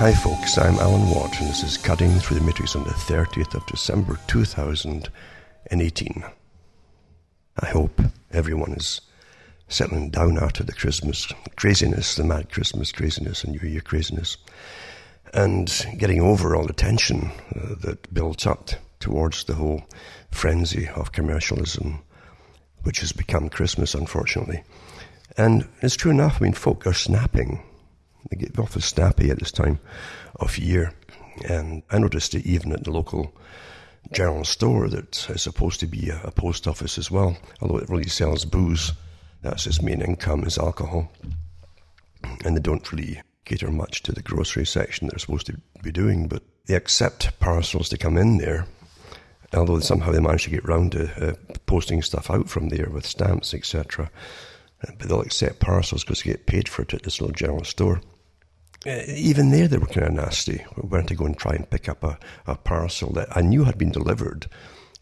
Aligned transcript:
Hi, 0.00 0.14
folks, 0.14 0.56
I'm 0.56 0.76
Alan 0.76 1.10
Watt, 1.10 1.38
and 1.40 1.50
this 1.50 1.62
is 1.62 1.76
Cutting 1.76 2.08
Through 2.20 2.38
the 2.38 2.44
Matrix 2.46 2.74
on 2.74 2.84
the 2.84 2.88
30th 2.88 3.54
of 3.54 3.66
December 3.66 4.18
2018. 4.28 6.24
I 7.58 7.66
hope 7.66 8.00
everyone 8.30 8.72
is 8.72 9.02
settling 9.68 10.08
down 10.08 10.38
after 10.38 10.64
the 10.64 10.72
Christmas 10.72 11.30
craziness, 11.56 12.14
the 12.14 12.24
mad 12.24 12.50
Christmas 12.50 12.92
craziness 12.92 13.44
and 13.44 13.52
New 13.52 13.68
Year 13.68 13.82
craziness, 13.82 14.38
and 15.34 15.70
getting 15.98 16.22
over 16.22 16.56
all 16.56 16.66
the 16.66 16.72
tension 16.72 17.30
uh, 17.54 17.74
that 17.80 18.14
builds 18.14 18.46
up 18.46 18.70
towards 19.00 19.44
the 19.44 19.56
whole 19.56 19.82
frenzy 20.30 20.88
of 20.96 21.12
commercialism, 21.12 21.98
which 22.84 23.00
has 23.00 23.12
become 23.12 23.50
Christmas, 23.50 23.94
unfortunately. 23.94 24.62
And 25.36 25.68
it's 25.82 25.94
true 25.94 26.10
enough, 26.10 26.40
I 26.40 26.44
mean, 26.44 26.54
folk 26.54 26.86
are 26.86 26.94
snapping 26.94 27.62
they 28.28 28.36
get 28.36 28.58
awfully 28.58 28.82
snappy 28.82 29.30
at 29.30 29.38
this 29.38 29.52
time 29.52 29.78
of 30.36 30.58
year. 30.58 30.92
And 31.48 31.82
I 31.90 31.98
noticed 31.98 32.34
it 32.34 32.44
even 32.44 32.72
at 32.72 32.84
the 32.84 32.90
local 32.90 33.34
general 34.12 34.44
store 34.44 34.88
that 34.88 35.30
is 35.30 35.42
supposed 35.42 35.80
to 35.80 35.86
be 35.86 36.10
a, 36.10 36.20
a 36.24 36.30
post 36.30 36.66
office 36.66 36.98
as 36.98 37.10
well, 37.10 37.36
although 37.60 37.78
it 37.78 37.88
really 37.88 38.08
sells 38.08 38.44
booze. 38.44 38.92
That's 39.42 39.66
its 39.66 39.80
main 39.80 40.02
income 40.02 40.44
is 40.44 40.58
alcohol. 40.58 41.10
And 42.44 42.56
they 42.56 42.60
don't 42.60 42.92
really 42.92 43.22
cater 43.44 43.70
much 43.70 44.02
to 44.02 44.12
the 44.12 44.22
grocery 44.22 44.66
section 44.66 45.08
they're 45.08 45.18
supposed 45.18 45.46
to 45.46 45.56
be 45.82 45.90
doing, 45.90 46.28
but 46.28 46.42
they 46.66 46.74
accept 46.74 47.38
parcels 47.40 47.88
to 47.88 47.98
come 47.98 48.16
in 48.16 48.38
there, 48.38 48.66
although 49.54 49.80
somehow 49.80 50.12
they 50.12 50.20
manage 50.20 50.44
to 50.44 50.50
get 50.50 50.68
round 50.68 50.92
to 50.92 51.30
uh, 51.30 51.34
posting 51.66 52.02
stuff 52.02 52.30
out 52.30 52.48
from 52.48 52.68
there 52.68 52.88
with 52.90 53.06
stamps, 53.06 53.54
etc. 53.54 54.10
Uh, 54.86 54.92
but 54.98 55.08
they'll 55.08 55.20
accept 55.20 55.58
parcels 55.58 56.04
because 56.04 56.22
they 56.22 56.30
get 56.30 56.46
paid 56.46 56.68
for 56.68 56.82
it 56.82 56.94
at 56.94 57.02
this 57.02 57.20
little 57.20 57.34
general 57.34 57.64
store. 57.64 58.00
Uh, 58.86 59.02
even 59.08 59.50
there, 59.50 59.68
they 59.68 59.76
were 59.76 59.86
kind 59.86 60.06
of 60.06 60.12
nasty. 60.14 60.64
We 60.76 60.88
went 60.88 61.08
to 61.08 61.14
go 61.14 61.26
and 61.26 61.36
try 61.36 61.52
and 61.52 61.68
pick 61.68 61.88
up 61.88 62.02
a, 62.02 62.18
a 62.46 62.56
parcel 62.56 63.12
that 63.12 63.36
I 63.36 63.42
knew 63.42 63.64
had 63.64 63.76
been 63.76 63.90
delivered 63.90 64.46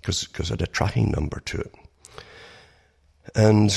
because 0.00 0.24
it 0.24 0.48
had 0.48 0.62
a 0.62 0.66
tracking 0.66 1.10
number 1.10 1.40
to 1.40 1.58
it. 1.58 1.74
And 3.34 3.70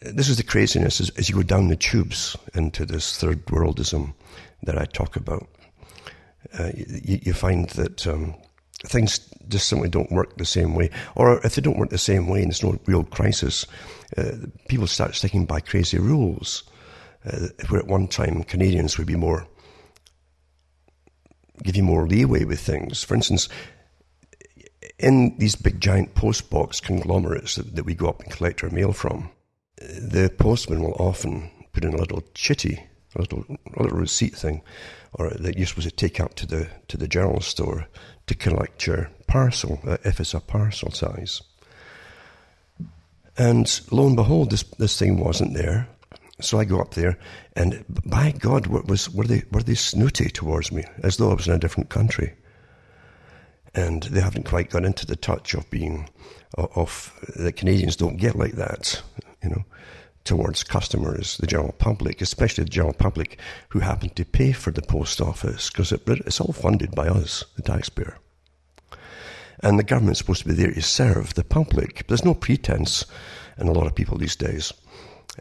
this 0.00 0.28
is 0.28 0.36
the 0.36 0.42
craziness 0.42 1.00
as, 1.00 1.10
as, 1.10 1.28
you 1.28 1.34
go 1.34 1.42
down 1.42 1.68
the 1.68 1.76
tubes 1.76 2.36
into 2.54 2.84
this 2.84 3.16
third 3.16 3.44
worldism 3.46 4.14
that 4.62 4.78
I 4.78 4.84
talk 4.84 5.16
about. 5.16 5.48
Uh, 6.56 6.70
you, 6.76 7.18
you, 7.22 7.32
find 7.32 7.68
that 7.70 8.06
um, 8.06 8.34
things 8.84 9.18
just 9.48 9.68
simply 9.68 9.88
don't 9.88 10.12
work 10.12 10.36
the 10.36 10.44
same 10.44 10.74
way. 10.74 10.90
Or 11.16 11.44
if 11.44 11.54
they 11.54 11.62
don't 11.62 11.78
work 11.78 11.90
the 11.90 11.98
same 11.98 12.28
way 12.28 12.42
and 12.42 12.50
there's 12.50 12.62
no 12.62 12.78
real 12.86 13.02
crisis, 13.02 13.66
uh, 14.16 14.32
people 14.68 14.86
start 14.86 15.16
sticking 15.16 15.46
by 15.46 15.60
crazy 15.60 15.98
rules 15.98 16.62
uh, 17.26 17.48
where 17.68 17.80
at 17.80 17.86
one 17.86 18.08
time 18.08 18.44
Canadians 18.44 18.98
would 18.98 19.06
be 19.06 19.16
more, 19.16 19.46
give 21.62 21.76
you 21.76 21.82
more 21.82 22.06
leeway 22.06 22.44
with 22.44 22.60
things. 22.60 23.02
For 23.02 23.14
instance, 23.14 23.48
in 24.98 25.36
these 25.38 25.56
big 25.56 25.80
giant 25.80 26.14
post 26.14 26.50
box 26.50 26.80
conglomerates 26.80 27.56
that, 27.56 27.76
that 27.76 27.84
we 27.84 27.94
go 27.94 28.08
up 28.08 28.22
and 28.22 28.32
collect 28.32 28.62
our 28.62 28.70
mail 28.70 28.92
from, 28.92 29.30
the 29.78 30.32
postman 30.38 30.82
will 30.82 30.94
often 30.94 31.50
put 31.72 31.84
in 31.84 31.94
a 31.94 31.98
little 31.98 32.22
chitty, 32.34 32.82
a 33.14 33.20
little, 33.20 33.44
a 33.50 33.82
little 33.82 33.98
receipt 33.98 34.34
thing, 34.34 34.62
or 35.12 35.30
that 35.30 35.56
you're 35.56 35.66
supposed 35.66 35.88
to 35.88 35.94
take 35.94 36.20
up 36.20 36.34
to 36.34 36.46
the 36.46 36.68
to 36.88 36.96
the 36.96 37.08
general 37.08 37.40
store 37.40 37.86
to 38.26 38.34
collect 38.34 38.86
your 38.86 39.10
parcel, 39.26 39.80
uh, 39.86 39.96
if 40.04 40.20
it's 40.20 40.34
a 40.34 40.40
parcel 40.40 40.90
size. 40.90 41.42
And 43.36 43.80
lo 43.90 44.06
and 44.06 44.16
behold, 44.16 44.50
this 44.50 44.62
this 44.62 44.98
thing 44.98 45.18
wasn't 45.18 45.54
there. 45.54 45.88
So 46.40 46.58
I 46.58 46.64
go 46.64 46.80
up 46.80 46.94
there, 46.94 47.18
and 47.54 47.82
by 48.04 48.32
God, 48.32 48.66
was 48.66 49.08
were 49.08 49.24
they 49.24 49.44
were 49.50 49.62
they 49.62 49.74
snooty 49.74 50.28
towards 50.28 50.70
me, 50.70 50.84
as 51.02 51.16
though 51.16 51.30
I 51.30 51.34
was 51.34 51.48
in 51.48 51.54
a 51.54 51.58
different 51.58 51.88
country. 51.88 52.34
And 53.74 54.02
they 54.04 54.20
haven't 54.20 54.44
quite 54.44 54.70
got 54.70 54.84
into 54.84 55.06
the 55.06 55.16
touch 55.16 55.54
of 55.54 55.68
being 55.70 56.08
of 56.56 57.12
the 57.36 57.52
Canadians 57.52 57.96
don't 57.96 58.16
get 58.16 58.36
like 58.36 58.52
that, 58.52 59.02
you 59.42 59.50
know, 59.50 59.64
towards 60.24 60.64
customers, 60.64 61.36
the 61.38 61.46
general 61.46 61.72
public, 61.72 62.20
especially 62.20 62.64
the 62.64 62.70
general 62.70 62.94
public 62.94 63.38
who 63.70 63.78
happen 63.80 64.10
to 64.10 64.24
pay 64.24 64.52
for 64.52 64.70
the 64.70 64.82
post 64.82 65.20
office 65.20 65.70
because 65.70 65.92
it, 65.92 66.02
it's 66.06 66.40
all 66.40 66.52
funded 66.52 66.94
by 66.94 67.08
us, 67.08 67.44
the 67.56 67.62
taxpayer. 67.62 68.18
And 69.60 69.78
the 69.78 69.84
government's 69.84 70.18
supposed 70.18 70.42
to 70.42 70.48
be 70.48 70.54
there 70.54 70.72
to 70.72 70.82
serve 70.82 71.34
the 71.34 71.44
public. 71.44 72.06
There's 72.06 72.24
no 72.24 72.34
pretense 72.34 73.06
in 73.58 73.68
a 73.68 73.72
lot 73.72 73.86
of 73.86 73.94
people 73.94 74.18
these 74.18 74.36
days 74.36 74.72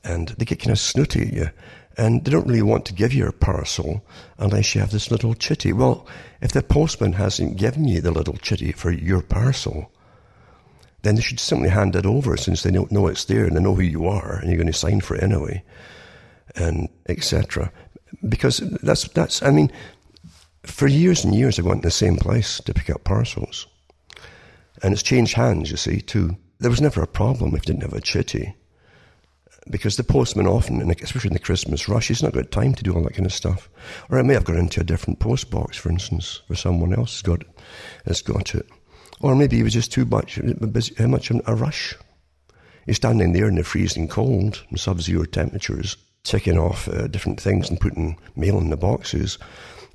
and 0.03 0.29
they 0.29 0.45
get 0.45 0.59
kind 0.59 0.72
of 0.72 0.79
snooty 0.79 1.22
at 1.22 1.33
you. 1.33 1.50
And 1.97 2.25
they 2.25 2.31
don't 2.31 2.47
really 2.47 2.61
want 2.61 2.85
to 2.85 2.94
give 2.94 3.13
you 3.13 3.25
a 3.25 3.31
parcel 3.31 4.06
unless 4.38 4.75
you 4.75 4.81
have 4.81 4.91
this 4.91 5.11
little 5.11 5.33
chitty. 5.33 5.72
Well, 5.72 6.06
if 6.41 6.51
the 6.51 6.61
postman 6.61 7.13
hasn't 7.13 7.57
given 7.57 7.88
you 7.88 8.01
the 8.01 8.11
little 8.11 8.35
chitty 8.35 8.73
for 8.73 8.91
your 8.91 9.22
parcel, 9.22 9.91
then 11.03 11.16
they 11.16 11.22
should 11.22 11.39
simply 11.39 11.69
hand 11.69 11.95
it 11.95 12.06
over 12.06 12.35
since 12.35 12.63
they 12.63 12.72
don't 12.72 12.91
know 12.91 13.07
it's 13.07 13.25
there 13.25 13.45
and 13.45 13.56
they 13.56 13.61
know 13.61 13.75
who 13.75 13.83
you 13.83 14.07
are 14.07 14.35
and 14.35 14.50
you're 14.50 14.57
going 14.57 14.67
to 14.67 14.73
sign 14.73 15.00
for 15.00 15.16
it 15.16 15.23
anyway, 15.23 15.63
and 16.56 16.89
etc. 17.07 17.72
Because 18.27 18.57
that's 18.57 19.07
that's 19.09 19.41
I 19.41 19.51
mean, 19.51 19.72
for 20.63 20.88
years 20.88 21.23
and 21.23 21.33
years 21.33 21.59
I 21.59 21.62
went 21.62 21.83
to 21.83 21.88
the 21.88 21.91
same 21.91 22.17
place 22.17 22.59
to 22.62 22.73
pick 22.73 22.89
up 22.89 23.03
parcels, 23.03 23.67
and 24.83 24.94
it's 24.94 25.03
changed 25.03 25.35
hands. 25.35 25.72
You 25.72 25.77
see, 25.77 26.01
too. 26.01 26.38
There 26.59 26.72
was 26.72 26.81
never 26.81 27.01
a 27.01 27.07
problem 27.07 27.50
if 27.50 27.67
you 27.67 27.73
didn't 27.73 27.83
have 27.83 27.94
a 27.94 28.01
chitty 28.01 28.56
because 29.69 29.97
the 29.97 30.03
postman 30.03 30.47
often, 30.47 30.81
especially 31.01 31.29
in 31.29 31.33
the 31.33 31.39
Christmas 31.39 31.89
rush, 31.89 32.09
he's 32.09 32.21
not 32.21 32.33
got 32.33 32.51
time 32.51 32.73
to 32.75 32.83
do 32.83 32.93
all 32.93 33.03
that 33.03 33.15
kind 33.15 33.25
of 33.25 33.33
stuff. 33.33 33.69
Or 34.09 34.19
it 34.19 34.23
may 34.23 34.33
have 34.33 34.45
gone 34.45 34.57
into 34.57 34.81
a 34.81 34.85
different 34.85 35.19
post 35.19 35.49
box, 35.49 35.77
for 35.77 35.89
instance, 35.89 36.41
where 36.47 36.57
someone 36.57 36.93
else 36.93 37.13
has 37.13 37.21
got, 37.23 37.43
has 38.05 38.21
got 38.21 38.53
it. 38.53 38.67
Or 39.21 39.35
maybe 39.35 39.57
he 39.57 39.63
was 39.63 39.73
just 39.73 39.91
too 39.91 40.05
much, 40.05 40.39
how 40.97 41.07
much 41.07 41.31
a 41.31 41.55
rush. 41.55 41.95
He's 42.85 42.97
standing 42.97 43.33
there 43.33 43.47
in 43.47 43.55
the 43.55 43.63
freezing 43.63 44.07
cold, 44.07 44.63
sub-zero 44.75 45.25
temperatures, 45.25 45.97
ticking 46.23 46.59
off 46.59 46.87
uh, 46.87 47.07
different 47.07 47.39
things 47.39 47.69
and 47.69 47.79
putting 47.79 48.17
mail 48.35 48.59
in 48.59 48.69
the 48.69 48.77
boxes. 48.77 49.39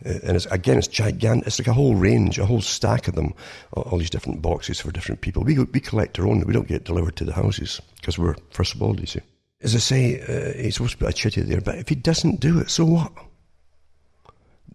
Uh, 0.04 0.18
and 0.24 0.36
it's, 0.36 0.46
again, 0.46 0.78
it's 0.78 0.88
gigantic. 0.88 1.46
It's 1.46 1.60
like 1.60 1.68
a 1.68 1.72
whole 1.72 1.94
range, 1.94 2.38
a 2.38 2.46
whole 2.46 2.62
stack 2.62 3.06
of 3.06 3.14
them, 3.14 3.34
all, 3.72 3.84
all 3.84 3.98
these 3.98 4.10
different 4.10 4.42
boxes 4.42 4.80
for 4.80 4.90
different 4.90 5.20
people. 5.20 5.44
We, 5.44 5.58
we 5.58 5.78
collect 5.78 6.18
our 6.18 6.26
own. 6.26 6.40
We 6.40 6.52
don't 6.52 6.66
get 6.66 6.84
delivered 6.84 7.14
to 7.16 7.24
the 7.24 7.34
houses 7.34 7.80
because 7.96 8.18
we're 8.18 8.36
first 8.50 8.74
of 8.74 8.82
all, 8.82 8.98
you 8.98 9.06
see 9.06 9.20
as 9.62 9.74
I 9.74 9.78
say, 9.78 10.20
uh, 10.20 10.60
he's 10.60 10.74
supposed 10.74 10.92
to 10.92 10.98
put 10.98 11.10
a 11.10 11.12
chitty 11.12 11.42
there, 11.42 11.60
but 11.60 11.76
if 11.76 11.88
he 11.88 11.94
doesn't 11.94 12.40
do 12.40 12.58
it, 12.60 12.70
so 12.70 12.84
what? 12.84 13.12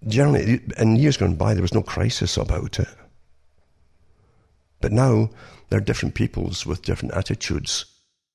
Generally, 0.07 0.62
in 0.78 0.96
years 0.96 1.18
gone 1.18 1.35
by, 1.35 1.53
there 1.53 1.63
was 1.63 1.73
no 1.73 1.81
crisis 1.81 2.38
about 2.38 2.79
it. 2.79 2.88
But 4.81 4.91
now, 4.91 5.31
there 5.69 5.79
are 5.79 5.84
different 5.84 6.13
peoples 6.13 6.66
with 6.66 6.84
different 6.84 7.16
attitudes, 7.16 7.85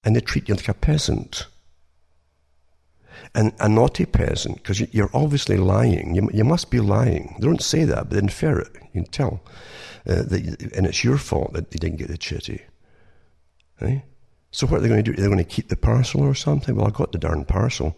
and 0.02 0.16
they 0.16 0.20
treat 0.20 0.48
you 0.48 0.56
like 0.56 0.68
a 0.68 0.74
peasant. 0.74 1.46
And 3.34 3.52
a 3.60 3.68
naughty 3.68 4.06
peasant, 4.06 4.56
because 4.56 4.80
you're 4.92 5.10
obviously 5.14 5.56
lying. 5.56 6.16
You, 6.16 6.28
you, 6.32 6.42
must 6.42 6.70
be 6.70 6.80
lying. 6.80 7.36
They 7.38 7.46
don't 7.46 7.62
say 7.62 7.84
that, 7.84 8.08
but 8.08 8.10
they 8.10 8.18
infer 8.18 8.58
it. 8.58 8.72
You 8.92 9.02
can 9.02 9.10
tell. 9.12 9.40
Uh, 10.08 10.22
that, 10.22 10.72
and 10.74 10.86
it's 10.86 11.04
your 11.04 11.18
fault 11.18 11.52
that 11.52 11.70
they 11.70 11.78
didn't 11.78 11.98
get 11.98 12.08
the 12.08 12.18
chitty. 12.18 12.62
Eh? 13.82 14.00
So 14.52 14.66
what 14.66 14.78
are 14.78 14.80
they 14.80 14.88
going 14.88 15.04
to 15.04 15.12
do? 15.12 15.12
Are 15.12 15.22
they 15.22 15.28
going 15.28 15.38
to 15.38 15.44
keep 15.44 15.68
the 15.68 15.76
parcel 15.76 16.22
or 16.22 16.34
something? 16.34 16.74
Well, 16.74 16.88
I 16.88 16.90
got 16.90 17.12
the 17.12 17.18
darn 17.18 17.44
parcel, 17.44 17.96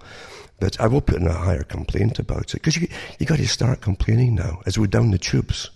but 0.60 0.78
I 0.80 0.86
will 0.86 1.00
put 1.00 1.20
in 1.20 1.26
a 1.26 1.32
higher 1.32 1.62
complaint 1.62 2.18
about 2.18 2.54
it 2.54 2.54
because 2.54 2.76
you 2.76 2.88
you 3.18 3.26
got 3.26 3.38
to 3.38 3.48
start 3.48 3.80
complaining 3.80 4.34
now 4.34 4.60
as 4.66 4.78
we're 4.78 4.86
down 4.86 5.10
the 5.10 5.18
tubes. 5.18 5.70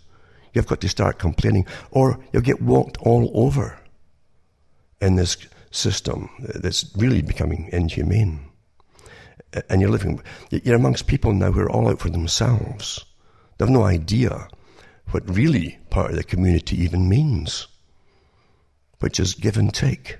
You've 0.52 0.66
got 0.66 0.80
to 0.82 0.88
start 0.88 1.18
complaining, 1.18 1.66
or 1.90 2.18
you'll 2.32 2.42
get 2.42 2.62
walked 2.62 2.96
all 2.98 3.30
over 3.34 3.78
in 5.00 5.16
this 5.16 5.36
system 5.70 6.30
that's 6.38 6.90
really 6.96 7.22
becoming 7.22 7.68
inhumane. 7.72 8.40
And 9.68 9.80
you're 9.80 9.90
living, 9.90 10.20
you're 10.50 10.76
amongst 10.76 11.06
people 11.06 11.32
now 11.32 11.52
who 11.52 11.60
are 11.60 11.70
all 11.70 11.88
out 11.88 12.00
for 12.00 12.10
themselves. 12.10 13.04
They 13.56 13.64
have 13.64 13.72
no 13.72 13.84
idea 13.84 14.48
what 15.10 15.28
really 15.28 15.78
part 15.90 16.10
of 16.10 16.16
the 16.16 16.24
community 16.24 16.82
even 16.82 17.08
means, 17.08 17.66
which 19.00 19.20
is 19.20 19.34
give 19.34 19.56
and 19.56 19.72
take 19.72 20.18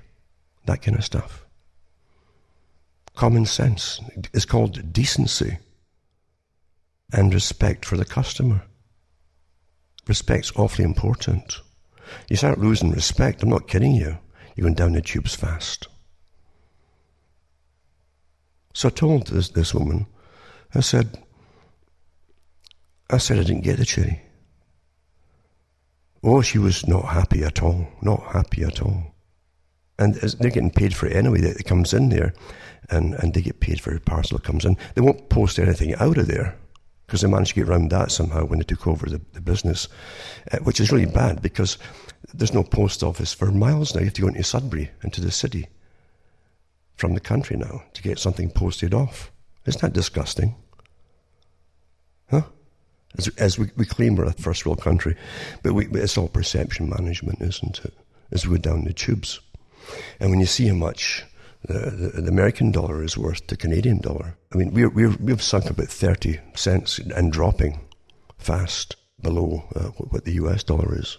that 0.67 0.81
kind 0.81 0.97
of 0.97 1.03
stuff. 1.03 1.45
Common 3.15 3.45
sense 3.45 3.99
is 4.33 4.45
called 4.45 4.93
decency 4.93 5.57
and 7.11 7.33
respect 7.33 7.83
for 7.83 7.97
the 7.97 8.05
customer. 8.05 8.61
Respect's 10.07 10.51
awfully 10.55 10.85
important. 10.85 11.61
You 12.29 12.35
start 12.35 12.59
losing 12.59 12.91
respect, 12.91 13.41
I'm 13.41 13.49
not 13.49 13.67
kidding 13.67 13.95
you. 13.95 14.17
You're 14.55 14.65
going 14.65 14.75
down 14.75 14.93
the 14.93 15.01
tubes 15.01 15.35
fast. 15.35 15.87
So 18.73 18.89
I 18.89 18.91
told 18.91 19.27
this, 19.27 19.49
this 19.49 19.73
woman, 19.73 20.05
I 20.75 20.81
said, 20.81 21.17
I 23.09 23.17
said 23.17 23.39
I 23.39 23.43
didn't 23.43 23.63
get 23.63 23.77
the 23.77 23.85
cherry. 23.85 24.21
Oh, 26.23 26.41
she 26.41 26.59
was 26.59 26.87
not 26.87 27.05
happy 27.05 27.43
at 27.43 27.63
all. 27.63 27.87
Not 28.01 28.21
happy 28.33 28.63
at 28.63 28.81
all 28.81 29.15
and 29.99 30.15
they're 30.15 30.51
getting 30.51 30.71
paid 30.71 30.95
for 30.95 31.07
it 31.07 31.15
anyway. 31.15 31.41
That 31.41 31.63
comes 31.65 31.93
in 31.93 32.09
there, 32.09 32.33
and 32.89 33.13
and 33.15 33.33
they 33.33 33.41
get 33.41 33.59
paid 33.59 33.81
for 33.81 33.95
a 33.95 33.99
parcel 33.99 34.37
that 34.37 34.45
comes 34.45 34.65
in. 34.65 34.77
They 34.95 35.01
won't 35.01 35.29
post 35.29 35.59
anything 35.59 35.95
out 35.95 36.17
of 36.17 36.27
there. 36.27 36.57
because 37.07 37.21
they 37.21 37.27
managed 37.27 37.53
to 37.53 37.61
get 37.61 37.69
around 37.69 37.89
that 37.89 38.11
somehow 38.11 38.45
when 38.45 38.59
they 38.59 38.65
took 38.65 38.85
over 38.85 39.09
the, 39.09 39.21
the 39.31 39.39
business, 39.41 39.87
uh, 40.51 40.57
which 40.59 40.79
is 40.81 40.91
really 40.91 41.05
bad 41.05 41.41
because 41.41 41.77
there's 42.33 42.53
no 42.53 42.63
post 42.63 43.01
office 43.01 43.33
for 43.33 43.49
miles 43.49 43.95
now. 43.95 44.01
You 44.01 44.07
have 44.07 44.13
to 44.15 44.21
go 44.21 44.27
into 44.27 44.43
Sudbury, 44.43 44.91
into 45.03 45.21
the 45.21 45.31
city, 45.31 45.67
from 46.95 47.13
the 47.13 47.21
country 47.21 47.55
now 47.55 47.83
to 47.93 48.03
get 48.03 48.19
something 48.19 48.49
posted 48.49 48.93
off. 48.93 49.31
Isn't 49.65 49.81
that 49.81 49.93
disgusting? 49.93 50.55
Huh? 52.29 52.43
As, 53.17 53.29
as 53.37 53.57
we, 53.57 53.71
we 53.77 53.85
claim 53.85 54.17
we're 54.17 54.25
a 54.25 54.33
first 54.33 54.65
world 54.65 54.81
country, 54.81 55.15
but 55.63 55.73
we, 55.73 55.87
it's 55.87 56.17
all 56.17 56.27
perception 56.27 56.89
management, 56.89 57.41
isn't 57.41 57.79
it? 57.85 57.93
As 58.31 58.45
we 58.45 58.57
go 58.57 58.61
down 58.61 58.83
the 58.83 58.91
tubes. 58.91 59.39
And 60.19 60.29
when 60.29 60.39
you 60.39 60.45
see 60.45 60.67
how 60.67 60.75
much 60.75 61.23
the, 61.63 61.91
the, 61.91 62.21
the, 62.21 62.29
American 62.29 62.71
dollar 62.71 63.03
is 63.03 63.17
worth 63.17 63.47
the 63.47 63.57
Canadian 63.57 63.99
dollar, 63.99 64.37
I 64.53 64.57
mean, 64.57 64.73
we're, 64.73 64.89
we're, 64.89 65.15
we've 65.19 65.41
sunk 65.41 65.69
about 65.69 65.87
30 65.87 66.39
cents 66.55 66.99
and 66.99 67.31
dropping 67.31 67.79
fast 68.37 68.95
below 69.21 69.63
uh, 69.75 69.89
what 70.09 70.25
the 70.25 70.33
US 70.33 70.63
dollar 70.63 70.97
is. 70.97 71.17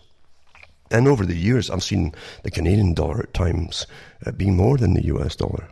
And 0.90 1.06
over 1.06 1.26
the 1.26 1.36
years, 1.36 1.70
I've 1.70 1.82
seen 1.82 2.14
the 2.42 2.50
Canadian 2.50 2.94
dollar 2.94 3.20
at 3.20 3.34
times 3.34 3.86
uh, 4.24 4.32
being 4.32 4.56
more 4.56 4.78
than 4.78 4.94
the 4.94 5.04
US 5.06 5.36
dollar. 5.36 5.68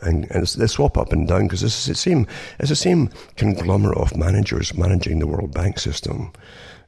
And, 0.00 0.30
and 0.30 0.46
they 0.46 0.66
swap 0.68 0.96
up 0.96 1.12
and 1.12 1.26
down 1.26 1.44
because 1.44 1.62
it's 1.62 1.86
the 1.86 1.94
same, 1.94 2.26
it's 2.60 2.68
the 2.68 2.76
same 2.76 3.10
conglomerate 3.36 3.98
of 3.98 4.16
managers 4.16 4.74
managing 4.74 5.18
the 5.18 5.26
World 5.26 5.52
Bank 5.52 5.78
system 5.78 6.32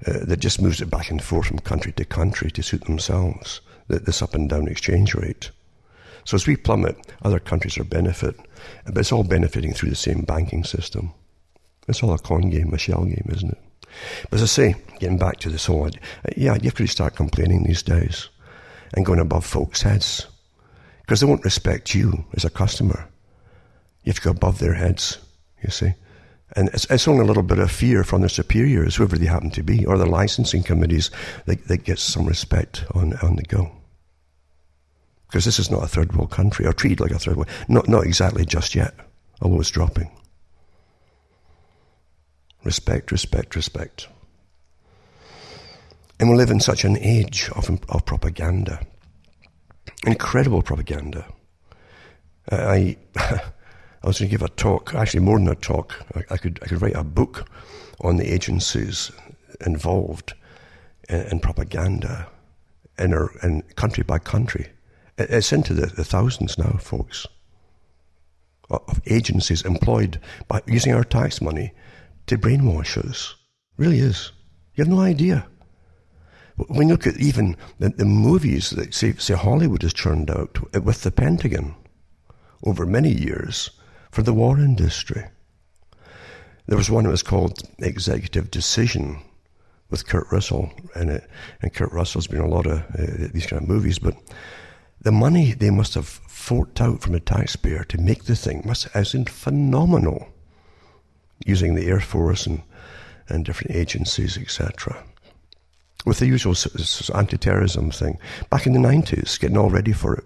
uh, 0.06 0.24
that 0.24 0.38
just 0.38 0.62
moves 0.62 0.80
it 0.80 0.90
back 0.90 1.10
and 1.10 1.22
forth 1.22 1.46
from 1.46 1.58
country 1.58 1.92
to 1.92 2.04
country 2.04 2.50
to 2.52 2.62
suit 2.62 2.84
themselves, 2.84 3.60
this 3.98 4.22
up 4.22 4.34
and 4.34 4.48
down 4.48 4.68
exchange 4.68 5.14
rate. 5.14 5.50
So 6.24 6.34
as 6.34 6.46
we 6.46 6.56
plummet, 6.56 6.96
other 7.22 7.38
countries 7.38 7.78
are 7.78 7.84
benefit, 7.84 8.36
but 8.86 8.98
it's 8.98 9.12
all 9.12 9.24
benefiting 9.24 9.72
through 9.72 9.90
the 9.90 9.96
same 9.96 10.22
banking 10.22 10.64
system. 10.64 11.12
It's 11.88 12.02
all 12.02 12.12
a 12.12 12.18
con 12.18 12.50
game, 12.50 12.72
a 12.72 12.78
shell 12.78 13.04
game, 13.04 13.28
isn't 13.34 13.50
it? 13.50 13.58
But 14.30 14.34
as 14.34 14.42
I 14.42 14.46
say, 14.46 14.74
getting 15.00 15.18
back 15.18 15.38
to 15.38 15.48
this 15.48 15.66
whole, 15.66 15.86
uh, 15.86 15.90
yeah, 16.36 16.54
you 16.54 16.64
have 16.64 16.74
to 16.74 16.86
start 16.86 17.16
complaining 17.16 17.64
these 17.64 17.82
days 17.82 18.28
and 18.94 19.04
going 19.04 19.18
above 19.18 19.44
folks' 19.44 19.82
heads 19.82 20.26
because 21.00 21.20
they 21.20 21.26
won't 21.26 21.44
respect 21.44 21.94
you 21.94 22.24
as 22.34 22.44
a 22.44 22.50
customer. 22.50 23.08
You 24.04 24.10
have 24.10 24.16
to 24.16 24.22
go 24.22 24.30
above 24.30 24.58
their 24.58 24.74
heads, 24.74 25.18
you 25.62 25.70
see. 25.70 25.92
And 26.56 26.68
it's, 26.68 26.84
it's 26.90 27.08
only 27.08 27.22
a 27.22 27.26
little 27.26 27.42
bit 27.42 27.58
of 27.58 27.70
fear 27.70 28.04
from 28.04 28.20
their 28.20 28.28
superiors, 28.28 28.96
whoever 28.96 29.16
they 29.16 29.26
happen 29.26 29.50
to 29.50 29.62
be, 29.62 29.84
or 29.86 29.98
the 29.98 30.06
licensing 30.06 30.62
committees 30.62 31.10
that, 31.46 31.66
that 31.68 31.84
get 31.84 31.98
some 31.98 32.26
respect 32.26 32.84
on, 32.94 33.14
on 33.22 33.36
the 33.36 33.42
go. 33.42 33.70
Because 35.30 35.44
this 35.44 35.58
is 35.58 35.70
not 35.70 35.84
a 35.84 35.88
third 35.88 36.12
world 36.14 36.30
country, 36.30 36.66
or 36.66 36.72
treated 36.72 37.00
like 37.00 37.12
a 37.12 37.18
third 37.18 37.36
world. 37.36 37.48
Not, 37.68 37.88
not 37.88 38.04
exactly 38.04 38.44
just 38.44 38.74
yet, 38.74 38.94
although 39.40 39.60
it's 39.60 39.70
dropping. 39.70 40.10
Respect, 42.64 43.12
respect, 43.12 43.54
respect. 43.54 44.08
And 46.18 46.28
we 46.28 46.36
live 46.36 46.50
in 46.50 46.60
such 46.60 46.84
an 46.84 46.98
age 46.98 47.48
of, 47.54 47.70
of 47.88 48.04
propaganda 48.04 48.80
incredible 50.06 50.62
propaganda. 50.62 51.26
I, 52.50 52.96
I 53.16 53.40
was 54.04 54.18
going 54.18 54.28
to 54.30 54.36
give 54.36 54.42
a 54.42 54.48
talk, 54.48 54.94
actually 54.94 55.20
more 55.20 55.38
than 55.38 55.48
a 55.48 55.54
talk. 55.54 55.94
I, 56.14 56.34
I, 56.34 56.36
could, 56.36 56.58
I 56.62 56.66
could 56.66 56.82
write 56.82 56.96
a 56.96 57.04
book 57.04 57.48
on 58.00 58.16
the 58.16 58.32
agencies 58.32 59.10
involved 59.64 60.34
in, 61.08 61.20
in 61.22 61.40
propaganda 61.40 62.28
in, 62.98 63.12
our, 63.12 63.30
in 63.42 63.62
country 63.76 64.04
by 64.04 64.18
country. 64.18 64.68
It's 65.28 65.52
into 65.52 65.74
the, 65.74 65.86
the 65.86 66.04
thousands 66.04 66.56
now, 66.58 66.78
folks, 66.80 67.26
of 68.70 69.00
agencies 69.06 69.62
employed 69.62 70.20
by 70.48 70.62
using 70.66 70.94
our 70.94 71.04
tax 71.04 71.40
money 71.40 71.72
to 72.26 72.38
brainwash 72.38 72.96
us. 72.96 73.34
Really 73.76 73.98
is. 73.98 74.32
You 74.74 74.84
have 74.84 74.92
no 74.92 75.00
idea. 75.00 75.46
When 76.68 76.88
you 76.88 76.94
look 76.94 77.06
at 77.06 77.16
even 77.16 77.56
the, 77.78 77.88
the 77.88 78.04
movies 78.04 78.70
that, 78.70 78.94
say, 78.94 79.14
say, 79.14 79.34
Hollywood 79.34 79.82
has 79.82 79.94
churned 79.94 80.30
out 80.30 80.58
with 80.84 81.02
the 81.02 81.10
Pentagon 81.10 81.74
over 82.64 82.84
many 82.86 83.10
years 83.10 83.70
for 84.10 84.22
the 84.22 84.34
war 84.34 84.58
industry. 84.58 85.24
There 86.66 86.76
was 86.78 86.90
one 86.90 87.04
that 87.04 87.10
was 87.10 87.22
called 87.22 87.62
Executive 87.78 88.50
Decision 88.50 89.22
with 89.90 90.06
Kurt 90.06 90.30
Russell 90.30 90.70
in 90.94 91.08
it. 91.08 91.28
And 91.62 91.74
Kurt 91.74 91.92
Russell's 91.92 92.26
been 92.26 92.40
in 92.40 92.46
a 92.46 92.48
lot 92.48 92.66
of 92.66 92.78
uh, 92.78 93.28
these 93.32 93.46
kind 93.46 93.62
of 93.62 93.68
movies, 93.68 93.98
but 93.98 94.14
the 95.00 95.12
money 95.12 95.52
they 95.52 95.70
must 95.70 95.94
have 95.94 96.06
forked 96.06 96.80
out 96.80 97.00
from 97.00 97.12
the 97.12 97.20
taxpayer 97.20 97.84
to 97.84 97.98
make 97.98 98.24
the 98.24 98.36
thing 98.36 98.62
must 98.64 98.88
have 98.88 99.12
been 99.12 99.24
phenomenal 99.24 100.28
using 101.46 101.74
the 101.74 101.86
Air 101.86 102.00
Force 102.00 102.46
and, 102.46 102.62
and 103.28 103.44
different 103.44 103.74
agencies, 103.74 104.36
etc 104.36 105.02
with 106.04 106.18
the 106.18 106.26
usual 106.26 106.54
anti-terrorism 107.14 107.90
thing. 107.90 108.18
Back 108.48 108.66
in 108.66 108.72
the 108.72 108.78
90s, 108.78 109.38
getting 109.38 109.56
all 109.56 109.70
ready 109.70 109.92
for 109.92 110.14
it. 110.14 110.24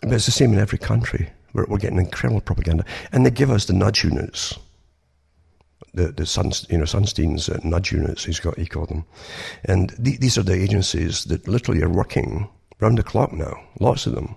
But 0.00 0.12
it's 0.12 0.26
the 0.26 0.32
same 0.32 0.52
in 0.52 0.58
every 0.58 0.78
country. 0.78 1.30
We're, 1.52 1.66
we're 1.66 1.78
getting 1.78 1.98
incredible 1.98 2.40
propaganda. 2.40 2.84
And 3.12 3.24
they 3.24 3.30
give 3.30 3.50
us 3.50 3.66
the 3.66 3.74
nudge 3.74 4.04
units. 4.04 4.58
The, 5.94 6.08
the 6.08 6.24
Sun, 6.24 6.52
you 6.70 6.78
know, 6.78 6.86
Sunstein's 6.86 7.48
uh, 7.50 7.60
nudge 7.62 7.92
units, 7.92 8.24
he's 8.24 8.40
got, 8.40 8.56
he 8.56 8.66
called 8.66 8.88
them. 8.88 9.04
And 9.66 9.90
the, 9.98 10.16
these 10.16 10.38
are 10.38 10.42
the 10.42 10.54
agencies 10.54 11.24
that 11.24 11.46
literally 11.46 11.82
are 11.82 11.90
working 11.90 12.48
round 12.82 12.98
the 12.98 13.02
clock 13.02 13.32
now, 13.32 13.62
lots 13.80 14.06
of 14.06 14.14
them, 14.14 14.34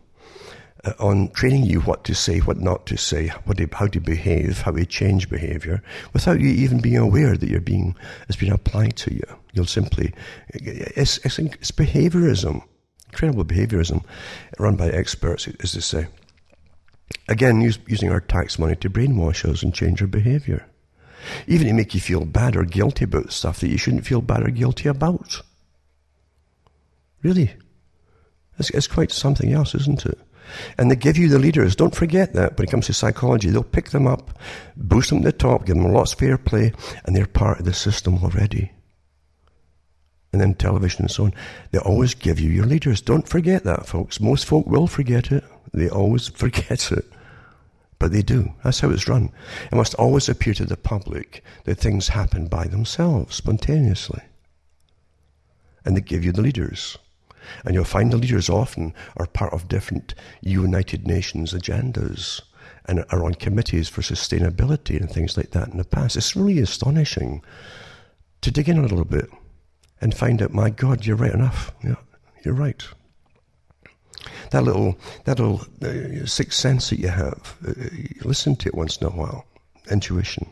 uh, 0.85 0.93
on 0.99 1.29
training 1.31 1.65
you 1.65 1.81
what 1.81 2.03
to 2.03 2.13
say, 2.13 2.39
what 2.39 2.59
not 2.59 2.85
to 2.85 2.95
say, 2.95 3.29
what 3.45 3.57
to, 3.57 3.67
how 3.73 3.87
to 3.87 3.99
behave, 3.99 4.61
how 4.61 4.71
to 4.71 4.85
change 4.85 5.29
behavior, 5.29 5.81
without 6.13 6.39
you 6.39 6.49
even 6.49 6.79
being 6.79 6.97
aware 6.97 7.35
that 7.35 7.49
you're 7.49 7.59
being, 7.59 7.95
it's 8.29 8.37
being 8.37 8.51
applied 8.51 8.95
to 8.97 9.13
you. 9.13 9.23
You'll 9.53 9.65
simply, 9.65 10.13
it's, 10.49 11.17
it's, 11.25 11.39
it's 11.39 11.71
behaviorism, 11.71 12.63
incredible 13.11 13.45
behaviorism, 13.45 14.05
run 14.59 14.75
by 14.75 14.89
experts, 14.89 15.47
as 15.61 15.73
they 15.73 15.79
say. 15.79 16.07
Again, 17.27 17.61
use, 17.61 17.79
using 17.87 18.11
our 18.11 18.21
tax 18.21 18.59
money 18.59 18.75
to 18.75 18.89
brainwash 18.89 19.49
us 19.49 19.63
and 19.63 19.73
change 19.73 20.01
our 20.01 20.07
behavior. 20.07 20.67
Even 21.47 21.67
to 21.67 21.73
make 21.73 21.95
you 21.95 21.99
feel 21.99 22.25
bad 22.25 22.55
or 22.55 22.63
guilty 22.63 23.05
about 23.05 23.31
stuff 23.31 23.59
that 23.59 23.69
you 23.69 23.77
shouldn't 23.77 24.05
feel 24.05 24.21
bad 24.21 24.43
or 24.43 24.51
guilty 24.51 24.87
about. 24.87 25.41
Really. 27.23 27.55
It's, 28.57 28.69
it's 28.71 28.87
quite 28.87 29.11
something 29.11 29.53
else, 29.53 29.75
isn't 29.75 30.05
it? 30.05 30.19
And 30.77 30.89
they 30.89 30.95
give 30.95 31.17
you 31.17 31.27
the 31.27 31.39
leaders. 31.39 31.75
Don't 31.75 31.95
forget 31.95 32.33
that 32.33 32.57
when 32.57 32.67
it 32.67 32.71
comes 32.71 32.85
to 32.87 32.93
psychology. 32.93 33.49
They'll 33.49 33.63
pick 33.63 33.89
them 33.89 34.07
up, 34.07 34.37
boost 34.77 35.09
them 35.09 35.19
to 35.19 35.25
the 35.25 35.31
top, 35.31 35.65
give 35.65 35.75
them 35.75 35.91
lots 35.91 36.13
of 36.13 36.19
fair 36.19 36.37
play, 36.37 36.71
and 37.03 37.15
they're 37.15 37.25
part 37.25 37.59
of 37.59 37.65
the 37.65 37.73
system 37.73 38.23
already. 38.23 38.71
And 40.31 40.41
then 40.41 40.53
television 40.53 41.03
and 41.03 41.11
so 41.11 41.25
on. 41.25 41.33
They 41.71 41.79
always 41.79 42.13
give 42.13 42.39
you 42.39 42.49
your 42.49 42.65
leaders. 42.65 43.01
Don't 43.01 43.27
forget 43.27 43.63
that, 43.63 43.87
folks. 43.87 44.19
Most 44.19 44.45
folk 44.45 44.65
will 44.67 44.87
forget 44.87 45.31
it. 45.31 45.43
They 45.73 45.89
always 45.89 46.27
forget 46.43 46.91
it. 46.91 47.05
But 47.97 48.11
they 48.11 48.21
do. 48.21 48.53
That's 48.63 48.81
how 48.81 48.89
it's 48.89 49.07
run. 49.07 49.31
It 49.71 49.75
must 49.75 49.93
always 49.95 50.27
appear 50.27 50.53
to 50.55 50.65
the 50.65 50.75
public 50.75 51.41
that 51.63 51.75
things 51.75 52.09
happen 52.09 52.47
by 52.47 52.65
themselves, 52.65 53.35
spontaneously. 53.37 54.21
And 55.85 55.95
they 55.95 56.01
give 56.01 56.25
you 56.25 56.33
the 56.33 56.41
leaders. 56.41 56.97
And 57.63 57.73
you'll 57.73 57.83
find 57.83 58.11
the 58.11 58.17
leaders 58.17 58.49
often 58.49 58.93
are 59.17 59.27
part 59.27 59.53
of 59.53 59.67
different 59.67 60.15
United 60.41 61.07
Nations 61.07 61.53
agendas 61.53 62.41
and 62.85 63.03
are 63.09 63.23
on 63.23 63.35
committees 63.35 63.89
for 63.89 64.01
sustainability 64.01 64.99
and 64.99 65.09
things 65.09 65.37
like 65.37 65.51
that 65.51 65.69
in 65.69 65.77
the 65.77 65.85
past. 65.85 66.15
It's 66.15 66.35
really 66.35 66.59
astonishing 66.59 67.41
to 68.41 68.51
dig 68.51 68.69
in 68.69 68.77
a 68.77 68.81
little 68.81 69.05
bit 69.05 69.29
and 70.01 70.15
find 70.15 70.41
out, 70.41 70.53
my 70.53 70.69
God, 70.69 71.05
you're 71.05 71.15
right 71.15 71.33
enough. 71.33 71.73
Yeah, 71.83 71.95
you're 72.43 72.53
right. 72.53 72.85
That 74.51 74.63
little, 74.63 74.97
that 75.25 75.39
little 75.39 75.61
uh, 75.83 76.25
sixth 76.25 76.59
sense 76.59 76.89
that 76.89 76.99
you 76.99 77.07
have, 77.07 77.57
uh, 77.67 77.73
listen 78.23 78.55
to 78.57 78.69
it 78.69 78.75
once 78.75 78.97
in 78.97 79.07
a 79.07 79.09
while. 79.09 79.45
Intuition. 79.89 80.49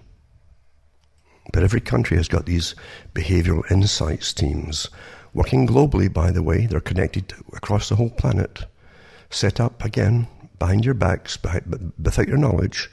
But 1.52 1.64
every 1.64 1.82
country 1.82 2.18
has 2.18 2.28
got 2.28 2.46
these 2.46 2.76
behavioral 3.14 3.70
insights 3.70 4.34
teams 4.34 4.90
Working 5.34 5.66
globally, 5.66 6.14
by 6.14 6.32
the 6.32 6.44
way, 6.44 6.68
they're 6.68 6.80
connected 6.80 7.34
across 7.54 7.90
the 7.90 7.96
whole 7.96 8.12
planet. 8.12 8.66
Set 9.32 9.60
up 9.60 9.84
again 9.84 10.28
behind 10.60 10.86
your 10.86 10.94
backs, 10.94 11.38
without 11.42 12.28
your 12.28 12.38
knowledge. 12.38 12.90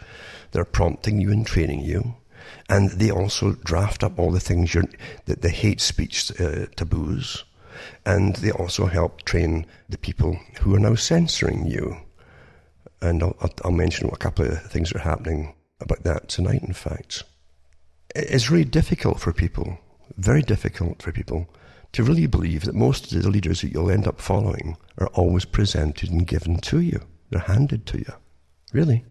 They're 0.52 0.64
prompting 0.64 1.20
you 1.20 1.30
and 1.30 1.47
training 1.47 1.82
you. 1.82 2.16
And 2.68 2.90
they 2.92 3.11
also 3.11 3.52
draft 3.52 4.02
up 4.02 4.18
all 4.18 4.30
the 4.30 4.40
things 4.40 4.73
that 5.26 5.42
the 5.42 5.50
hate 5.50 5.80
speech 5.80 6.32
uh, 6.40 6.66
taboos. 6.76 7.44
And 8.06 8.37
they 8.37 8.50
also 8.50 8.87
help 8.87 9.23
train 9.23 9.66
the 9.88 9.99
people 9.99 10.38
who 10.61 10.75
are 10.75 10.80
now 10.80 10.94
censoring 10.94 11.66
you. 11.66 11.99
And 13.02 13.23
I'll, 13.23 13.37
I'll 13.64 13.70
mention 13.70 14.09
a 14.09 14.16
couple 14.16 14.47
of 14.47 14.62
things 14.62 14.90
that 14.90 15.00
are 15.00 15.11
happening 15.11 15.54
about 15.80 16.04
that 16.04 16.28
tonight, 16.28 16.62
in 16.62 16.73
fact. 16.73 17.23
It's 18.14 18.50
really 18.50 18.64
difficult 18.64 19.20
for 19.20 19.32
people, 19.32 19.78
very 20.16 20.42
difficult 20.42 21.02
for 21.02 21.12
people 21.12 21.49
to 21.92 22.04
really 22.04 22.26
believe 22.26 22.64
that 22.64 22.75
most 22.75 23.12
of 23.12 23.23
the 23.23 23.28
leaders 23.28 23.62
that 23.62 23.73
you'll 23.73 23.90
end 23.90 24.06
up 24.06 24.20
following 24.20 24.76
are 24.99 25.09
always 25.09 25.44
presented 25.44 26.11
and 26.11 26.26
given 26.26 26.59
to 26.59 26.80
you. 26.80 27.00
They're 27.30 27.40
handed 27.40 27.87
to 27.87 27.99
you. 27.99 28.12
Really. 28.73 29.04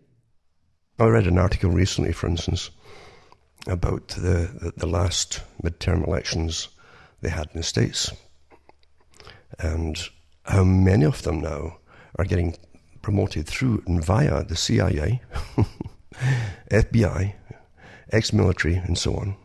I 0.98 1.06
read 1.06 1.28
an 1.28 1.38
article 1.38 1.70
recently, 1.70 2.12
for 2.12 2.28
instance, 2.28 2.70
about 3.68 4.10
the, 4.10 4.50
the, 4.62 4.74
the 4.78 4.88
last 4.88 5.42
midterm 5.64 6.08
elections 6.08 6.70
they 7.22 7.30
had 7.30 7.50
in 7.54 7.58
the 7.60 7.64
States 7.64 8.12
and 9.58 9.98
how 10.44 10.64
many 10.64 11.06
of 11.06 11.22
them 11.24 11.42
now 11.42 11.78
are 12.18 12.26
getting 12.26 12.56
promoted 13.02 13.48
through 13.48 13.84
and 13.88 14.04
via 14.04 14.44
the 14.44 14.56
CIA, 14.56 15.22
FBI, 16.72 17.34
ex 18.12 18.34
military, 18.34 18.76
and 18.76 18.98
so 18.98 19.16
on, 19.16 19.36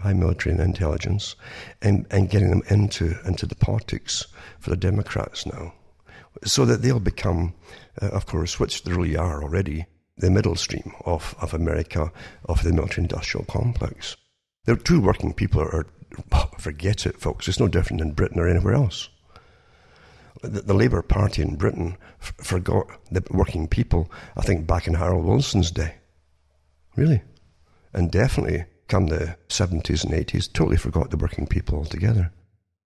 high 0.00 0.12
military 0.12 0.54
and 0.54 0.62
intelligence, 0.62 1.36
and, 1.82 2.06
and 2.10 2.30
getting 2.30 2.50
them 2.50 2.62
into, 2.68 3.16
into 3.24 3.46
the 3.46 3.54
politics 3.54 4.26
for 4.58 4.70
the 4.70 4.76
Democrats 4.76 5.46
now. 5.46 5.72
So 6.44 6.64
that 6.66 6.82
they'll 6.82 7.00
become, 7.00 7.54
uh, 8.00 8.08
of 8.08 8.26
course, 8.26 8.60
which 8.60 8.82
they 8.82 8.92
really 8.92 9.16
are 9.16 9.42
already, 9.42 9.86
the 10.18 10.30
middle 10.30 10.56
stream 10.56 10.92
of, 11.04 11.34
of 11.40 11.54
America, 11.54 12.12
of 12.46 12.62
the 12.62 12.72
military 12.72 13.04
industrial 13.04 13.46
complex. 13.46 14.16
The 14.64 14.76
true 14.76 15.00
working 15.00 15.32
people 15.32 15.62
are, 15.62 15.86
forget 16.58 17.06
it, 17.06 17.20
folks. 17.20 17.48
It's 17.48 17.60
no 17.60 17.68
different 17.68 18.02
in 18.02 18.12
Britain 18.12 18.38
or 18.38 18.48
anywhere 18.48 18.74
else. 18.74 19.08
The, 20.42 20.60
the 20.60 20.74
Labour 20.74 21.02
Party 21.02 21.40
in 21.40 21.56
Britain 21.56 21.96
f- 22.20 22.34
forgot 22.42 22.86
the 23.10 23.24
working 23.30 23.66
people, 23.66 24.10
I 24.36 24.42
think, 24.42 24.66
back 24.66 24.86
in 24.86 24.94
Harold 24.94 25.24
Wilson's 25.24 25.70
day. 25.70 25.94
Really. 26.96 27.22
And 27.94 28.10
definitely 28.10 28.66
come 28.88 29.06
the 29.06 29.36
70s 29.48 30.04
and 30.04 30.12
80s, 30.12 30.52
totally 30.52 30.76
forgot 30.76 31.10
the 31.10 31.16
working 31.16 31.46
people 31.46 31.78
altogether. 31.78 32.32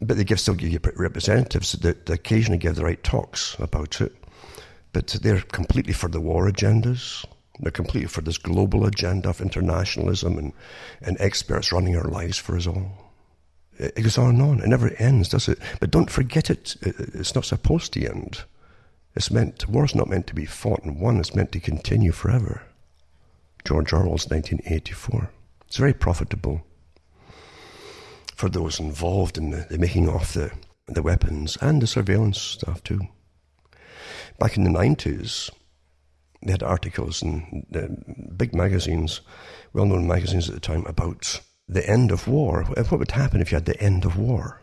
But 0.00 0.16
they 0.16 0.24
give, 0.24 0.40
still 0.40 0.54
give 0.54 0.70
you 0.70 0.80
representatives 0.96 1.72
that 1.72 2.08
occasionally 2.08 2.58
give 2.58 2.76
the 2.76 2.84
right 2.84 3.02
talks 3.02 3.54
about 3.58 4.00
it 4.00 4.14
but 4.92 5.08
they're 5.22 5.42
completely 5.42 5.92
for 5.92 6.08
the 6.08 6.20
war 6.20 6.50
agendas. 6.50 7.24
They're 7.60 7.70
completely 7.70 8.08
for 8.08 8.22
this 8.22 8.38
global 8.38 8.86
agenda 8.86 9.28
of 9.28 9.40
internationalism 9.40 10.38
and, 10.38 10.52
and 11.02 11.16
experts 11.20 11.72
running 11.72 11.96
our 11.96 12.08
lives 12.08 12.38
for 12.38 12.56
us 12.56 12.66
all. 12.66 13.12
It 13.78 14.02
goes 14.02 14.18
on 14.18 14.30
and 14.30 14.42
on. 14.42 14.60
It 14.60 14.68
never 14.68 14.90
ends, 14.98 15.28
does 15.28 15.48
it? 15.48 15.58
But 15.78 15.90
don't 15.90 16.10
forget 16.10 16.50
it. 16.50 16.76
It's 16.82 17.34
not 17.34 17.44
supposed 17.44 17.92
to 17.94 18.06
end. 18.06 18.44
It's 19.14 19.30
meant, 19.30 19.68
war's 19.68 19.94
not 19.94 20.08
meant 20.08 20.26
to 20.28 20.34
be 20.34 20.44
fought 20.44 20.84
and 20.84 21.00
won. 21.00 21.18
It's 21.18 21.34
meant 21.34 21.52
to 21.52 21.60
continue 21.60 22.12
forever. 22.12 22.62
George 23.64 23.92
Orwell's 23.92 24.28
1984. 24.28 25.30
It's 25.70 25.76
very 25.76 25.94
profitable 25.94 26.62
for 28.34 28.48
those 28.48 28.80
involved 28.80 29.38
in 29.38 29.50
the, 29.50 29.68
the 29.70 29.78
making 29.78 30.08
of 30.08 30.32
the, 30.32 30.50
the 30.88 31.00
weapons 31.00 31.56
and 31.60 31.80
the 31.80 31.86
surveillance 31.86 32.40
stuff 32.40 32.82
too. 32.82 33.02
Back 34.40 34.56
in 34.56 34.64
the 34.64 34.70
90s, 34.70 35.48
they 36.42 36.50
had 36.50 36.64
articles 36.64 37.22
in 37.22 37.66
big 38.36 38.52
magazines, 38.52 39.20
well 39.72 39.86
known 39.86 40.08
magazines 40.08 40.48
at 40.48 40.56
the 40.56 40.60
time, 40.60 40.84
about 40.86 41.40
the 41.68 41.88
end 41.88 42.10
of 42.10 42.26
war. 42.26 42.64
What 42.64 42.90
would 42.90 43.12
happen 43.12 43.40
if 43.40 43.52
you 43.52 43.56
had 43.56 43.66
the 43.66 43.80
end 43.80 44.04
of 44.04 44.18
war? 44.18 44.62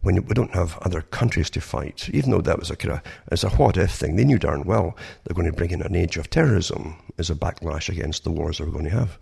When 0.00 0.16
we 0.26 0.34
don't 0.34 0.54
have 0.56 0.76
other 0.78 1.02
countries 1.02 1.50
to 1.50 1.60
fight, 1.60 2.10
even 2.12 2.32
though 2.32 2.40
that 2.40 2.58
was 2.58 2.72
a 2.72 2.76
kind 2.76 3.00
of 3.30 3.44
a 3.44 3.48
what 3.50 3.76
if 3.76 3.92
thing, 3.92 4.16
they 4.16 4.24
knew 4.24 4.40
darn 4.40 4.64
well 4.64 4.96
they're 5.22 5.36
going 5.36 5.48
to 5.48 5.56
bring 5.56 5.70
in 5.70 5.82
an 5.82 5.94
age 5.94 6.16
of 6.16 6.30
terrorism 6.30 6.96
as 7.16 7.30
a 7.30 7.36
backlash 7.36 7.88
against 7.88 8.24
the 8.24 8.32
wars 8.32 8.58
they 8.58 8.64
were 8.64 8.72
going 8.72 8.84
to 8.84 8.90
have, 8.90 9.20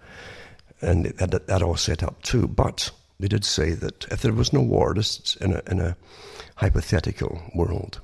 and 0.81 1.07
that, 1.07 1.31
all 1.63 1.77
set 1.77 2.03
up 2.03 2.23
too. 2.23 2.47
But 2.47 2.91
they 3.19 3.29
did 3.29 3.45
say 3.45 3.71
that 3.71 4.07
if 4.11 4.23
there 4.23 4.33
was 4.33 4.53
no 4.53 4.63
just 4.93 5.37
in 5.37 5.55
a, 5.55 5.63
in 5.71 5.81
a 5.81 5.97
hypothetical 6.57 7.43
world, 7.55 8.01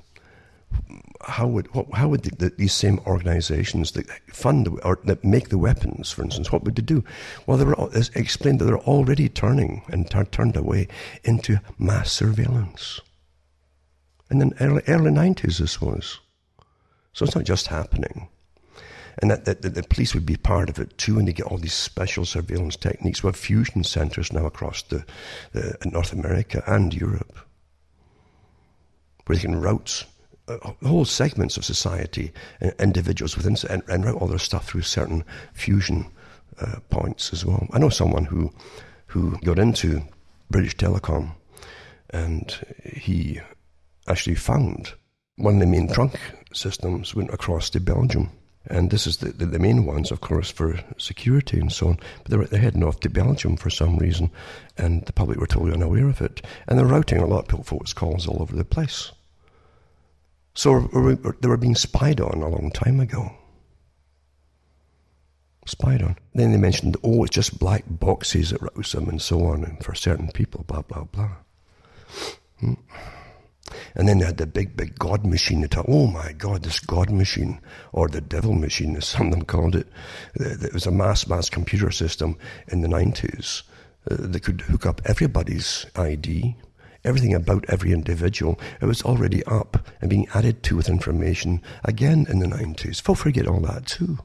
how 1.21 1.47
would 1.47 1.67
how 1.93 2.07
would 2.09 2.23
the, 2.23 2.35
the, 2.35 2.49
these 2.57 2.73
same 2.73 2.99
organizations 3.05 3.91
that 3.91 4.09
fund 4.33 4.67
or 4.83 4.99
that 5.03 5.23
make 5.23 5.49
the 5.49 5.57
weapons, 5.57 6.11
for 6.11 6.23
instance, 6.23 6.51
what 6.51 6.63
would 6.63 6.75
they 6.75 6.81
do? 6.81 7.03
Well, 7.45 7.57
they 7.57 7.65
were 7.65 7.89
explained 8.15 8.59
that 8.59 8.65
they're 8.65 8.77
already 8.79 9.29
turning 9.29 9.83
and 9.87 10.09
t- 10.09 10.23
turned 10.31 10.57
away 10.57 10.87
into 11.23 11.59
mass 11.77 12.11
surveillance. 12.11 12.99
And 14.29 14.41
then 14.41 14.53
early 14.59 14.81
early 14.87 15.11
nineties, 15.11 15.59
this 15.59 15.79
was. 15.79 16.19
So 17.13 17.25
it's 17.25 17.35
not 17.35 17.45
just 17.45 17.67
happening. 17.67 18.29
And 19.19 19.29
that, 19.29 19.45
that, 19.45 19.61
that, 19.61 19.75
the 19.75 19.83
police 19.83 20.13
would 20.13 20.25
be 20.25 20.37
part 20.37 20.69
of 20.69 20.79
it 20.79 20.97
too, 20.97 21.19
and 21.19 21.27
they 21.27 21.33
get 21.33 21.45
all 21.45 21.57
these 21.57 21.73
special 21.73 22.25
surveillance 22.25 22.75
techniques. 22.75 23.23
We 23.23 23.27
have 23.27 23.35
fusion 23.35 23.83
centers 23.83 24.33
now 24.33 24.45
across 24.45 24.81
the, 24.83 25.05
the 25.51 25.77
North 25.85 26.13
America 26.13 26.63
and 26.65 26.93
Europe, 26.93 27.37
where 29.25 29.35
they 29.35 29.41
can 29.41 29.59
route 29.59 30.05
uh, 30.47 30.57
whole 30.83 31.05
segments 31.05 31.57
of 31.57 31.63
society, 31.63 32.33
uh, 32.61 32.71
individuals 32.79 33.37
within, 33.37 33.55
and, 33.69 33.83
and 33.87 34.03
route 34.03 34.21
all 34.21 34.27
their 34.27 34.39
stuff 34.39 34.67
through 34.67 34.81
certain 34.81 35.23
fusion 35.53 36.05
uh, 36.59 36.79
points 36.89 37.31
as 37.31 37.45
well. 37.45 37.67
I 37.71 37.79
know 37.79 37.89
someone 37.89 38.25
who 38.25 38.51
who 39.07 39.37
got 39.41 39.59
into 39.59 40.01
British 40.49 40.75
Telecom, 40.75 41.31
and 42.09 42.57
he 42.83 43.39
actually 44.07 44.35
found 44.35 44.93
one 45.35 45.55
of 45.55 45.59
the 45.59 45.67
main 45.67 45.87
trunk 45.87 46.19
systems 46.51 47.15
went 47.15 47.33
across 47.33 47.69
to 47.71 47.79
Belgium. 47.79 48.31
And 48.67 48.91
this 48.91 49.05
is 49.05 49.17
the, 49.17 49.31
the, 49.31 49.45
the, 49.45 49.59
main 49.59 49.85
ones, 49.85 50.09
of 50.09 50.21
course, 50.21 50.49
for 50.49 50.79
security 50.97 51.59
and 51.59 51.71
so 51.71 51.89
on. 51.89 51.99
But 52.23 52.31
they're, 52.31 52.45
they're 52.45 52.61
heading 52.61 52.83
off 52.83 53.01
to 53.01 53.09
Belgium 53.09 53.57
for 53.57 53.69
some 53.69 53.97
reason, 53.97 54.31
and 54.77 55.05
the 55.05 55.11
public 55.11 55.37
were 55.37 55.47
totally 55.47 55.73
unaware 55.73 56.07
of 56.07 56.21
it. 56.21 56.41
And 56.67 56.79
they're 56.79 56.85
routing 56.85 57.19
a 57.19 57.25
lot 57.25 57.51
of 57.53 57.65
folks' 57.65 57.93
calls 57.93 58.25
all 58.25 58.41
over 58.41 58.55
the 58.55 58.63
place. 58.63 59.11
So 60.53 60.81
they 61.41 61.47
were 61.47 61.57
being 61.57 61.75
spied 61.75 62.21
on 62.21 62.41
a 62.41 62.47
long 62.47 62.71
time 62.71 62.99
ago. 62.99 63.33
Spied 65.65 66.01
on. 66.01 66.17
Then 66.33 66.51
they 66.51 66.57
mentioned, 66.57 66.95
oh, 67.03 67.23
it's 67.23 67.35
just 67.35 67.59
black 67.59 67.83
boxes 67.87 68.51
that 68.51 68.61
rouse 68.61 68.91
them 68.91 69.09
and 69.09 69.21
so 69.21 69.45
on, 69.45 69.63
and 69.63 69.83
for 69.83 69.95
certain 69.95 70.31
people, 70.31 70.63
blah, 70.67 70.83
blah, 70.83 71.05
blah. 71.05 71.31
Hmm. 72.59 72.73
And 73.95 74.07
then 74.07 74.19
they 74.19 74.25
had 74.25 74.37
the 74.37 74.45
big, 74.45 74.75
big 74.75 74.99
God 74.99 75.25
machine. 75.25 75.61
They 75.61 75.67
thought, 75.67 75.85
oh 75.87 76.07
my 76.07 76.33
God, 76.33 76.63
this 76.63 76.79
God 76.79 77.09
machine, 77.09 77.59
or 77.91 78.07
the 78.07 78.21
devil 78.21 78.53
machine, 78.53 78.95
as 78.95 79.05
some 79.07 79.27
of 79.27 79.31
them 79.33 79.45
called 79.45 79.75
it. 79.75 79.87
It 80.35 80.73
was 80.73 80.85
a 80.85 80.91
mass, 80.91 81.27
mass 81.27 81.49
computer 81.49 81.91
system 81.91 82.37
in 82.67 82.81
the 82.81 82.87
90s 82.87 83.63
uh, 84.11 84.17
that 84.19 84.43
could 84.43 84.61
hook 84.61 84.85
up 84.85 85.01
everybody's 85.05 85.85
ID 85.95 86.55
everything 87.05 87.33
about 87.33 87.65
every 87.67 87.91
individual, 87.91 88.59
it 88.81 88.85
was 88.85 89.01
already 89.01 89.43
up 89.43 89.87
and 90.01 90.09
being 90.09 90.27
added 90.33 90.63
to 90.63 90.75
with 90.75 90.89
information 90.89 91.61
again 91.83 92.25
in 92.29 92.39
the 92.39 92.47
90s. 92.47 93.01
Folk 93.01 93.17
forget 93.17 93.47
all 93.47 93.59
that 93.61 93.85
too. 93.85 94.19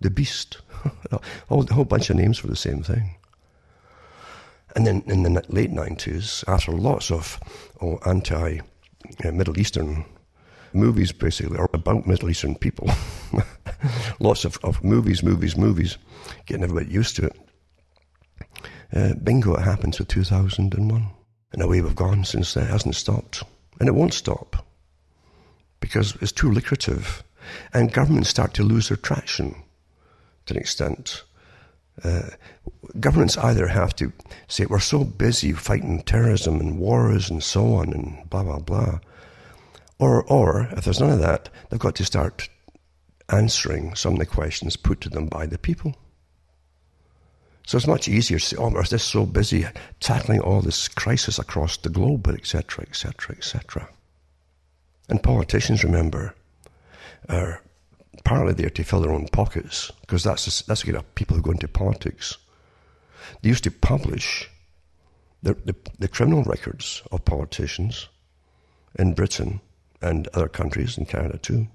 The 0.00 0.10
beast. 0.10 0.58
a 1.12 1.20
whole 1.48 1.84
bunch 1.84 2.10
of 2.10 2.16
names 2.16 2.38
for 2.38 2.48
the 2.48 2.56
same 2.56 2.82
thing. 2.82 3.16
And 4.74 4.86
then 4.86 5.02
in 5.06 5.22
the 5.22 5.44
late 5.48 5.70
90s, 5.70 6.44
after 6.48 6.72
lots 6.72 7.10
of 7.10 7.38
oh, 7.80 7.98
anti 8.06 8.60
Middle 9.24 9.58
Eastern 9.58 10.04
movies, 10.72 11.12
basically, 11.12 11.58
or 11.58 11.68
about 11.74 12.06
Middle 12.06 12.30
Eastern 12.30 12.54
people, 12.54 12.90
lots 14.20 14.44
of, 14.44 14.58
of 14.62 14.82
movies, 14.82 15.22
movies, 15.22 15.56
movies, 15.56 15.98
getting 16.46 16.64
everybody 16.64 16.90
used 16.90 17.16
to 17.16 17.26
it. 17.26 17.36
Uh, 18.94 19.14
bingo, 19.22 19.54
it 19.54 19.62
happens 19.62 19.98
with 19.98 20.08
2001. 20.08 21.06
And 21.52 21.62
away 21.62 21.80
we've 21.80 21.94
gone 21.94 22.24
since 22.24 22.54
then. 22.54 22.64
It 22.64 22.70
hasn't 22.70 22.94
stopped. 22.94 23.42
And 23.78 23.88
it 23.88 23.94
won't 23.94 24.14
stop. 24.14 24.66
Because 25.80 26.16
it's 26.20 26.32
too 26.32 26.50
lucrative. 26.50 27.22
And 27.74 27.92
governments 27.92 28.30
start 28.30 28.54
to 28.54 28.62
lose 28.62 28.88
their 28.88 28.96
traction 28.96 29.56
to 30.46 30.54
an 30.54 30.60
extent. 30.60 31.24
Uh, 32.02 32.30
governments 33.00 33.36
either 33.38 33.66
have 33.66 33.94
to 33.96 34.12
say, 34.48 34.66
we're 34.66 34.80
so 34.80 35.04
busy 35.04 35.52
fighting 35.52 36.02
terrorism 36.02 36.60
and 36.60 36.78
wars 36.78 37.30
and 37.30 37.42
so 37.42 37.74
on 37.74 37.92
and 37.92 38.28
blah, 38.30 38.42
blah, 38.42 38.58
blah. 38.58 38.98
Or, 39.98 40.24
or, 40.24 40.68
if 40.72 40.84
there's 40.84 41.00
none 41.00 41.10
of 41.10 41.20
that, 41.20 41.48
they've 41.68 41.78
got 41.78 41.94
to 41.96 42.04
start 42.04 42.48
answering 43.28 43.94
some 43.94 44.14
of 44.14 44.18
the 44.18 44.26
questions 44.26 44.76
put 44.76 45.00
to 45.02 45.08
them 45.08 45.26
by 45.26 45.46
the 45.46 45.58
people. 45.58 45.94
So 47.66 47.76
it's 47.76 47.86
much 47.86 48.08
easier 48.08 48.38
to 48.38 48.44
say, 48.44 48.56
oh, 48.56 48.70
we're 48.70 48.82
just 48.82 49.08
so 49.08 49.24
busy 49.24 49.66
tackling 50.00 50.40
all 50.40 50.60
this 50.60 50.88
crisis 50.88 51.38
across 51.38 51.76
the 51.76 51.88
globe, 51.88 52.26
etc., 52.28 52.84
etc., 52.88 53.36
etc. 53.36 53.88
And 55.08 55.22
politicians, 55.22 55.84
remember, 55.84 56.34
are 57.28 57.62
partly 58.24 58.54
there 58.54 58.70
to 58.70 58.84
fill 58.84 59.00
their 59.00 59.12
own 59.12 59.28
pockets, 59.28 59.90
because 60.02 60.24
that's, 60.24 60.62
that's 60.62 60.82
the 60.82 60.86
kind 60.86 60.98
of 60.98 61.14
people 61.14 61.36
who 61.36 61.42
go 61.42 61.50
into 61.50 61.68
politics. 61.68 62.36
They 63.40 63.48
used 63.48 63.64
to 63.64 63.70
publish 63.70 64.48
the, 65.42 65.54
the, 65.54 65.74
the 65.98 66.08
criminal 66.08 66.44
records 66.44 67.02
of 67.10 67.24
politicians 67.24 68.08
in 68.98 69.14
Britain 69.14 69.60
and 70.00 70.28
other 70.28 70.48
countries, 70.48 70.98
in 70.98 71.06
Canada 71.06 71.38
too. 71.38 71.68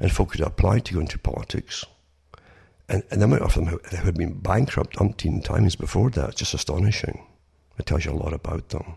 And 0.00 0.10
folk 0.10 0.32
could 0.32 0.40
apply 0.40 0.80
to 0.80 0.94
go 0.94 1.00
into 1.00 1.18
politics 1.18 1.84
and, 2.88 3.02
and 3.10 3.20
the 3.20 3.24
amount 3.24 3.42
of 3.42 3.54
them 3.54 3.66
who, 3.66 3.80
who 3.90 3.96
had 3.96 4.16
been 4.16 4.38
bankrupt 4.38 4.96
umpteen 4.96 5.42
times 5.42 5.76
before 5.76 6.10
that 6.10 6.30
is 6.30 6.34
just 6.34 6.54
astonishing. 6.54 7.26
It 7.78 7.86
tells 7.86 8.04
you 8.04 8.12
a 8.12 8.14
lot 8.14 8.34
about 8.34 8.68
them. 8.68 8.96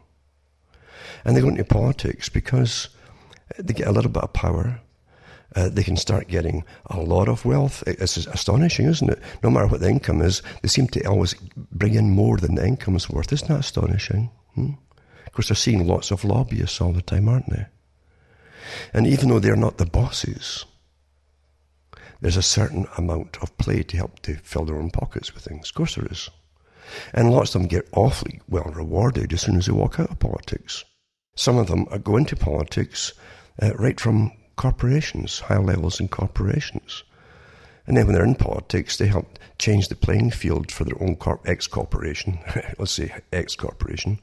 And 1.24 1.36
they 1.36 1.42
go 1.42 1.48
into 1.48 1.64
politics 1.64 2.28
because 2.28 2.90
they 3.58 3.74
get 3.74 3.88
a 3.88 3.92
little 3.92 4.12
bit 4.12 4.24
of 4.24 4.34
power 4.34 4.82
uh, 5.56 5.70
they 5.70 5.84
can 5.84 5.98
start 5.98 6.28
getting 6.28 6.64
a 6.88 7.00
lot 7.00 7.30
of 7.30 7.46
wealth. 7.46 7.84
It's 7.88 8.18
astonishing, 8.18 8.88
isn't 8.88 9.10
it? 9.10 9.20
No 9.44 9.50
matter 9.50 9.68
what 9.68 9.82
the 9.82 9.90
income 9.90 10.22
is, 10.22 10.42
they 10.62 10.68
seem 10.68 10.88
to 10.90 11.06
always 11.06 11.36
bring 11.56 11.94
in 11.94 12.10
more 12.12 12.38
than 12.38 12.56
the 12.56 12.66
income 12.66 12.96
is 12.96 13.10
worth. 13.10 13.32
Isn't 13.32 13.48
that 13.48 13.60
astonishing? 13.60 14.32
Hmm? 14.56 14.72
Of 15.26 15.34
course, 15.34 15.50
they're 15.50 15.56
seeing 15.56 15.88
lots 15.88 16.12
of 16.12 16.24
lobbyists 16.24 16.82
all 16.82 16.94
the 16.94 17.02
time, 17.02 17.30
aren't 17.30 17.50
they? 17.50 17.66
And 18.94 19.06
even 19.06 19.30
though 19.30 19.40
they're 19.40 19.56
not 19.56 19.78
the 19.78 19.86
bosses, 19.86 20.66
there's 22.22 22.38
a 22.38 22.42
certain 22.42 22.88
amount 22.98 23.38
of 23.42 23.58
play 23.58 23.84
to 23.84 23.98
help 23.98 24.20
to 24.22 24.36
fill 24.38 24.66
their 24.66 24.78
own 24.78 24.90
pockets 24.90 25.34
with 25.34 25.44
things. 25.44 25.70
Of 25.70 25.76
course, 25.76 25.96
there 25.96 26.08
is. 26.10 26.30
And 27.14 27.32
lots 27.32 27.54
of 27.54 27.62
them 27.62 27.68
get 27.68 27.88
awfully 27.94 28.42
well 28.48 28.72
rewarded 28.76 29.34
as 29.34 29.42
soon 29.42 29.58
as 29.58 29.66
they 29.66 29.72
walk 29.72 30.00
out 30.00 30.12
of 30.12 30.20
politics. 30.20 30.84
Some 31.36 31.58
of 31.58 31.68
them 31.68 31.86
go 32.04 32.18
into 32.18 32.36
politics 32.36 33.14
uh, 33.62 33.74
right 33.76 34.00
from 34.00 34.32
corporations, 34.56 35.40
higher 35.40 35.62
levels 35.62 36.00
in 36.00 36.08
corporations. 36.08 37.04
And 37.88 37.96
then 37.96 38.06
when 38.06 38.16
they're 38.16 38.26
in 38.26 38.36
politics, 38.36 38.98
they 38.98 39.08
help 39.08 39.38
change 39.60 39.88
the 39.88 39.96
playing 39.96 40.32
field 40.32 40.72
for 40.72 40.84
their 40.84 41.02
own 41.02 41.16
corp- 41.16 41.48
ex-corporation, 41.48 42.40
let's 42.80 42.92
say 42.92 43.14
ex-corporation. 43.32 44.20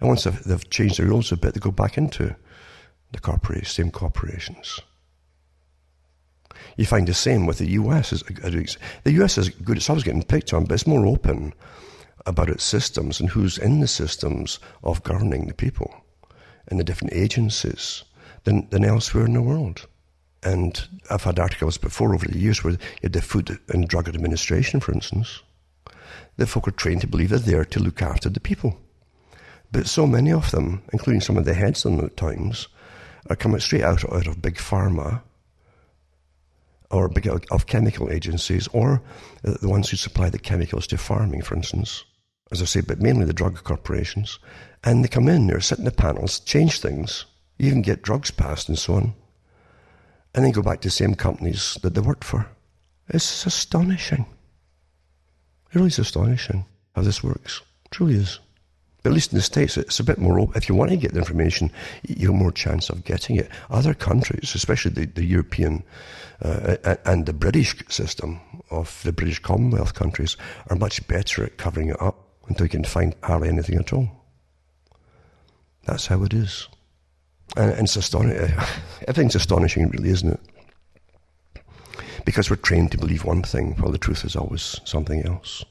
And 0.00 0.08
once 0.08 0.24
they've, 0.24 0.42
they've, 0.44 0.70
changed 0.70 0.98
the 0.98 1.06
rules 1.06 1.32
a 1.32 1.36
bit, 1.36 1.54
they 1.54 1.60
go 1.60 1.70
back 1.70 1.98
into 1.98 2.36
the 3.12 3.20
corporation, 3.20 3.64
same 3.64 3.90
corporations. 3.90 4.80
You 6.76 6.86
find 6.86 7.06
the 7.06 7.14
same 7.14 7.46
with 7.46 7.58
the 7.58 7.70
US. 7.72 8.10
The 8.10 9.12
US 9.22 9.38
is 9.38 9.48
good, 9.48 9.76
it's 9.76 9.90
always 9.90 10.04
getting 10.04 10.22
picked 10.22 10.52
on, 10.52 10.64
but 10.64 10.74
it's 10.74 10.86
more 10.86 11.06
open 11.06 11.54
about 12.24 12.48
its 12.48 12.64
systems 12.64 13.20
and 13.20 13.30
who's 13.30 13.58
in 13.58 13.80
the 13.80 13.88
systems 13.88 14.60
of 14.84 15.02
governing 15.02 15.46
the 15.46 15.54
people 15.54 15.92
and 16.68 16.78
the 16.78 16.84
different 16.84 17.12
agencies 17.12 18.04
than, 18.44 18.68
than 18.70 18.84
elsewhere 18.84 19.24
in 19.26 19.34
the 19.34 19.42
world. 19.42 19.86
And 20.42 20.88
I've 21.10 21.22
had 21.22 21.38
articles 21.38 21.78
before 21.78 22.14
over 22.14 22.26
the 22.26 22.38
years 22.38 22.64
where 22.64 22.76
the 23.02 23.22
Food 23.22 23.58
and 23.68 23.88
Drug 23.88 24.08
Administration, 24.08 24.80
for 24.80 24.92
instance. 24.92 25.40
The 26.36 26.46
folk 26.46 26.66
are 26.66 26.72
trained 26.72 27.02
to 27.02 27.06
believe 27.06 27.28
they're 27.28 27.38
there 27.38 27.64
to 27.64 27.80
look 27.80 28.02
after 28.02 28.28
the 28.28 28.40
people. 28.40 28.78
But 29.70 29.86
so 29.86 30.06
many 30.06 30.32
of 30.32 30.50
them, 30.50 30.82
including 30.92 31.20
some 31.20 31.36
of 31.36 31.44
the 31.44 31.54
heads 31.54 31.84
of 31.84 31.96
them 31.96 32.04
at 32.04 32.16
times, 32.16 32.68
are 33.30 33.36
coming 33.36 33.60
straight 33.60 33.82
out, 33.82 34.04
out 34.12 34.26
of 34.26 34.42
big 34.42 34.56
pharma 34.56 35.22
or 36.90 37.08
big 37.08 37.26
of 37.50 37.66
chemical 37.66 38.10
agencies 38.10 38.68
or 38.68 39.02
the 39.42 39.68
ones 39.68 39.88
who 39.88 39.96
supply 39.96 40.28
the 40.28 40.38
chemicals 40.38 40.86
to 40.88 40.98
farming, 40.98 41.42
for 41.42 41.54
instance. 41.54 42.04
As 42.50 42.60
I 42.60 42.66
say, 42.66 42.80
but 42.82 43.00
mainly 43.00 43.24
the 43.24 43.32
drug 43.32 43.62
corporations. 43.64 44.38
And 44.84 45.02
they 45.02 45.08
come 45.08 45.28
in, 45.28 45.46
they 45.46 45.58
sit 45.60 45.78
in 45.78 45.84
the 45.84 45.90
panels, 45.90 46.40
change 46.40 46.80
things, 46.80 47.24
even 47.62 47.80
get 47.80 48.02
drugs 48.02 48.30
passed 48.30 48.68
and 48.68 48.78
so 48.78 48.94
on, 48.94 49.14
and 50.34 50.44
then 50.44 50.52
go 50.52 50.62
back 50.62 50.80
to 50.80 50.88
the 50.88 50.92
same 50.92 51.14
companies 51.14 51.78
that 51.82 51.94
they 51.94 52.00
worked 52.00 52.24
for. 52.24 52.46
It's 53.08 53.46
astonishing. 53.46 54.26
It 55.70 55.76
really 55.76 55.88
is 55.88 55.98
astonishing 55.98 56.64
how 56.94 57.02
this 57.02 57.22
works. 57.22 57.62
It 57.86 57.92
truly 57.92 58.14
is. 58.14 58.40
But 59.02 59.10
at 59.10 59.14
least 59.14 59.32
in 59.32 59.38
the 59.38 59.42
States, 59.42 59.76
it's 59.76 60.00
a 60.00 60.04
bit 60.04 60.18
more 60.18 60.38
open. 60.38 60.56
If 60.56 60.68
you 60.68 60.74
want 60.74 60.90
to 60.90 60.96
get 60.96 61.12
the 61.12 61.18
information, 61.18 61.70
you 62.06 62.28
have 62.28 62.36
more 62.36 62.52
chance 62.52 62.88
of 62.88 63.04
getting 63.04 63.36
it. 63.36 63.48
Other 63.70 63.94
countries, 63.94 64.52
especially 64.54 64.92
the, 64.92 65.06
the 65.06 65.24
European 65.24 65.82
uh, 66.40 66.76
and 67.04 67.26
the 67.26 67.32
British 67.32 67.74
system 67.88 68.40
of 68.70 69.00
the 69.02 69.12
British 69.12 69.40
Commonwealth 69.40 69.94
countries, 69.94 70.36
are 70.68 70.76
much 70.76 71.06
better 71.08 71.44
at 71.44 71.58
covering 71.58 71.88
it 71.88 72.00
up 72.00 72.28
until 72.48 72.66
you 72.66 72.70
can 72.70 72.84
find 72.84 73.14
hardly 73.22 73.48
anything 73.48 73.78
at 73.78 73.92
all. 73.92 74.08
That's 75.84 76.06
how 76.06 76.22
it 76.22 76.32
is. 76.32 76.68
And, 77.56 77.72
it's 77.72 77.96
astonishing. 77.96 78.56
Everything's 79.08 79.34
astonishing, 79.34 79.88
really, 79.90 80.10
isn't 80.10 80.32
it? 80.32 80.40
Because 82.24 82.48
we're 82.48 82.56
trained 82.56 82.92
to 82.92 82.98
believe 82.98 83.24
one 83.24 83.42
thing 83.42 83.74
while 83.78 83.92
the 83.92 83.98
truth 83.98 84.24
is 84.24 84.36
always 84.36 84.80
something 84.84 85.26
else. 85.26 85.64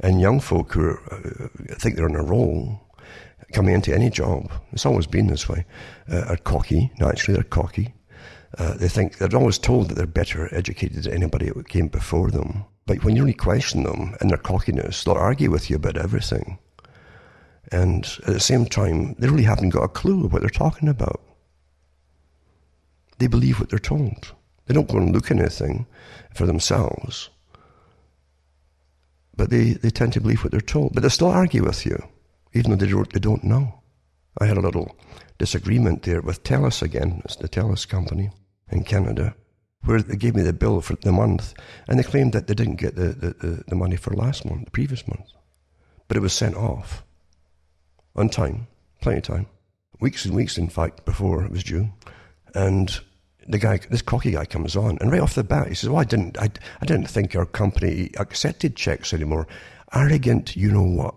And 0.00 0.20
young 0.20 0.40
folk 0.40 0.72
who 0.72 0.82
are, 0.82 1.00
uh, 1.10 1.48
think 1.76 1.96
they're 1.96 2.08
on 2.08 2.16
a 2.16 2.22
roll, 2.22 2.80
coming 3.52 3.74
into 3.74 3.94
any 3.94 4.10
job, 4.10 4.50
it's 4.72 4.86
always 4.86 5.06
been 5.06 5.28
this 5.28 5.48
way, 5.48 5.64
uh, 6.10 6.24
are 6.28 6.36
cocky. 6.36 6.90
Naturally, 6.98 7.34
they're 7.34 7.44
cocky. 7.44 7.94
Uh, 8.58 8.74
they 8.74 8.88
think 8.88 9.18
they're 9.18 9.36
always 9.36 9.58
told 9.58 9.88
that 9.88 9.94
they're 9.94 10.06
better 10.06 10.52
educated 10.54 11.04
than 11.04 11.12
anybody 11.12 11.50
that 11.50 11.68
came 11.68 11.88
before 11.88 12.30
them. 12.30 12.64
But 12.86 13.04
when 13.04 13.16
you 13.16 13.22
really 13.22 13.34
question 13.34 13.82
them 13.82 14.16
and 14.20 14.30
their 14.30 14.38
cockiness, 14.38 15.04
they'll 15.04 15.14
argue 15.14 15.50
with 15.50 15.68
you 15.68 15.76
about 15.76 15.96
everything. 15.96 16.58
And 17.72 18.04
at 18.26 18.32
the 18.34 18.40
same 18.40 18.66
time, 18.66 19.14
they 19.18 19.28
really 19.28 19.42
haven't 19.42 19.70
got 19.70 19.82
a 19.82 19.88
clue 19.88 20.24
of 20.24 20.32
what 20.32 20.42
they're 20.42 20.50
talking 20.50 20.88
about. 20.88 21.20
They 23.18 23.26
believe 23.26 23.58
what 23.58 23.70
they're 23.70 23.78
told. 23.78 24.32
They 24.66 24.74
don't 24.74 24.88
go 24.88 24.98
and 24.98 25.12
look 25.12 25.30
anything 25.30 25.86
for 26.34 26.46
themselves. 26.46 27.30
But 29.36 29.50
they, 29.50 29.72
they 29.72 29.90
tend 29.90 30.12
to 30.14 30.20
believe 30.20 30.42
what 30.42 30.50
they're 30.50 30.60
told. 30.60 30.92
But 30.94 31.02
they 31.02 31.08
still 31.08 31.28
argue 31.28 31.64
with 31.64 31.86
you, 31.86 32.02
even 32.52 32.70
though 32.70 32.76
they 32.76 32.90
don't, 32.90 33.12
they 33.12 33.20
don't 33.20 33.44
know. 33.44 33.80
I 34.38 34.46
had 34.46 34.56
a 34.56 34.60
little 34.60 34.96
disagreement 35.38 36.02
there 36.02 36.20
with 36.20 36.42
TELUS 36.42 36.82
again, 36.82 37.22
it's 37.24 37.36
the 37.36 37.48
TELUS 37.48 37.88
company 37.88 38.30
in 38.70 38.84
Canada, 38.84 39.34
where 39.84 40.02
they 40.02 40.16
gave 40.16 40.34
me 40.34 40.42
the 40.42 40.52
bill 40.52 40.80
for 40.80 40.96
the 40.96 41.12
month, 41.12 41.54
and 41.88 41.98
they 41.98 42.02
claimed 42.02 42.32
that 42.32 42.46
they 42.46 42.54
didn't 42.54 42.76
get 42.76 42.96
the, 42.96 43.08
the, 43.08 43.28
the, 43.46 43.64
the 43.68 43.76
money 43.76 43.96
for 43.96 44.14
last 44.14 44.44
month, 44.44 44.64
the 44.64 44.70
previous 44.70 45.06
month. 45.06 45.30
But 46.08 46.16
it 46.16 46.20
was 46.20 46.32
sent 46.32 46.56
off 46.56 47.04
on 48.16 48.28
time, 48.28 48.66
plenty 49.00 49.18
of 49.18 49.24
time, 49.24 49.46
weeks 50.00 50.24
and 50.24 50.34
weeks, 50.34 50.58
in 50.58 50.68
fact, 50.68 51.04
before 51.04 51.44
it 51.44 51.50
was 51.50 51.62
due. 51.62 51.88
And 52.54 52.98
the 53.46 53.58
guy, 53.58 53.78
this 53.90 54.02
cocky 54.02 54.32
guy, 54.32 54.46
comes 54.46 54.74
on, 54.74 54.98
and 55.00 55.12
right 55.12 55.20
off 55.20 55.34
the 55.34 55.44
bat, 55.44 55.68
he 55.68 55.74
says, 55.74 55.90
"Well, 55.90 56.00
I 56.00 56.04
didn't, 56.04 56.38
I, 56.38 56.48
I 56.80 56.86
didn't 56.86 57.08
think 57.08 57.36
our 57.36 57.46
company 57.46 58.10
accepted 58.18 58.74
checks 58.74 59.12
anymore. 59.12 59.46
Arrogant, 59.94 60.56
you 60.56 60.70
know 60.72 60.82
what? 60.82 61.14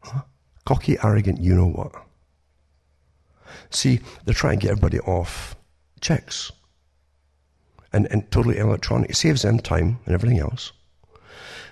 Huh? 0.00 0.22
Cocky, 0.66 0.98
arrogant, 1.02 1.40
you 1.40 1.54
know 1.54 1.68
what? 1.68 1.92
See, 3.70 4.00
they're 4.24 4.34
trying 4.34 4.58
to 4.58 4.62
get 4.62 4.70
everybody 4.72 5.00
off 5.00 5.56
checks, 6.00 6.50
and 7.92 8.06
and 8.10 8.30
totally 8.30 8.58
electronic. 8.58 9.10
It 9.10 9.16
saves 9.16 9.42
them 9.42 9.58
time 9.58 10.00
and 10.04 10.14
everything 10.14 10.38
else 10.38 10.72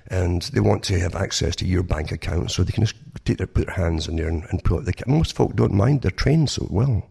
and 0.09 0.43
they 0.43 0.61
want 0.61 0.83
to 0.85 0.99
have 0.99 1.15
access 1.15 1.57
to 1.57 1.67
your 1.67 1.83
bank 1.83 2.13
account 2.13 2.51
so 2.51 2.63
they 2.63 2.73
can 2.73 2.85
just 2.85 2.97
take 3.25 3.39
their, 3.39 3.47
put 3.47 3.67
their 3.67 3.75
hands 3.75 4.09
in 4.09 4.17
there 4.17 4.29
and, 4.29 4.45
and 4.51 4.65
pull 4.65 4.79
out 4.79 4.85
the. 4.85 4.95
Most 5.07 5.35
folk 5.35 5.55
don't 5.55 5.75
mind, 5.75 6.03
they're 6.03 6.11
trained 6.11 6.51
so 6.51 6.67
well. 6.71 7.09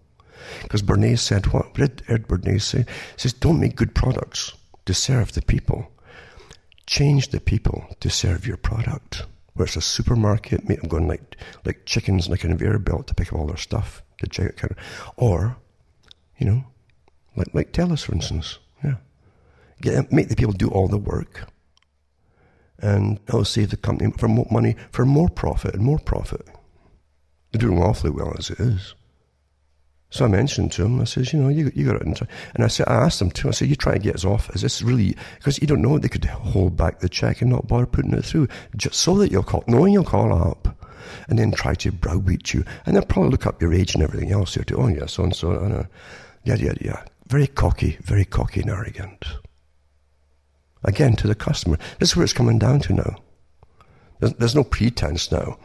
Because 0.63 0.81
Bernays 0.81 1.19
said, 1.19 1.47
what, 1.47 1.73
did 1.73 2.03
Ed 2.07 2.27
Bernays 2.27 2.63
say? 2.63 2.79
He 2.79 2.85
says, 3.17 3.33
don't 3.33 3.59
make 3.59 3.75
good 3.75 3.95
products 3.95 4.53
to 4.85 4.93
serve 4.93 5.33
the 5.33 5.41
people. 5.41 5.91
Change 6.87 7.29
the 7.29 7.39
people 7.39 7.85
to 7.99 8.09
serve 8.09 8.47
your 8.47 8.57
product. 8.57 9.25
Where 9.53 9.65
it's 9.65 9.75
a 9.75 9.81
supermarket, 9.81 10.67
make 10.67 10.81
them 10.81 10.89
going 10.89 11.07
like, 11.07 11.37
like 11.65 11.85
chickens 11.85 12.27
in 12.27 12.33
a 12.33 12.37
conveyor 12.37 12.79
belt 12.79 13.07
to 13.07 13.15
pick 13.15 13.31
up 13.31 13.39
all 13.39 13.47
their 13.47 13.57
stuff 13.57 14.01
to 14.19 14.27
check 14.27 14.47
it 14.47 14.57
counter. 14.57 14.77
Or, 15.17 15.57
you 16.37 16.45
know, 16.45 16.63
like, 17.35 17.53
like 17.53 17.71
TELUS, 17.71 18.05
for 18.05 18.13
instance. 18.13 18.59
Yeah. 18.83 18.95
Get, 19.81 20.11
make 20.11 20.29
the 20.29 20.35
people 20.35 20.53
do 20.53 20.69
all 20.69 20.87
the 20.87 20.97
work 20.97 21.47
and 22.81 23.19
it'll 23.27 23.45
save 23.45 23.69
the 23.69 23.77
company 23.77 24.11
for 24.17 24.27
more 24.27 24.47
money, 24.51 24.75
for 24.91 25.05
more 25.05 25.29
profit 25.29 25.75
and 25.75 25.83
more 25.83 25.99
profit. 25.99 26.47
They're 27.51 27.59
doing 27.59 27.81
awfully 27.81 28.11
well 28.11 28.33
as 28.37 28.49
it 28.49 28.59
is. 28.59 28.95
So 30.09 30.25
I 30.25 30.27
mentioned 30.27 30.73
to 30.73 30.83
him, 30.83 30.99
I 30.99 31.05
says, 31.05 31.31
you 31.31 31.39
know, 31.39 31.47
you, 31.47 31.71
you 31.73 31.85
got 31.85 31.95
it. 31.95 32.01
In 32.01 32.13
and 32.53 32.63
I 32.65 32.67
said, 32.67 32.87
I 32.89 32.95
asked 32.95 33.21
him 33.21 33.31
to, 33.31 33.47
I 33.47 33.51
said, 33.51 33.69
you 33.69 33.77
try 33.77 33.93
to 33.93 33.99
get 33.99 34.15
us 34.15 34.25
off. 34.25 34.53
Is 34.53 34.61
this 34.61 34.81
really, 34.81 35.15
because 35.37 35.59
you 35.61 35.67
don't 35.67 35.81
know, 35.81 35.97
they 35.97 36.09
could 36.09 36.25
hold 36.25 36.75
back 36.75 36.99
the 36.99 37.07
check 37.07 37.41
and 37.41 37.49
not 37.49 37.67
bother 37.67 37.85
putting 37.85 38.13
it 38.13 38.25
through, 38.25 38.49
just 38.75 38.95
so 38.95 39.15
that 39.19 39.31
you'll 39.31 39.43
call, 39.43 39.63
knowing 39.67 39.93
you'll 39.93 40.03
call 40.03 40.33
up 40.33 40.77
and 41.29 41.39
then 41.39 41.51
try 41.53 41.73
to 41.75 41.93
browbeat 41.93 42.53
you. 42.53 42.65
And 42.85 42.95
they'll 42.95 43.05
probably 43.05 43.31
look 43.31 43.45
up 43.45 43.61
your 43.61 43.73
age 43.73 43.93
and 43.93 44.03
everything 44.03 44.33
else 44.33 44.55
here 44.55 44.65
too. 44.65 44.77
Oh, 44.77 44.87
yeah, 44.87 45.05
so 45.05 45.23
and 45.23 45.33
so, 45.35 45.87
yeah, 46.43 46.55
yeah, 46.55 46.73
yeah. 46.81 47.03
Very 47.27 47.47
cocky, 47.47 47.97
very 48.01 48.25
cocky 48.25 48.59
and 48.59 48.69
arrogant. 48.69 49.23
Again, 50.83 51.15
to 51.17 51.27
the 51.27 51.35
customer. 51.35 51.77
This 51.99 52.09
is 52.09 52.15
where 52.15 52.23
it's 52.23 52.33
coming 52.33 52.59
down 52.59 52.79
to 52.81 52.93
now. 52.93 53.17
There's, 54.19 54.33
there's 54.33 54.55
no 54.55 54.63
pretense 54.63 55.31
now 55.31 55.57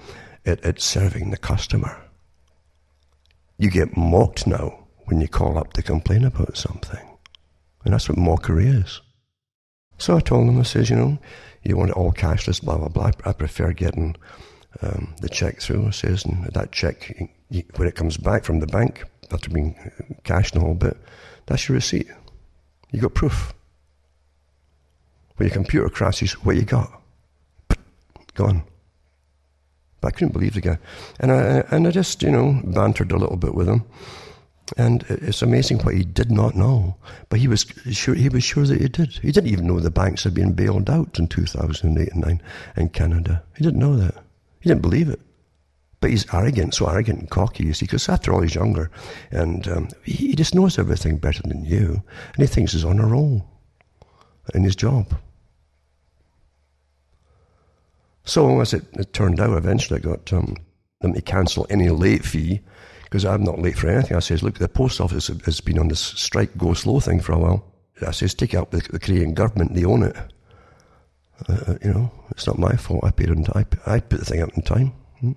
at, 0.44 0.62
at 0.64 0.80
serving 0.80 1.30
the 1.30 1.36
customer. 1.36 2.00
You 3.58 3.70
get 3.70 3.96
mocked 3.96 4.46
now 4.46 4.86
when 5.04 5.20
you 5.20 5.28
call 5.28 5.56
up 5.56 5.72
to 5.74 5.82
complain 5.82 6.24
about 6.24 6.56
something. 6.56 7.06
And 7.84 7.94
that's 7.94 8.08
what 8.08 8.18
mockery 8.18 8.66
is. 8.66 9.00
So 9.98 10.16
I 10.16 10.20
told 10.20 10.48
him, 10.48 10.58
I 10.58 10.62
says, 10.62 10.90
you 10.90 10.96
know, 10.96 11.18
you 11.62 11.76
want 11.76 11.90
it 11.90 11.96
all 11.96 12.12
cashless, 12.12 12.62
blah, 12.62 12.76
blah, 12.76 12.88
blah. 12.88 13.12
I 13.24 13.32
prefer 13.32 13.72
getting 13.72 14.16
um, 14.82 15.14
the 15.20 15.28
check 15.28 15.60
through, 15.60 15.86
I 15.86 15.90
says, 15.90 16.24
and 16.24 16.44
that 16.52 16.72
check, 16.72 17.14
when 17.76 17.88
it 17.88 17.94
comes 17.94 18.16
back 18.16 18.44
from 18.44 18.60
the 18.60 18.66
bank, 18.66 19.04
after 19.32 19.50
being 19.50 19.74
cashed 20.24 20.54
and 20.54 20.62
a 20.62 20.66
whole 20.66 20.74
bit, 20.74 20.96
that's 21.46 21.68
your 21.68 21.76
receipt. 21.76 22.08
You 22.92 23.00
got 23.00 23.14
proof. 23.14 23.54
When 25.36 25.48
your 25.48 25.54
computer 25.54 25.88
crashes, 25.88 26.32
what 26.44 26.56
you 26.56 26.62
got? 26.62 27.02
Gone. 28.34 28.62
But 30.00 30.08
I 30.08 30.10
couldn't 30.10 30.32
believe 30.32 30.54
the 30.54 30.60
guy. 30.60 30.78
And 31.20 31.32
I, 31.32 31.64
and 31.70 31.86
I 31.86 31.90
just, 31.90 32.22
you 32.22 32.30
know, 32.30 32.60
bantered 32.64 33.12
a 33.12 33.16
little 33.16 33.36
bit 33.36 33.54
with 33.54 33.68
him. 33.68 33.84
And 34.76 35.04
it's 35.08 35.42
amazing 35.42 35.78
what 35.78 35.94
he 35.94 36.02
did 36.02 36.32
not 36.32 36.56
know, 36.56 36.96
but 37.28 37.38
he 37.38 37.46
was 37.46 37.66
sure 37.92 38.16
he 38.16 38.28
was 38.28 38.42
sure 38.42 38.66
that 38.66 38.80
he 38.80 38.88
did. 38.88 39.12
He 39.12 39.30
didn't 39.30 39.50
even 39.50 39.68
know 39.68 39.78
the 39.78 39.90
banks 39.90 40.24
had 40.24 40.34
been 40.34 40.54
bailed 40.54 40.90
out 40.90 41.20
in 41.20 41.28
2008 41.28 42.12
and 42.12 42.20
9 42.20 42.42
in 42.76 42.88
Canada. 42.88 43.44
He 43.56 43.62
didn't 43.62 43.78
know 43.78 43.96
that. 43.96 44.14
He 44.60 44.68
didn't 44.68 44.82
believe 44.82 45.08
it. 45.08 45.20
But 46.00 46.10
he's 46.10 46.26
arrogant, 46.34 46.74
so 46.74 46.88
arrogant 46.88 47.20
and 47.20 47.30
cocky, 47.30 47.64
you 47.64 47.72
see, 47.72 47.86
because 47.86 48.08
after 48.08 48.32
all, 48.32 48.42
he's 48.42 48.54
younger. 48.54 48.90
And 49.30 49.66
um, 49.68 49.88
he, 50.02 50.28
he, 50.28 50.34
just 50.34 50.54
knows 50.54 50.78
everything 50.78 51.16
better 51.16 51.42
than 51.42 51.64
you. 51.64 52.02
And 52.34 52.46
he 52.46 52.46
thinks 52.46 52.72
he's 52.72 52.84
on 52.84 52.98
a 52.98 53.06
roll 53.06 53.46
in 54.52 54.62
his 54.62 54.76
job. 54.76 55.16
So, 58.26 58.60
as 58.60 58.74
it, 58.74 58.84
it 58.94 59.12
turned 59.12 59.40
out, 59.40 59.56
eventually 59.56 60.00
I 60.00 60.02
got 60.02 60.32
um, 60.32 60.56
them 61.00 61.14
to 61.14 61.22
cancel 61.22 61.66
any 61.70 61.88
late 61.88 62.24
fee 62.24 62.60
because 63.04 63.24
I'm 63.24 63.44
not 63.44 63.60
late 63.60 63.78
for 63.78 63.88
anything. 63.88 64.16
I 64.16 64.20
says, 64.20 64.42
look, 64.42 64.58
the 64.58 64.68
post 64.68 65.00
office 65.00 65.28
has 65.28 65.60
been 65.60 65.78
on 65.78 65.88
this 65.88 66.00
strike 66.00 66.56
go 66.58 66.74
slow 66.74 67.00
thing 67.00 67.20
for 67.20 67.32
a 67.32 67.38
while. 67.38 67.64
I 68.06 68.10
says, 68.10 68.34
take 68.34 68.52
it 68.52 68.58
up 68.58 68.72
with 68.72 68.88
the 68.88 68.98
Korean 68.98 69.32
government, 69.32 69.74
they 69.74 69.84
own 69.84 70.02
it. 70.02 70.16
Uh, 71.48 71.74
you 71.82 71.92
know, 71.92 72.10
it's 72.30 72.46
not 72.46 72.58
my 72.58 72.74
fault. 72.76 73.04
I 73.04 73.10
paid 73.10 73.30
on 73.30 73.44
time. 73.44 73.66
I 73.86 74.00
put 74.00 74.18
the 74.18 74.24
thing 74.24 74.42
up 74.42 74.54
in 74.56 74.62
time. 74.62 74.92
Hmm? 75.20 75.32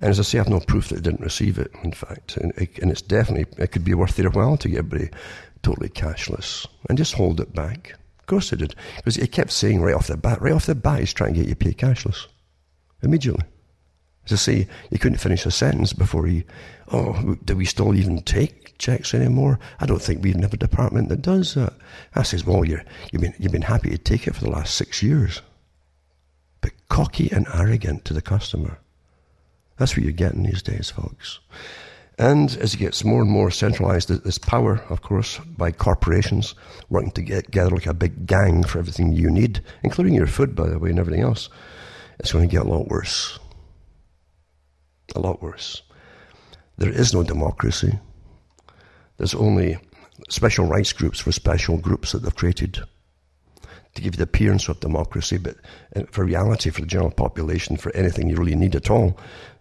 And 0.00 0.10
as 0.10 0.20
I 0.20 0.22
say, 0.22 0.38
I 0.38 0.42
have 0.42 0.48
no 0.48 0.60
proof 0.60 0.88
that 0.88 0.98
it 0.98 1.04
didn't 1.04 1.20
receive 1.20 1.58
it, 1.58 1.70
in 1.82 1.92
fact. 1.92 2.36
And, 2.36 2.52
it, 2.56 2.78
and 2.78 2.90
it's 2.90 3.02
definitely, 3.02 3.46
it 3.62 3.72
could 3.72 3.84
be 3.84 3.94
worth 3.94 4.16
their 4.16 4.30
while 4.30 4.56
to 4.58 4.68
get 4.68 4.78
everybody 4.78 5.10
totally 5.62 5.88
cashless 5.88 6.66
and 6.88 6.96
just 6.96 7.14
hold 7.14 7.40
it 7.40 7.52
back. 7.54 7.94
Course 8.28 8.52
it 8.52 8.58
did. 8.58 8.74
Because 8.96 9.16
he 9.16 9.26
kept 9.26 9.50
saying 9.50 9.80
right 9.80 9.94
off 9.94 10.06
the 10.06 10.16
bat, 10.16 10.40
right 10.42 10.52
off 10.52 10.66
the 10.66 10.74
bat, 10.74 11.00
he's 11.00 11.14
trying 11.14 11.32
to 11.32 11.40
get 11.40 11.48
you 11.48 11.54
to 11.54 11.64
pay 11.64 11.72
cashless. 11.72 12.26
Immediately. 13.02 13.44
As 14.26 14.32
I 14.32 14.36
say, 14.36 14.68
he 14.90 14.98
couldn't 14.98 15.18
finish 15.18 15.46
a 15.46 15.50
sentence 15.50 15.94
before 15.94 16.26
he, 16.26 16.44
oh, 16.92 17.36
do 17.46 17.56
we 17.56 17.64
still 17.64 17.94
even 17.94 18.20
take 18.22 18.76
checks 18.76 19.14
anymore? 19.14 19.58
I 19.80 19.86
don't 19.86 20.02
think 20.02 20.22
we 20.22 20.28
even 20.28 20.42
have 20.42 20.52
a 20.52 20.58
department 20.58 21.08
that 21.08 21.22
does 21.22 21.54
that. 21.54 21.72
I 22.14 22.22
says, 22.22 22.44
well, 22.44 22.66
you're, 22.66 22.84
you've, 23.10 23.22
been, 23.22 23.34
you've 23.38 23.52
been 23.52 23.62
happy 23.62 23.88
to 23.88 23.98
take 23.98 24.26
it 24.26 24.34
for 24.34 24.44
the 24.44 24.50
last 24.50 24.74
six 24.74 25.02
years. 25.02 25.40
But 26.60 26.72
cocky 26.90 27.32
and 27.32 27.46
arrogant 27.54 28.04
to 28.04 28.12
the 28.12 28.20
customer. 28.20 28.78
That's 29.78 29.96
what 29.96 30.02
you're 30.02 30.12
getting 30.12 30.42
these 30.42 30.62
days, 30.62 30.90
folks. 30.90 31.40
And 32.18 32.50
as 32.56 32.74
it 32.74 32.78
gets 32.78 33.04
more 33.04 33.22
and 33.22 33.30
more 33.30 33.50
centralized, 33.50 34.08
this 34.08 34.38
power, 34.38 34.82
of 34.90 35.02
course, 35.02 35.38
by 35.38 35.70
corporations 35.70 36.56
working 36.88 37.12
together 37.12 37.70
like 37.70 37.86
a 37.86 37.94
big 37.94 38.26
gang 38.26 38.64
for 38.64 38.80
everything 38.80 39.12
you 39.12 39.30
need, 39.30 39.62
including 39.84 40.14
your 40.14 40.26
food, 40.26 40.56
by 40.56 40.68
the 40.68 40.78
way, 40.80 40.90
and 40.90 40.98
everything 40.98 41.22
else, 41.22 41.48
it's 42.18 42.32
going 42.32 42.48
to 42.48 42.52
get 42.52 42.66
a 42.66 42.68
lot 42.68 42.88
worse. 42.88 43.38
A 45.14 45.20
lot 45.20 45.40
worse. 45.40 45.82
There 46.76 46.90
is 46.90 47.14
no 47.14 47.22
democracy. 47.22 47.98
There's 49.16 49.34
only 49.34 49.78
special 50.28 50.66
rights 50.66 50.92
groups 50.92 51.20
for 51.20 51.30
special 51.32 51.76
groups 51.78 52.12
that 52.12 52.22
they've 52.22 52.34
created 52.34 52.80
to 53.94 54.02
give 54.02 54.14
you 54.14 54.18
the 54.18 54.24
appearance 54.24 54.68
of 54.68 54.80
democracy, 54.80 55.38
but 55.38 55.56
uh, 55.96 56.02
for 56.10 56.24
reality, 56.24 56.70
for 56.70 56.80
the 56.80 56.86
general 56.86 57.10
population, 57.10 57.76
for 57.76 57.94
anything 57.94 58.28
you 58.28 58.36
really 58.36 58.54
need 58.54 58.76
at 58.76 58.90
all, 58.90 59.18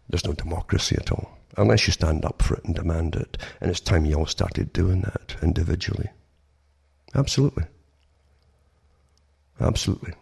there's 0.10 0.26
no 0.26 0.34
democracy 0.34 0.96
at 1.00 1.12
all, 1.12 1.37
unless 1.58 1.88
you 1.88 1.94
stand 1.94 2.24
up 2.24 2.42
for 2.42 2.56
it 2.56 2.66
and 2.66 2.76
demand 2.76 3.16
it. 3.16 3.38
And 3.60 3.70
it's 3.70 3.80
time 3.80 4.06
you 4.06 4.16
all 4.16 4.26
started 4.26 4.72
doing 4.74 5.02
that 5.02 5.36
individually. 5.42 6.10
Absolutely. 7.16 7.66
Absolutely. 9.60 10.14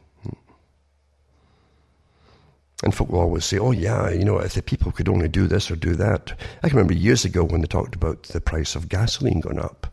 And 2.84 2.94
folk 2.94 3.10
will 3.10 3.22
always 3.22 3.46
say, 3.46 3.58
oh, 3.58 3.72
yeah, 3.72 4.10
you 4.10 4.26
know, 4.26 4.38
if 4.38 4.54
the 4.54 4.62
people 4.62 4.92
could 4.92 5.10
only 5.10 5.28
do 5.28 5.48
this 5.48 5.72
or 5.72 5.76
do 5.76 5.96
that. 5.96 6.38
I 6.62 6.68
can 6.68 6.78
remember 6.78 6.94
years 6.94 7.24
ago 7.26 7.44
when 7.44 7.62
they 7.62 7.68
talked 7.68 7.96
about 7.96 8.24
the 8.24 8.42
price 8.42 8.76
of 8.76 8.90
gasoline 8.90 9.40
going 9.40 9.60
up. 9.60 9.88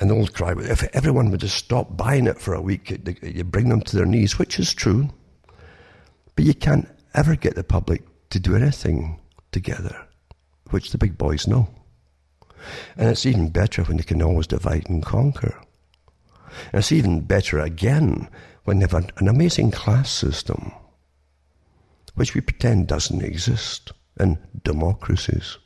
And 0.00 0.10
the 0.10 0.14
old 0.14 0.32
cry 0.32 0.52
was, 0.52 0.68
if 0.68 0.84
everyone 0.94 1.30
would 1.30 1.40
just 1.40 1.56
stop 1.56 1.96
buying 1.96 2.26
it 2.26 2.38
for 2.38 2.54
a 2.54 2.60
week, 2.60 2.90
you 3.22 3.44
bring 3.44 3.70
them 3.70 3.80
to 3.82 3.96
their 3.96 4.06
knees, 4.06 4.38
which 4.38 4.58
is 4.58 4.72
true. 4.72 5.08
But 6.36 6.44
you 6.44 6.54
can't 6.54 6.88
ever 7.14 7.34
get 7.34 7.54
the 7.54 7.64
public 7.64 8.02
to 8.30 8.38
do 8.38 8.54
anything 8.54 9.18
together, 9.52 10.05
which 10.70 10.90
the 10.90 10.98
big 10.98 11.16
boys 11.18 11.46
know. 11.46 11.68
And 12.96 13.08
it's 13.08 13.26
even 13.26 13.50
better 13.50 13.82
when 13.84 13.96
they 13.96 14.02
can 14.02 14.22
always 14.22 14.46
divide 14.46 14.88
and 14.88 15.04
conquer. 15.04 15.60
And 16.72 16.80
it's 16.80 16.92
even 16.92 17.20
better 17.20 17.58
again 17.58 18.28
when 18.64 18.78
they 18.78 18.84
have 18.84 18.94
an, 18.94 19.10
an 19.18 19.28
amazing 19.28 19.70
class 19.70 20.10
system, 20.10 20.72
which 22.14 22.34
we 22.34 22.40
pretend 22.40 22.88
doesn't 22.88 23.22
exist 23.22 23.92
in 24.18 24.38
democracies. 24.64 25.58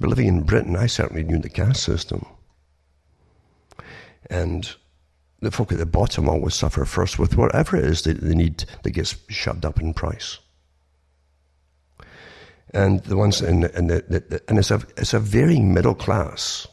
But 0.00 0.08
living 0.08 0.26
in 0.26 0.42
Britain, 0.42 0.74
I 0.74 0.86
certainly 0.86 1.22
knew 1.22 1.38
the 1.38 1.48
caste 1.48 1.82
system. 1.82 2.26
And 4.28 4.74
the 5.40 5.50
folk 5.50 5.72
at 5.72 5.78
the 5.78 5.86
bottom 5.86 6.28
always 6.28 6.54
suffer 6.54 6.84
first 6.84 7.18
with 7.18 7.36
whatever 7.36 7.76
it 7.76 7.84
is 7.84 8.02
that 8.02 8.20
they 8.20 8.34
need 8.34 8.64
that 8.82 8.90
gets 8.92 9.16
shoved 9.28 9.64
up 9.64 9.80
in 9.80 9.92
price. 9.92 10.38
And 12.74 13.02
the 13.04 13.16
ones 13.16 13.42
in, 13.42 13.64
in 13.64 13.88
the, 13.88 14.04
the, 14.08 14.20
the, 14.20 14.42
and 14.48 14.58
it's 14.58 14.70
a 14.70 14.80
it's 14.96 15.14
a 15.14 15.18
varying 15.18 15.74
middle 15.74 15.94
class 15.94 16.66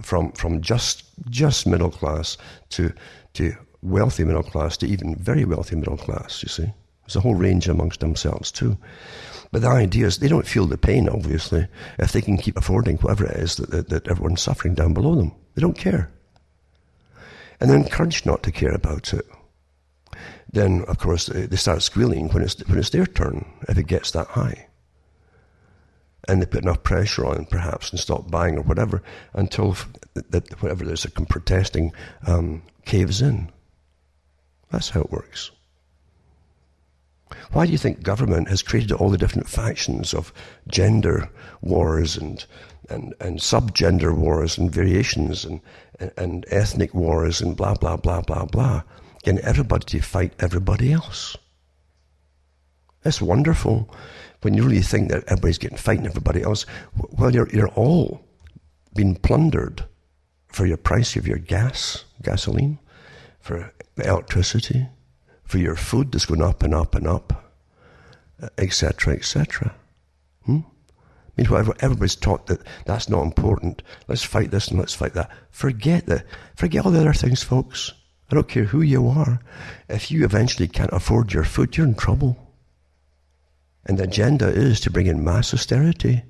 from 0.00 0.32
from 0.32 0.60
just 0.60 1.04
just 1.28 1.66
middle 1.66 1.90
class 1.90 2.38
to 2.70 2.92
to 3.34 3.54
wealthy 3.82 4.24
middle 4.24 4.44
class 4.44 4.76
to 4.76 4.86
even 4.86 5.16
very 5.16 5.44
wealthy 5.44 5.76
middle 5.76 5.96
class. 5.96 6.42
You 6.42 6.48
see, 6.48 6.72
there's 7.02 7.16
a 7.16 7.20
whole 7.20 7.34
range 7.34 7.68
amongst 7.68 8.00
themselves 8.00 8.52
too. 8.52 8.78
But 9.50 9.62
the 9.62 9.68
idea 9.68 10.06
is 10.06 10.18
they 10.18 10.28
don't 10.28 10.46
feel 10.46 10.66
the 10.66 10.78
pain, 10.78 11.08
obviously, 11.08 11.66
if 11.98 12.12
they 12.12 12.22
can 12.22 12.38
keep 12.38 12.56
affording 12.56 12.96
whatever 12.98 13.26
it 13.26 13.36
is 13.36 13.56
that, 13.56 13.70
that, 13.70 13.88
that 13.90 14.08
everyone's 14.08 14.40
suffering 14.40 14.74
down 14.74 14.94
below 14.94 15.14
them. 15.14 15.32
They 15.54 15.60
don't 15.60 15.76
care 15.76 16.10
and 17.62 17.70
they're 17.70 17.78
encouraged 17.78 18.26
not 18.26 18.42
to 18.42 18.50
care 18.50 18.74
about 18.74 19.14
it. 19.14 19.24
Then, 20.50 20.82
of 20.88 20.98
course, 20.98 21.26
they 21.26 21.56
start 21.56 21.82
squealing 21.82 22.28
when 22.30 22.42
it's, 22.42 22.58
when 22.66 22.76
it's 22.76 22.90
their 22.90 23.06
turn, 23.06 23.46
if 23.68 23.78
it 23.78 23.86
gets 23.86 24.10
that 24.10 24.26
high. 24.26 24.66
And 26.28 26.40
they 26.40 26.46
put 26.46 26.62
enough 26.62 26.84
pressure 26.84 27.26
on, 27.26 27.46
perhaps, 27.46 27.90
and 27.90 27.98
stop 27.98 28.30
buying 28.30 28.56
or 28.56 28.62
whatever, 28.62 29.02
until 29.34 29.76
that 30.14 30.62
whatever 30.62 30.84
there's 30.84 31.04
a 31.04 31.10
protesting 31.10 31.92
um, 32.26 32.62
caves 32.84 33.20
in. 33.20 33.50
That's 34.70 34.90
how 34.90 35.00
it 35.00 35.10
works. 35.10 35.50
Why 37.52 37.66
do 37.66 37.72
you 37.72 37.78
think 37.78 38.02
government 38.02 38.48
has 38.48 38.62
created 38.62 38.92
all 38.92 39.10
the 39.10 39.18
different 39.18 39.48
factions 39.48 40.14
of 40.14 40.32
gender 40.68 41.30
wars 41.60 42.16
and 42.16 42.44
and, 42.88 43.14
and 43.20 43.38
subgender 43.38 44.14
wars 44.14 44.58
and 44.58 44.70
variations 44.70 45.44
and, 45.44 45.60
and, 45.98 46.12
and 46.16 46.44
ethnic 46.48 46.92
wars 46.94 47.40
and 47.40 47.56
blah, 47.56 47.74
blah, 47.74 47.96
blah, 47.96 48.20
blah, 48.20 48.44
blah. 48.44 48.82
Getting 49.22 49.40
everybody 49.40 49.84
to 49.86 50.00
fight 50.00 50.32
everybody 50.40 50.92
else. 50.92 51.36
It's 53.04 53.20
wonderful 53.20 53.92
when 54.42 54.54
you 54.54 54.64
really 54.64 54.82
think 54.82 55.10
that 55.10 55.24
everybody's 55.24 55.58
getting 55.58 55.78
fighting 55.78 56.06
everybody 56.06 56.42
else. 56.42 56.66
Well, 56.96 57.32
you're, 57.32 57.48
you're 57.50 57.68
all 57.68 58.24
being 58.94 59.16
plundered 59.16 59.84
for 60.48 60.66
your 60.66 60.76
price 60.76 61.16
of 61.16 61.26
your 61.26 61.38
gas, 61.38 62.04
gasoline, 62.22 62.78
for 63.40 63.72
electricity, 63.96 64.86
for 65.44 65.58
your 65.58 65.76
food 65.76 66.12
that's 66.12 66.26
going 66.26 66.42
up 66.42 66.62
and 66.62 66.74
up 66.74 66.94
and 66.94 67.06
up, 67.06 67.52
etc., 68.58 69.14
etc. 69.14 69.74
Hmm? 70.44 70.60
Meanwhile, 71.36 71.74
everybody's 71.80 72.16
taught 72.16 72.46
that 72.46 72.60
that's 72.84 73.08
not 73.08 73.22
important. 73.22 73.82
Let's 74.06 74.22
fight 74.22 74.50
this 74.50 74.68
and 74.68 74.78
let's 74.78 74.94
fight 74.94 75.14
that. 75.14 75.30
Forget 75.50 76.06
that. 76.06 76.26
Forget 76.54 76.84
all 76.84 76.92
the 76.92 77.00
other 77.00 77.14
things, 77.14 77.42
folks. 77.42 77.92
I 78.30 78.34
don't 78.34 78.48
care 78.48 78.64
who 78.64 78.82
you 78.82 79.08
are. 79.08 79.40
If 79.88 80.10
you 80.10 80.24
eventually 80.24 80.68
can't 80.68 80.92
afford 80.92 81.32
your 81.32 81.44
food, 81.44 81.76
you're 81.76 81.86
in 81.86 81.94
trouble. 81.94 82.36
And 83.86 83.98
the 83.98 84.04
agenda 84.04 84.48
is 84.48 84.80
to 84.80 84.90
bring 84.90 85.06
in 85.06 85.24
mass 85.24 85.52
austerity. 85.52 86.22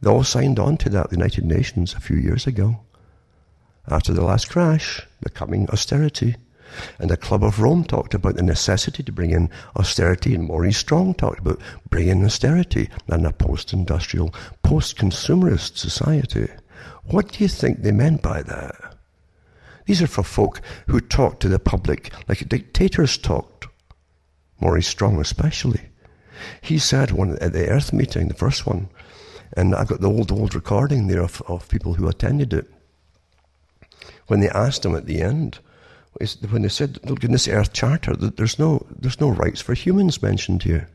They 0.00 0.10
all 0.10 0.24
signed 0.24 0.58
on 0.58 0.76
to 0.78 0.88
that, 0.90 1.10
the 1.10 1.16
United 1.16 1.44
Nations, 1.44 1.94
a 1.94 2.00
few 2.00 2.16
years 2.16 2.46
ago. 2.46 2.80
After 3.88 4.12
the 4.12 4.24
last 4.24 4.50
crash, 4.50 5.06
the 5.20 5.30
coming 5.30 5.68
austerity. 5.70 6.36
And 6.98 7.10
the 7.10 7.16
Club 7.16 7.44
of 7.44 7.60
Rome 7.60 7.84
talked 7.84 8.14
about 8.14 8.34
the 8.34 8.42
necessity 8.42 9.02
to 9.02 9.12
bring 9.12 9.30
in 9.30 9.50
austerity, 9.76 10.34
and 10.34 10.44
Maurice 10.44 10.78
Strong 10.78 11.14
talked 11.14 11.40
about 11.40 11.60
bringing 11.90 12.24
austerity 12.24 12.88
in 13.08 13.26
a 13.26 13.32
post 13.32 13.72
industrial, 13.72 14.34
post 14.62 14.96
consumerist 14.96 15.76
society. 15.76 16.48
What 17.04 17.32
do 17.32 17.44
you 17.44 17.48
think 17.48 17.82
they 17.82 17.92
meant 17.92 18.22
by 18.22 18.42
that? 18.42 18.96
These 19.86 20.02
are 20.02 20.06
for 20.06 20.22
folk 20.22 20.60
who 20.86 21.00
talk 21.00 21.40
to 21.40 21.48
the 21.48 21.58
public 21.58 22.12
like 22.28 22.48
dictators 22.48 23.18
talked. 23.18 23.51
Maurice 24.62 24.88
Strong, 24.88 25.20
especially. 25.20 25.80
He 26.60 26.78
said 26.78 27.10
one 27.10 27.36
at 27.38 27.52
the 27.52 27.68
Earth 27.68 27.92
meeting, 27.92 28.28
the 28.28 28.34
first 28.34 28.64
one, 28.64 28.88
and 29.56 29.74
I've 29.74 29.88
got 29.88 30.00
the 30.00 30.08
old, 30.08 30.32
old 30.32 30.54
recording 30.54 31.08
there 31.08 31.22
of, 31.22 31.42
of 31.48 31.68
people 31.68 31.94
who 31.94 32.08
attended 32.08 32.54
it. 32.54 32.70
When 34.28 34.40
they 34.40 34.48
asked 34.48 34.84
him 34.84 34.94
at 34.94 35.06
the 35.06 35.20
end, 35.20 35.58
when 36.50 36.62
they 36.62 36.68
said, 36.68 36.98
look, 37.04 37.24
in 37.24 37.32
this 37.32 37.48
Earth 37.48 37.72
Charter, 37.72 38.14
there's 38.14 38.58
no, 38.58 38.86
there's 38.88 39.20
no 39.20 39.30
rights 39.30 39.60
for 39.60 39.74
humans 39.74 40.22
mentioned 40.22 40.62
here. 40.62 40.88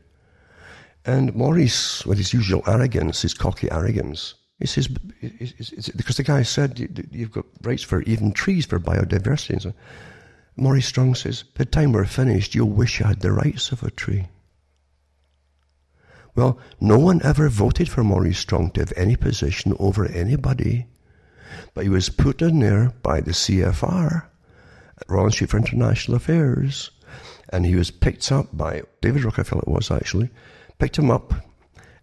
And 1.04 1.34
Maurice, 1.34 2.04
with 2.06 2.18
his 2.18 2.32
usual 2.32 2.62
arrogance, 2.66 3.22
his 3.22 3.34
cocky 3.34 3.70
arrogance, 3.70 4.34
he 4.58 4.66
says, 4.66 4.88
because 4.88 6.16
the 6.16 6.24
guy 6.24 6.42
said, 6.42 7.06
you've 7.12 7.30
got 7.30 7.44
rights 7.62 7.82
for 7.82 8.02
even 8.02 8.32
trees 8.32 8.66
for 8.66 8.80
biodiversity. 8.80 9.60
So 9.62 9.72
Maurice 10.58 10.86
Strong 10.86 11.14
says, 11.14 11.44
the 11.54 11.64
time 11.64 11.92
we're 11.92 12.04
finished, 12.04 12.54
you'll 12.54 12.68
wish 12.68 12.98
you 12.98 13.06
had 13.06 13.20
the 13.20 13.32
rights 13.32 13.70
of 13.70 13.82
a 13.82 13.90
tree. 13.90 14.26
Well, 16.34 16.58
no 16.80 16.98
one 16.98 17.20
ever 17.22 17.48
voted 17.48 17.88
for 17.88 18.02
Maurice 18.02 18.38
Strong 18.38 18.72
to 18.72 18.80
have 18.80 18.92
any 18.96 19.16
position 19.16 19.74
over 19.78 20.06
anybody, 20.06 20.86
but 21.74 21.84
he 21.84 21.88
was 21.88 22.08
put 22.08 22.42
in 22.42 22.58
there 22.58 22.92
by 23.02 23.20
the 23.20 23.30
CFR, 23.30 24.26
Royal 25.08 25.26
Institute 25.26 25.50
for 25.50 25.58
International 25.58 26.16
Affairs, 26.16 26.90
and 27.50 27.64
he 27.64 27.76
was 27.76 27.90
picked 27.90 28.30
up 28.32 28.48
by 28.52 28.82
David 29.00 29.24
Rockefeller, 29.24 29.62
it 29.62 29.68
was 29.68 29.90
actually, 29.90 30.30
picked 30.78 30.98
him 30.98 31.10
up 31.10 31.34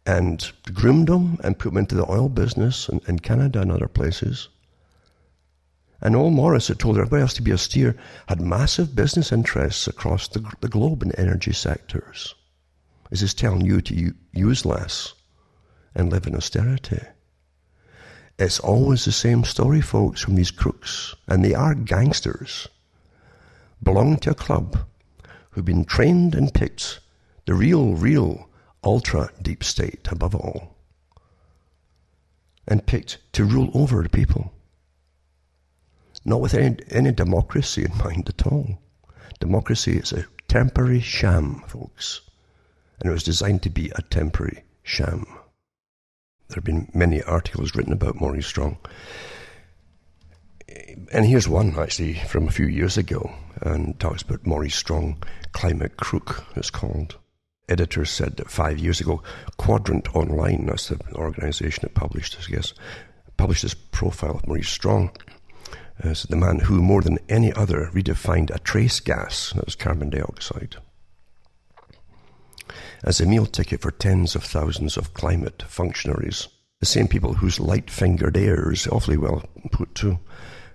and 0.05 0.51
groomed 0.73 1.09
him 1.09 1.37
and 1.43 1.59
put 1.59 1.71
him 1.71 1.77
into 1.77 1.95
the 1.95 2.09
oil 2.09 2.29
business 2.29 2.87
in, 2.87 3.01
in 3.07 3.19
Canada 3.19 3.61
and 3.61 3.71
other 3.71 3.87
places. 3.87 4.49
And 6.05 6.13
Noel 6.13 6.29
Morris 6.29 6.67
had 6.67 6.77
told 6.77 6.97
everybody 6.97 7.23
else 7.23 7.33
to 7.33 7.41
be 7.41 7.51
austere, 7.51 7.97
had 8.27 8.39
massive 8.39 8.95
business 8.95 9.31
interests 9.31 9.87
across 9.87 10.27
the, 10.27 10.47
the 10.61 10.67
globe 10.67 11.01
in 11.01 11.11
energy 11.13 11.51
sectors. 11.51 12.35
Is 13.09 13.21
this 13.21 13.33
telling 13.33 13.65
you 13.65 13.81
to 13.81 14.13
use 14.31 14.65
less 14.67 15.15
and 15.95 16.11
live 16.11 16.27
in 16.27 16.35
austerity? 16.35 17.01
It's 18.37 18.59
always 18.59 19.03
the 19.03 19.11
same 19.11 19.43
story, 19.45 19.81
folks, 19.81 20.21
from 20.21 20.35
these 20.35 20.51
crooks. 20.51 21.15
And 21.27 21.43
they 21.43 21.55
are 21.55 21.73
gangsters, 21.73 22.67
belonging 23.81 24.17
to 24.17 24.29
a 24.29 24.35
club 24.35 24.77
who've 25.49 25.65
been 25.65 25.85
trained 25.85 26.35
and 26.35 26.53
picked 26.53 26.99
the 27.47 27.55
real, 27.55 27.95
real 27.95 28.47
ultra 28.83 29.31
deep 29.41 29.63
state 29.63 30.07
above 30.11 30.35
all, 30.35 30.75
and 32.67 32.85
picked 32.85 33.17
to 33.33 33.43
rule 33.43 33.71
over 33.73 34.03
the 34.03 34.09
people. 34.09 34.51
Not 36.25 36.41
with 36.41 36.55
any, 36.55 36.77
any 36.89 37.11
democracy 37.11 37.85
in 37.85 37.97
mind 37.97 38.27
at 38.27 38.47
all. 38.47 38.79
Democracy 39.39 39.97
is 39.97 40.11
a 40.11 40.25
temporary 40.47 40.99
sham, 40.99 41.63
folks, 41.67 42.21
and 42.99 43.09
it 43.09 43.13
was 43.13 43.23
designed 43.23 43.61
to 43.63 43.69
be 43.69 43.91
a 43.95 44.01
temporary 44.01 44.63
sham. 44.83 45.25
There 46.47 46.55
have 46.55 46.63
been 46.63 46.89
many 46.93 47.21
articles 47.23 47.75
written 47.75 47.93
about 47.93 48.19
Maurice 48.19 48.47
Strong. 48.47 48.77
And 51.11 51.25
here's 51.25 51.47
one 51.47 51.77
actually 51.79 52.15
from 52.15 52.47
a 52.47 52.51
few 52.51 52.67
years 52.67 52.97
ago, 52.97 53.31
and 53.61 53.99
talks 53.99 54.23
about 54.23 54.45
Maurice 54.45 54.75
Strong, 54.75 55.23
Climate 55.51 55.97
Crook, 55.97 56.43
it's 56.55 56.69
called 56.69 57.17
editors 57.67 58.11
said 58.11 58.37
that 58.37 58.49
five 58.49 58.77
years 58.79 59.01
ago, 59.01 59.21
Quadrant 59.57 60.15
Online, 60.15 60.65
that's 60.65 60.89
the 60.89 60.99
organization 61.15 61.81
that 61.81 61.95
published 61.95 62.37
this, 62.37 62.47
I 62.47 62.55
guess, 62.55 62.73
published 63.37 63.63
this 63.63 63.73
profile 63.73 64.37
of 64.37 64.47
Maurice 64.47 64.69
Strong 64.69 65.11
Uh, 66.03 66.09
as 66.09 66.23
the 66.23 66.35
man 66.35 66.59
who, 66.59 66.81
more 66.81 67.01
than 67.01 67.19
any 67.29 67.53
other, 67.53 67.89
redefined 67.93 68.53
a 68.53 68.59
trace 68.59 68.99
gas, 68.99 69.53
that 69.53 69.65
was 69.65 69.75
carbon 69.75 70.09
dioxide, 70.09 70.77
as 73.03 73.21
a 73.21 73.25
meal 73.25 73.45
ticket 73.45 73.81
for 73.81 73.91
tens 73.91 74.35
of 74.35 74.43
thousands 74.43 74.97
of 74.97 75.13
climate 75.13 75.63
functionaries. 75.67 76.47
The 76.79 76.85
same 76.85 77.07
people 77.07 77.35
whose 77.35 77.59
light 77.59 77.89
fingered 77.89 78.35
airs, 78.35 78.87
awfully 78.87 79.17
well 79.17 79.43
put 79.71 79.95
too, 79.95 80.19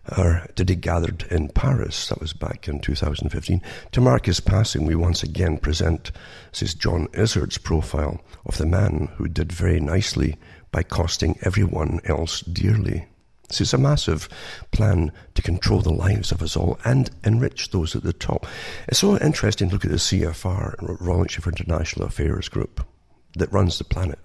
are 0.09 0.49
to 0.57 0.65
be 0.65 0.75
gathered 0.75 1.25
in 1.31 1.49
Paris. 1.49 2.09
That 2.09 2.21
was 2.21 2.33
back 2.33 2.69
in 2.69 2.81
2015. 2.81 3.63
To 3.93 4.01
mark 4.01 4.27
his 4.27 4.41
passing, 4.41 4.87
we 4.87 4.95
once 4.95 5.23
again 5.23 5.59
present 5.59 6.11
this 6.51 6.63
is 6.63 6.75
John 6.75 7.09
Izzard's 7.13 7.59
profile 7.59 8.21
of 8.47 8.57
the 8.57 8.67
man 8.67 9.11
who 9.17 9.29
did 9.29 9.53
very 9.53 9.81
nicely 9.81 10.37
by 10.73 10.83
costing 10.83 11.39
everyone 11.43 12.01
else 12.05 12.41
dearly. 12.41 13.07
This 13.51 13.63
is 13.63 13.75
a 13.75 13.79
massive 13.79 14.29
plan 14.71 15.11
to 15.35 15.43
control 15.43 15.81
the 15.81 15.93
lives 15.93 16.31
of 16.31 16.41
us 16.41 16.57
all 16.57 16.79
and 16.85 17.11
enrich 17.25 17.71
those 17.73 17.97
at 17.97 18.05
the 18.05 18.13
top. 18.13 18.47
It's 18.87 19.01
so 19.01 19.19
interesting 19.19 19.69
to 19.69 19.75
look 19.75 19.85
at 19.85 19.91
the 19.91 19.97
CFR, 19.97 21.01
Royal 21.01 21.23
Institute 21.23 21.43
for 21.43 21.51
International 21.51 22.07
Affairs 22.07 22.49
group, 22.49 22.87
that 23.35 23.53
runs 23.53 23.79
the 23.79 23.85
planet. 23.85 24.21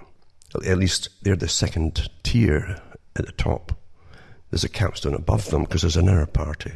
At 0.64 0.78
least 0.78 1.10
they're 1.24 1.36
the 1.36 1.48
second 1.48 2.08
tier 2.22 2.80
at 3.16 3.26
the 3.26 3.32
top. 3.32 3.76
There's 4.52 4.64
a 4.64 4.70
capstone 4.70 5.16
above 5.16 5.50
them 5.50 5.64
because 5.64 5.82
there's 5.82 5.98
an 5.98 6.08
inner 6.08 6.28
party. 6.28 6.74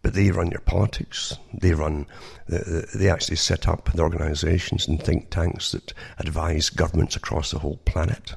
But 0.00 0.14
they 0.14 0.30
run 0.30 0.50
your 0.50 0.60
politics. 0.60 1.36
They 1.52 1.74
run, 1.74 2.06
they 2.46 3.10
actually 3.10 3.36
set 3.36 3.68
up 3.68 3.92
the 3.92 4.02
organizations 4.02 4.88
and 4.88 5.02
think 5.02 5.28
tanks 5.28 5.72
that 5.72 5.92
advise 6.16 6.70
governments 6.70 7.16
across 7.16 7.50
the 7.50 7.58
whole 7.58 7.76
planet. 7.84 8.34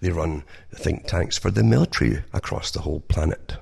They 0.00 0.10
run 0.10 0.44
think 0.74 1.06
tanks 1.06 1.38
for 1.38 1.50
the 1.50 1.62
military 1.62 2.22
across 2.32 2.70
the 2.70 2.80
whole 2.80 3.00
planet. 3.00 3.56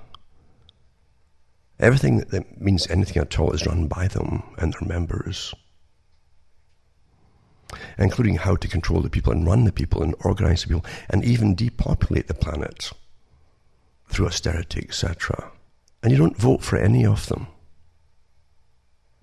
Everything 1.79 2.19
that 2.19 2.61
means 2.61 2.89
anything 2.89 3.21
at 3.21 3.39
all 3.39 3.53
is 3.53 3.67
run 3.67 3.89
by 3.89 4.09
them 4.09 4.43
and 4.59 4.73
their 4.73 4.89
members 4.89 5.55
including 7.99 8.37
how 8.37 8.57
to 8.57 8.69
control 8.69 9.01
the 9.01 9.11
people 9.11 9.33
and 9.33 9.47
run 9.47 9.65
the 9.65 9.73
people 9.73 10.03
and 10.03 10.15
organize 10.21 10.63
the 10.63 10.69
people 10.69 10.85
and 11.11 11.25
even 11.25 11.55
depopulate 11.55 12.27
the 12.27 12.35
planet 12.35 12.93
through 14.09 14.27
austerity, 14.27 14.85
etc. 14.87 15.51
And 16.03 16.13
you 16.13 16.19
don't 16.19 16.37
vote 16.37 16.63
for 16.63 16.77
any 16.77 17.05
of 17.05 17.27
them. 17.29 17.47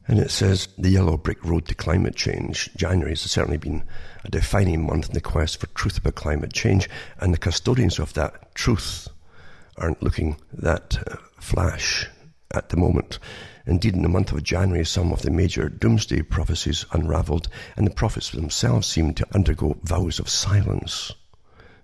And 0.08 0.20
it 0.20 0.32
says 0.32 0.68
the 0.78 0.90
yellow 0.90 1.16
brick 1.16 1.44
road 1.46 1.68
to 1.68 1.76
climate 1.76 2.16
change. 2.16 2.70
January 2.76 3.12
has 3.12 3.22
certainly 3.22 3.58
been 3.58 3.84
a 4.24 4.30
defining 4.30 4.86
month 4.86 5.10
in 5.10 5.14
the 5.14 5.22
quest 5.22 5.60
for 5.60 5.68
truth 5.68 6.00
about 6.00 6.16
climate 6.16 6.54
change, 6.54 6.90
and 7.20 7.34
the 7.34 7.38
custodians 7.38 8.00
of 8.00 8.14
that 8.14 8.56
truth 8.56 9.08
aren't 9.78 10.04
looking 10.04 10.38
that 10.52 10.98
uh, 11.08 11.18
flash 11.40 12.10
at 12.52 12.70
the 12.70 12.78
moment. 12.78 13.20
Indeed, 13.66 13.96
in 13.96 14.02
the 14.02 14.10
month 14.10 14.32
of 14.32 14.44
January, 14.44 14.86
some 14.86 15.14
of 15.14 15.22
the 15.22 15.32
major 15.32 15.70
doomsday 15.70 16.24
prophecies 16.24 16.86
unravelled, 16.92 17.48
and 17.78 17.86
the 17.86 17.92
prophets 17.92 18.32
themselves 18.32 18.88
seemed 18.88 19.18
to 19.18 19.28
undergo 19.36 19.78
vows 19.84 20.20
of 20.20 20.28
silence. 20.28 21.14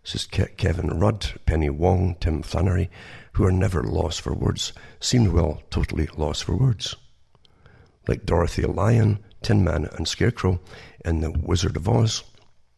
This 0.03 0.15
is 0.15 0.25
Ke- 0.25 0.57
Kevin 0.57 0.99
Rudd, 0.99 1.39
Penny 1.45 1.69
Wong, 1.69 2.15
Tim 2.19 2.41
Flannery, 2.41 2.89
who 3.33 3.45
are 3.45 3.51
never 3.51 3.83
lost 3.83 4.21
for 4.21 4.33
words, 4.33 4.73
seemed 4.99 5.29
well 5.29 5.61
totally 5.69 6.07
lost 6.17 6.43
for 6.45 6.55
words. 6.55 6.95
Like 8.07 8.25
Dorothy 8.25 8.61
Lion, 8.63 9.19
Tin 9.41 9.63
Man, 9.63 9.89
and 9.93 10.07
Scarecrow 10.07 10.59
in 11.03 11.19
The 11.19 11.31
Wizard 11.31 11.75
of 11.75 11.89
Oz, 11.89 12.23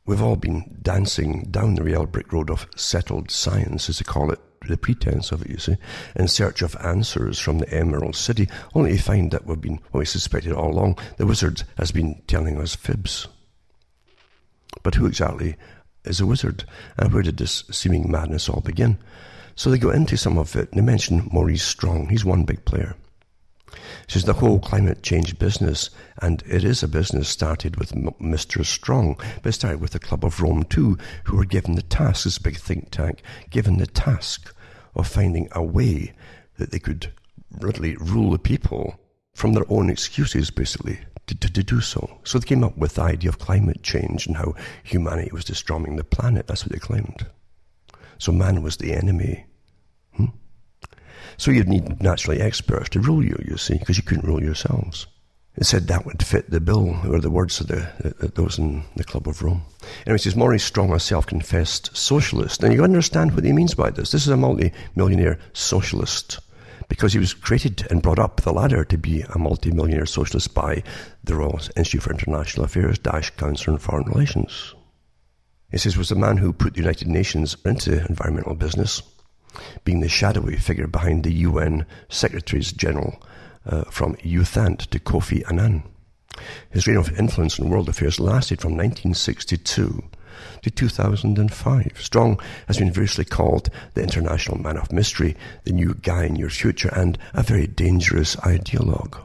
we've 0.05 0.21
all 0.21 0.35
been 0.35 0.77
dancing 0.81 1.43
down 1.51 1.75
the 1.75 1.83
real 1.83 2.07
brick 2.07 2.33
road 2.33 2.49
of 2.49 2.67
settled 2.75 3.29
science, 3.29 3.89
as 3.89 3.99
they 3.99 4.03
call 4.03 4.31
it, 4.31 4.39
the 4.67 4.75
pretense 4.75 5.31
of 5.31 5.43
it, 5.43 5.49
you 5.49 5.57
see, 5.57 5.77
in 6.15 6.27
search 6.27 6.61
of 6.61 6.75
answers 6.83 7.39
from 7.39 7.59
the 7.59 7.73
Emerald 7.73 8.15
City, 8.15 8.49
only 8.73 8.97
to 8.97 9.03
find 9.03 9.31
that 9.31 9.45
we've 9.45 9.61
been, 9.61 9.79
well, 9.93 9.99
we 9.99 10.05
suspected 10.05 10.51
all 10.51 10.71
along, 10.71 10.97
the 11.17 11.25
wizard 11.25 11.63
has 11.77 11.91
been 11.91 12.21
telling 12.27 12.59
us 12.59 12.75
fibs. 12.75 13.27
But 14.83 14.95
who 14.95 15.05
exactly 15.05 15.55
is 16.05 16.19
a 16.19 16.25
wizard, 16.25 16.65
and 16.97 17.13
where 17.13 17.23
did 17.23 17.37
this 17.37 17.63
seeming 17.71 18.09
madness 18.09 18.49
all 18.49 18.61
begin? 18.61 18.97
So 19.55 19.69
they 19.69 19.77
go 19.77 19.91
into 19.91 20.17
some 20.17 20.37
of 20.37 20.55
it, 20.55 20.69
and 20.71 20.79
they 20.79 20.85
mention 20.85 21.29
Maurice 21.31 21.63
Strong. 21.63 22.09
He's 22.09 22.25
one 22.25 22.45
big 22.45 22.65
player. 22.65 22.95
Says 24.07 24.25
the 24.25 24.33
whole 24.33 24.59
climate 24.59 25.03
change 25.03 25.37
business, 25.37 25.89
and 26.21 26.43
it 26.47 26.63
is 26.63 26.81
a 26.81 26.87
business 26.87 27.29
started 27.29 27.75
with 27.77 27.93
Mr. 27.93 28.65
Strong, 28.65 29.19
but 29.43 29.53
started 29.53 29.81
with 29.81 29.91
the 29.91 29.99
Club 29.99 30.25
of 30.25 30.41
Rome 30.41 30.63
too, 30.63 30.97
who 31.25 31.37
were 31.37 31.45
given 31.45 31.75
the 31.75 31.81
task, 31.81 32.23
this 32.23 32.39
big 32.39 32.57
think 32.57 32.91
tank, 32.91 33.21
given 33.49 33.77
the 33.77 33.87
task 33.87 34.53
of 34.95 35.07
finding 35.07 35.47
a 35.51 35.63
way 35.63 36.13
that 36.57 36.71
they 36.71 36.79
could 36.79 37.11
literally 37.59 37.95
rule 37.97 38.31
the 38.31 38.39
people 38.39 38.99
from 39.33 39.53
their 39.53 39.65
own 39.69 39.89
excuses, 39.89 40.51
basically, 40.51 40.99
to, 41.27 41.35
to, 41.35 41.53
to, 41.53 41.63
do 41.63 41.81
so. 41.81 42.19
So 42.23 42.39
they 42.39 42.45
came 42.45 42.63
up 42.63 42.77
with 42.77 42.95
the 42.95 43.03
idea 43.03 43.29
of 43.29 43.39
climate 43.39 43.83
change 43.83 44.27
and 44.27 44.35
how 44.35 44.55
humanity 44.83 45.29
was 45.31 45.45
destroying 45.45 45.95
the 45.95 46.03
planet. 46.03 46.47
That's 46.47 46.65
what 46.65 46.73
they 46.73 46.79
claimed. 46.79 47.25
So 48.17 48.31
man 48.31 48.61
was 48.61 48.77
the 48.77 48.93
enemy. 48.93 49.45
Hmm? 50.13 50.25
So 51.39 51.51
you'd 51.51 51.69
need 51.69 52.03
naturally 52.03 52.41
experts 52.41 52.89
to 52.89 52.99
rule 52.99 53.23
you, 53.23 53.41
you 53.47 53.55
see, 53.55 53.77
because 53.77 53.95
you 53.95 54.03
couldn't 54.03 54.27
rule 54.27 54.43
yourselves. 54.43 55.07
It 55.55 55.63
said 55.63 55.87
that 55.87 56.05
would 56.05 56.21
fit 56.21 56.51
the 56.51 56.59
bill, 56.59 56.99
or 57.07 57.21
the 57.21 57.29
words 57.29 57.61
of 57.61 57.67
the, 57.67 57.87
the, 58.19 58.27
those 58.27 58.59
in 58.59 58.83
the 58.97 59.05
Club 59.05 59.25
of 59.25 59.41
Rome. 59.41 59.61
Anyway, 60.05 60.15
it 60.15 60.21
says 60.21 60.35
Maurice 60.35 60.65
Strong, 60.65 60.91
a 60.91 60.99
self-confessed 60.99 61.95
socialist. 61.95 62.61
And 62.61 62.73
you 62.73 62.83
understand 62.83 63.33
what 63.33 63.45
he 63.45 63.53
means 63.53 63.73
by 63.73 63.89
this. 63.89 64.11
This 64.11 64.23
is 64.23 64.27
a 64.27 64.35
multi-millionaire 64.35 65.39
socialist 65.53 66.39
because 66.89 67.13
he 67.13 67.19
was 67.19 67.33
created 67.33 67.87
and 67.89 68.01
brought 68.01 68.19
up 68.19 68.41
the 68.41 68.51
ladder 68.51 68.83
to 68.83 68.97
be 68.97 69.21
a 69.21 69.39
multi-millionaire 69.39 70.07
socialist 70.07 70.53
by 70.53 70.83
the 71.23 71.35
Royal 71.35 71.61
Institute 71.77 72.03
for 72.03 72.11
International 72.11 72.65
Affairs, 72.65 72.99
Dash 72.99 73.29
Council 73.31 73.75
on 73.75 73.79
Foreign 73.79 74.07
Relations. 74.07 74.75
He 75.71 75.77
says 75.77 75.95
was 75.95 76.09
the 76.09 76.15
man 76.15 76.35
who 76.35 76.51
put 76.51 76.73
the 76.73 76.81
United 76.81 77.07
Nations 77.07 77.55
into 77.63 78.05
environmental 78.07 78.55
business 78.55 79.01
being 79.83 79.99
the 79.99 80.09
shadowy 80.09 80.57
figure 80.57 80.87
behind 80.87 81.23
the 81.23 81.33
UN 81.33 81.85
Secretaries 82.09 82.71
General 82.71 83.21
uh, 83.65 83.83
from 83.85 84.15
U 84.23 84.41
Thant 84.41 84.79
to 84.89 84.99
Kofi 84.99 85.43
Annan. 85.49 85.83
His 86.69 86.87
reign 86.87 86.97
of 86.97 87.17
influence 87.17 87.59
in 87.59 87.69
world 87.69 87.89
affairs 87.89 88.19
lasted 88.19 88.61
from 88.61 88.71
1962 88.71 90.03
to 90.61 90.71
2005. 90.71 92.01
Strong 92.01 92.39
has 92.67 92.77
been 92.77 92.91
variously 92.91 93.25
called 93.25 93.69
the 93.93 94.03
international 94.03 94.57
man 94.57 94.77
of 94.77 94.91
mystery, 94.91 95.35
the 95.63 95.73
new 95.73 95.95
guy 95.95 96.25
in 96.25 96.35
your 96.35 96.49
future, 96.49 96.89
and 96.95 97.17
a 97.33 97.43
very 97.43 97.67
dangerous 97.67 98.35
ideologue. 98.37 99.19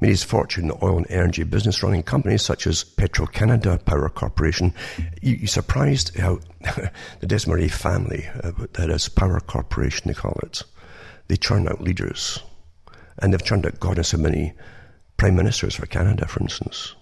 Made 0.00 0.10
his 0.10 0.24
fortune 0.24 0.64
in 0.64 0.68
the 0.68 0.84
oil 0.84 0.98
and 0.98 1.10
energy 1.10 1.44
business, 1.44 1.82
running 1.82 2.02
companies 2.02 2.42
such 2.42 2.66
as 2.66 2.84
Petro-Canada 2.84 3.78
Power 3.84 4.08
Corporation. 4.08 4.74
You, 5.22 5.46
surprised 5.46 6.16
how 6.18 6.40
the 7.20 7.26
Desmarais 7.26 7.70
family, 7.70 8.26
uh, 8.42 8.52
that 8.72 8.90
is 8.90 9.08
Power 9.08 9.40
Corporation 9.40 10.08
they 10.08 10.14
call 10.14 10.38
it, 10.42 10.62
they 11.28 11.36
churn 11.36 11.68
out 11.68 11.80
leaders. 11.80 12.40
And 13.18 13.32
they've 13.32 13.44
churned 13.44 13.66
out 13.66 13.80
God 13.80 13.96
knows 13.96 14.14
many 14.14 14.54
prime 15.16 15.36
ministers 15.36 15.74
for 15.74 15.86
Canada, 15.86 16.26
for 16.26 16.40
instance, 16.40 16.94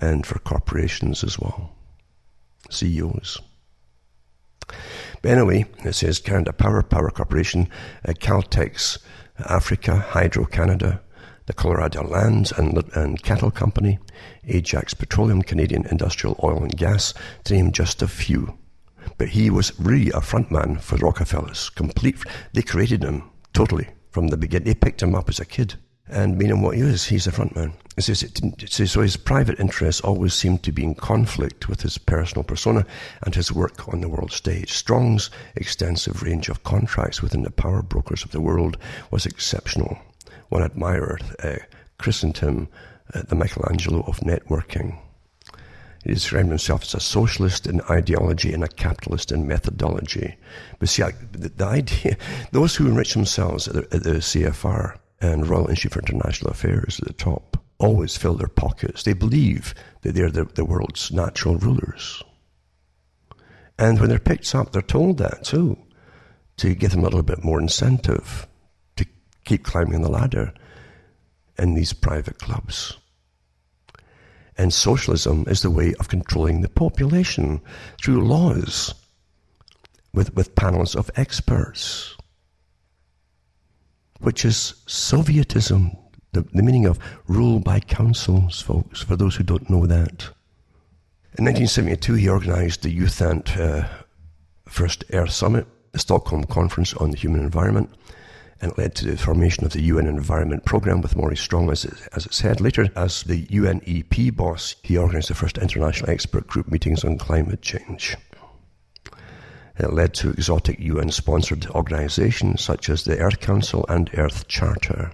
and 0.00 0.24
for 0.24 0.38
corporations 0.38 1.24
as 1.24 1.38
well, 1.38 1.74
CEOs. 2.70 3.40
But 5.22 5.32
anyway, 5.32 5.66
it 5.84 5.94
says 5.94 6.20
Canada 6.20 6.52
Power, 6.52 6.82
Power 6.82 7.10
Corporation, 7.10 7.68
uh, 8.06 8.12
Caltex, 8.12 8.98
Africa, 9.38 9.98
Hydro 9.98 10.44
Canada, 10.46 11.00
the 11.48 11.54
Colorado 11.54 12.02
Lands 12.06 12.52
and, 12.52 12.84
and 12.94 13.22
Cattle 13.22 13.50
Company, 13.50 13.98
Ajax 14.48 14.92
Petroleum, 14.92 15.40
Canadian 15.40 15.86
Industrial 15.86 16.38
Oil 16.44 16.62
and 16.62 16.76
Gas, 16.76 17.14
to 17.44 17.54
name 17.54 17.72
just 17.72 18.02
a 18.02 18.06
few. 18.06 18.56
But 19.16 19.28
he 19.28 19.48
was 19.48 19.72
really 19.80 20.10
a 20.10 20.20
frontman 20.20 20.78
for 20.78 20.98
the 20.98 21.06
Rockefellers. 21.06 21.70
Complete, 21.70 22.18
they 22.52 22.60
created 22.60 23.02
him 23.02 23.30
totally 23.54 23.88
from 24.10 24.28
the 24.28 24.36
beginning. 24.36 24.66
They 24.66 24.74
picked 24.74 25.02
him 25.02 25.14
up 25.14 25.30
as 25.30 25.40
a 25.40 25.46
kid 25.46 25.76
and 26.06 26.36
made 26.36 26.50
him 26.50 26.60
what 26.60 26.76
he 26.76 26.82
is. 26.82 27.06
He's 27.06 27.26
a 27.26 27.32
frontman. 27.32 27.72
So 27.98 29.00
his 29.00 29.16
private 29.16 29.58
interests 29.58 30.02
always 30.02 30.34
seemed 30.34 30.62
to 30.64 30.72
be 30.72 30.84
in 30.84 30.96
conflict 30.96 31.66
with 31.66 31.80
his 31.80 31.96
personal 31.96 32.44
persona 32.44 32.84
and 33.22 33.34
his 33.34 33.50
work 33.50 33.88
on 33.88 34.02
the 34.02 34.08
world 34.10 34.32
stage. 34.32 34.70
Strong's 34.70 35.30
extensive 35.56 36.22
range 36.22 36.50
of 36.50 36.62
contracts 36.62 37.22
within 37.22 37.42
the 37.42 37.50
power 37.50 37.80
brokers 37.80 38.22
of 38.22 38.32
the 38.32 38.40
world 38.42 38.76
was 39.10 39.24
exceptional 39.24 39.98
one 40.48 40.62
admirer 40.62 41.18
uh, 41.42 41.56
christened 41.98 42.38
him 42.38 42.68
uh, 43.14 43.22
the 43.22 43.34
Michelangelo 43.34 44.02
of 44.06 44.20
networking. 44.20 44.98
He 46.04 46.14
described 46.14 46.48
himself 46.48 46.82
as 46.82 46.94
a 46.94 47.00
socialist 47.00 47.66
in 47.66 47.80
ideology 47.90 48.52
and 48.52 48.62
a 48.62 48.68
capitalist 48.68 49.32
in 49.32 49.46
methodology. 49.46 50.36
But 50.78 50.88
see, 50.88 51.02
the, 51.32 51.48
the, 51.48 51.64
idea, 51.64 52.16
those 52.52 52.76
who 52.76 52.86
enrich 52.86 53.14
themselves 53.14 53.68
at 53.68 53.74
the, 53.74 53.96
at 53.96 54.02
the 54.04 54.14
CFR 54.14 54.96
and 55.20 55.46
Royal 55.46 55.68
Institute 55.68 55.92
for 55.92 56.00
International 56.00 56.50
Affairs 56.50 57.00
at 57.00 57.08
the 57.08 57.14
top 57.14 57.56
always 57.78 58.16
fill 58.16 58.34
their 58.34 58.48
pockets. 58.48 59.02
They 59.02 59.12
believe 59.12 59.74
that 60.02 60.14
they're 60.14 60.30
the, 60.30 60.44
the 60.44 60.64
world's 60.64 61.10
natural 61.12 61.56
rulers. 61.56 62.22
And 63.78 64.00
when 64.00 64.08
they're 64.08 64.18
picked 64.18 64.54
up, 64.54 64.72
they're 64.72 64.82
told 64.82 65.18
that 65.18 65.44
too, 65.44 65.78
to 66.56 66.74
give 66.74 66.90
them 66.90 67.00
a 67.00 67.04
little 67.04 67.22
bit 67.22 67.44
more 67.44 67.60
incentive 67.60 68.46
keep 69.48 69.64
climbing 69.64 70.02
the 70.02 70.10
ladder 70.10 70.52
in 71.58 71.74
these 71.74 71.94
private 71.94 72.38
clubs. 72.38 72.98
And 74.58 74.74
socialism 74.74 75.44
is 75.48 75.62
the 75.62 75.70
way 75.70 75.94
of 75.98 76.08
controlling 76.08 76.60
the 76.60 76.68
population 76.68 77.62
through 78.02 78.26
laws 78.26 78.94
with, 80.12 80.34
with 80.34 80.54
panels 80.54 80.94
of 80.94 81.10
experts, 81.16 82.16
which 84.20 84.44
is 84.44 84.74
Sovietism, 84.86 85.96
the, 86.32 86.42
the 86.42 86.62
meaning 86.62 86.84
of 86.84 86.98
rule 87.26 87.58
by 87.58 87.80
councils, 87.80 88.60
folks, 88.60 89.00
for 89.00 89.16
those 89.16 89.36
who 89.36 89.44
don't 89.44 89.70
know 89.70 89.86
that. 89.86 90.28
In 91.38 91.44
1972, 91.44 92.14
he 92.14 92.28
organized 92.28 92.82
the 92.82 92.90
U 92.90 93.04
Thant 93.04 93.56
uh, 93.56 93.86
First 94.66 95.04
Earth 95.12 95.30
Summit, 95.30 95.66
the 95.92 95.98
Stockholm 95.98 96.44
Conference 96.44 96.92
on 96.94 97.12
the 97.12 97.16
Human 97.16 97.40
Environment, 97.40 97.88
and 98.60 98.72
it 98.72 98.78
led 98.78 98.94
to 98.96 99.06
the 99.06 99.16
formation 99.16 99.64
of 99.64 99.72
the 99.72 99.82
UN 99.82 100.06
Environment 100.06 100.64
Programme 100.64 101.00
with 101.00 101.16
Maurice 101.16 101.40
Strong 101.40 101.70
as, 101.70 101.84
as 102.12 102.26
its 102.26 102.40
head. 102.40 102.60
Later, 102.60 102.88
as 102.96 103.22
the 103.22 103.46
UNEP 103.46 104.34
boss, 104.34 104.74
he 104.82 104.98
organised 104.98 105.28
the 105.28 105.34
first 105.34 105.58
international 105.58 106.10
expert 106.10 106.46
group 106.46 106.68
meetings 106.68 107.04
on 107.04 107.18
climate 107.18 107.62
change. 107.62 108.16
It 109.78 109.92
led 109.92 110.12
to 110.14 110.30
exotic 110.30 110.80
UN 110.80 111.12
sponsored 111.12 111.66
organisations 111.68 112.60
such 112.60 112.90
as 112.90 113.04
the 113.04 113.18
Earth 113.18 113.38
Council 113.38 113.86
and 113.88 114.10
Earth 114.14 114.48
Charter. 114.48 115.12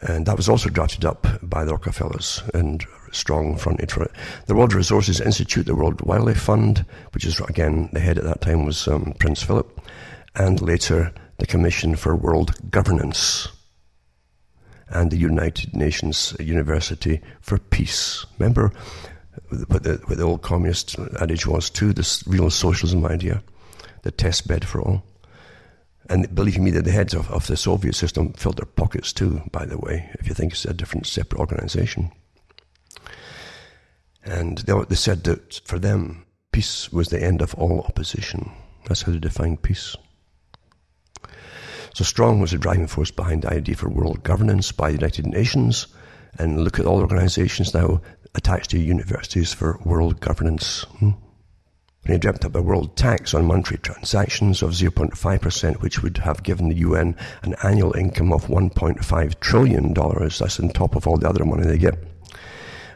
And 0.00 0.24
that 0.26 0.36
was 0.36 0.48
also 0.48 0.70
drafted 0.70 1.04
up 1.04 1.26
by 1.42 1.64
the 1.64 1.72
Rockefellers 1.72 2.42
and 2.54 2.86
strong 3.12 3.56
fronted 3.56 3.90
for 3.90 4.04
it. 4.04 4.12
The 4.46 4.54
World 4.54 4.72
Resources 4.72 5.20
Institute, 5.20 5.66
the 5.66 5.74
World 5.74 6.00
Wildlife 6.00 6.40
Fund, 6.40 6.86
which 7.12 7.26
is 7.26 7.40
again 7.40 7.90
the 7.92 8.00
head 8.00 8.16
at 8.16 8.24
that 8.24 8.40
time 8.40 8.64
was 8.64 8.88
um, 8.88 9.12
Prince 9.18 9.42
Philip, 9.42 9.80
and 10.34 10.62
later 10.62 11.12
the 11.38 11.46
Commission 11.46 11.96
for 11.96 12.14
World 12.14 12.70
Governance, 12.70 13.48
and 14.90 15.10
the 15.10 15.16
United 15.16 15.74
Nations 15.74 16.34
University 16.40 17.20
for 17.40 17.58
Peace. 17.58 18.26
Remember 18.38 18.72
what 19.68 19.82
the, 19.82 20.00
what 20.06 20.18
the 20.18 20.24
old 20.24 20.42
communist 20.42 20.98
adage 21.20 21.46
was 21.46 21.70
too, 21.70 21.92
this 21.92 22.26
real 22.26 22.50
socialism 22.50 23.04
idea, 23.06 23.42
the 24.02 24.10
test 24.10 24.48
bed 24.48 24.66
for 24.66 24.80
all. 24.80 25.04
And 26.10 26.34
believe 26.34 26.58
me, 26.58 26.70
that 26.70 26.84
the 26.84 26.90
heads 26.90 27.12
of, 27.12 27.30
of 27.30 27.46
the 27.46 27.56
Soviet 27.56 27.94
system 27.94 28.32
filled 28.32 28.56
their 28.56 28.66
pockets 28.66 29.12
too, 29.12 29.42
by 29.52 29.66
the 29.66 29.78
way, 29.78 30.10
if 30.14 30.26
you 30.26 30.34
think 30.34 30.52
it's 30.52 30.64
a 30.64 30.72
different, 30.72 31.06
separate 31.06 31.38
organization. 31.38 32.10
And 34.24 34.58
they, 34.58 34.72
they 34.88 34.94
said 34.94 35.24
that 35.24 35.60
for 35.64 35.78
them, 35.78 36.24
peace 36.50 36.90
was 36.90 37.08
the 37.08 37.22
end 37.22 37.42
of 37.42 37.54
all 37.54 37.82
opposition. 37.82 38.50
That's 38.86 39.02
how 39.02 39.12
they 39.12 39.18
defined 39.18 39.62
peace. 39.62 39.96
So 41.98 42.04
Strong 42.04 42.38
was 42.38 42.52
the 42.52 42.58
driving 42.58 42.86
force 42.86 43.10
behind 43.10 43.42
the 43.42 43.52
idea 43.52 43.74
for 43.74 43.88
world 43.88 44.22
governance 44.22 44.70
by 44.70 44.90
the 44.90 44.98
United 44.98 45.26
Nations. 45.26 45.88
And 46.38 46.62
look 46.62 46.78
at 46.78 46.86
all 46.86 47.00
organizations 47.00 47.74
now 47.74 48.00
attached 48.36 48.70
to 48.70 48.78
universities 48.78 49.52
for 49.52 49.80
world 49.84 50.20
governance. 50.20 50.82
Hmm? 51.00 51.10
When 52.02 52.12
he 52.12 52.18
dreamt 52.18 52.44
up 52.44 52.54
a 52.54 52.62
world 52.62 52.96
tax 52.96 53.34
on 53.34 53.46
monetary 53.46 53.78
transactions 53.78 54.62
of 54.62 54.74
0.5%, 54.74 55.82
which 55.82 56.00
would 56.00 56.18
have 56.18 56.44
given 56.44 56.68
the 56.68 56.76
UN 56.76 57.16
an 57.42 57.56
annual 57.64 57.96
income 57.96 58.32
of 58.32 58.46
$1.5 58.46 59.40
trillion. 59.40 59.92
That's 59.92 60.60
on 60.60 60.68
top 60.68 60.94
of 60.94 61.08
all 61.08 61.16
the 61.16 61.28
other 61.28 61.44
money 61.44 61.66
they 61.66 61.78
get. 61.78 61.98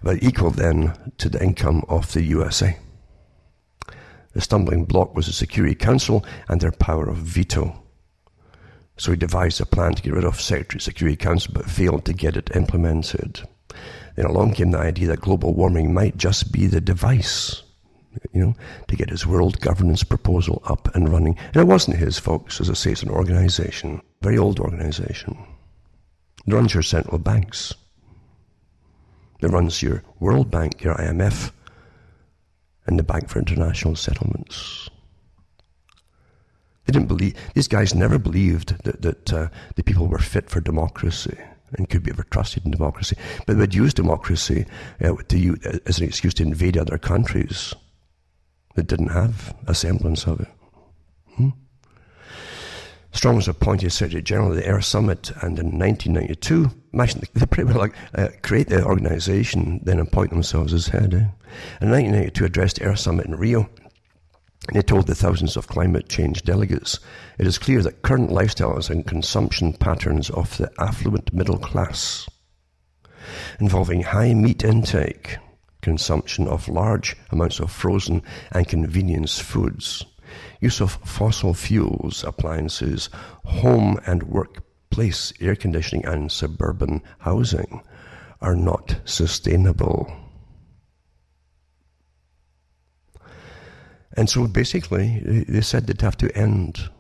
But 0.05 0.23
equal 0.23 0.53
then 0.53 0.95
to 1.19 1.29
the 1.29 1.43
income 1.43 1.83
of 1.89 2.13
the 2.13 2.23
USA. 2.23 2.79
The 4.33 4.41
stumbling 4.41 4.85
block 4.85 5.17
was 5.17 5.27
the 5.27 5.33
Security 5.33 5.75
Council 5.75 6.25
and 6.49 6.61
their 6.61 6.71
power 6.71 7.09
of 7.09 7.17
veto. 7.17 7.83
So 8.97 9.11
he 9.11 9.17
devised 9.17 9.61
a 9.61 9.67
plan 9.67 9.95
to 9.95 10.03
get 10.03 10.13
rid 10.13 10.25
of 10.25 10.41
Secretary 10.41 10.81
Security 10.81 11.17
Council 11.17 11.53
but 11.55 11.71
failed 11.71 12.05
to 12.05 12.13
get 12.13 12.37
it 12.37 12.55
implemented. 12.55 13.43
Then 14.17 14.27
along 14.27 14.55
came 14.55 14.71
the 14.71 14.79
idea 14.79 15.09
that 15.09 15.21
global 15.21 15.55
warming 15.55 15.95
might 15.95 16.17
just 16.17 16.53
be 16.53 16.67
the 16.67 16.81
device, 16.81 17.63
you 18.33 18.45
know, 18.45 18.55
to 18.89 18.97
get 18.97 19.11
his 19.11 19.27
world 19.27 19.61
governance 19.61 20.05
proposal 20.05 20.63
up 20.67 20.95
and 20.95 21.09
running. 21.09 21.39
And 21.55 21.57
it 21.57 21.67
wasn't 21.67 21.97
his, 21.97 22.19
folks. 22.19 22.61
As 22.61 22.69
I 22.69 22.75
say, 22.75 22.93
it's 22.93 23.03
an 23.03 23.09
organization, 23.09 24.03
very 24.21 24.37
old 24.37 24.61
organization. 24.61 25.37
It 26.47 26.53
runs 26.53 26.75
your 26.75 26.83
central 26.83 27.19
banks. 27.19 27.73
It 29.41 29.49
runs 29.49 29.83
your 29.83 30.03
World 30.21 30.51
Bank, 30.51 30.85
your 30.85 30.95
IMF, 30.95 31.51
and 32.87 32.99
the 32.99 33.03
Bank 33.03 33.29
for 33.29 33.39
International 33.39 33.97
Settlements. 33.97 34.89
They 36.85 36.93
didn't 36.93 37.09
believe, 37.09 37.35
these 37.55 37.69
guys 37.69 37.95
never 37.95 38.19
believed 38.19 38.83
that, 38.85 39.03
that 39.03 39.33
uh, 39.33 39.49
the 39.77 39.85
people 39.85 40.09
were 40.09 40.19
fit 40.19 40.51
for 40.51 40.61
democracy 40.61 41.39
and 41.75 41.89
could 41.89 42.03
be 42.03 42.11
ever 42.11 42.25
trusted 42.25 42.65
in 42.65 42.71
democracy. 42.71 43.17
But 43.47 43.55
they 43.55 43.61
would 43.61 43.75
use 43.75 43.95
democracy 43.95 44.67
uh, 45.03 45.15
to, 45.29 45.59
uh, 45.65 45.79
as 45.87 45.99
an 45.99 46.05
excuse 46.05 46.35
to 46.35 46.43
invade 46.43 46.77
other 46.77 46.99
countries 46.99 47.75
that 48.75 48.87
didn't 48.87 49.09
have 49.09 49.55
a 49.67 49.75
semblance 49.75 50.27
of 50.27 50.41
it. 50.41 50.49
Hmm? 51.37 51.51
Strong 53.13 53.37
was 53.37 53.49
appointed 53.49 53.91
Secretary 53.91 54.23
General 54.23 54.51
of 54.51 54.57
the 54.57 54.67
Earth 54.67 54.85
Summit, 54.85 55.31
and 55.43 55.59
in 55.59 55.79
1992, 55.79 56.71
imagine 56.93 57.23
they 57.35 57.47
pretty 57.47 57.71
well 57.71 57.79
like 57.79 57.95
uh, 58.15 58.29
create 58.43 58.69
the 58.69 58.85
organization, 58.85 59.81
then 59.85 59.99
appoint 59.99 60.31
themselves 60.31 60.73
as 60.73 60.89
head. 60.89 61.15
Eh? 61.15 61.27
In 61.81 61.91
1992, 61.91 62.45
addressed 62.45 62.77
the 62.77 62.85
Earth 62.85 63.01
Summit 63.01 63.27
in 63.27 63.35
Rio, 63.37 63.69
he 64.73 64.83
told 64.83 65.07
the 65.07 65.15
thousands 65.15 65.57
of 65.57 65.67
climate 65.67 66.09
change 66.09 66.43
delegates, 66.43 67.01
it 67.39 67.47
is 67.47 67.59
clear 67.59 67.83
that 67.83 68.03
current 68.03 68.31
lifestyles 68.31 68.91
and 68.91 69.07
consumption 69.07 69.73
patterns 69.73 70.31
of 70.31 70.57
the 70.57 70.71
affluent 70.79 71.33
middle 71.33 71.59
class, 71.59 72.29
involving 73.59 74.03
high 74.03 74.35
meat 74.35 74.63
intake, 74.63 75.39
consumption 75.81 76.47
of 76.47 76.69
large 76.69 77.17
amounts 77.31 77.59
of 77.59 77.73
frozen 77.73 78.23
and 78.53 78.69
convenience 78.69 79.41
foods, 79.41 80.05
use 80.61 80.81
of 80.81 80.93
fossil 81.05 81.55
fuels, 81.55 82.23
appliances, 82.23 83.11
home 83.45 83.99
and 84.07 84.23
workplace 84.23 85.33
air 85.41 85.57
conditioning, 85.57 86.05
and 86.07 86.31
suburban 86.31 87.03
housing 87.19 87.83
are 88.41 88.57
not 88.57 89.01
sustainable. 89.05 90.11
And 94.15 94.29
so 94.29 94.47
basically, 94.47 95.45
they 95.49 95.61
said 95.63 95.87
they'd 95.87 96.01
have 96.03 96.17
to 96.19 96.37
end. 96.37 96.91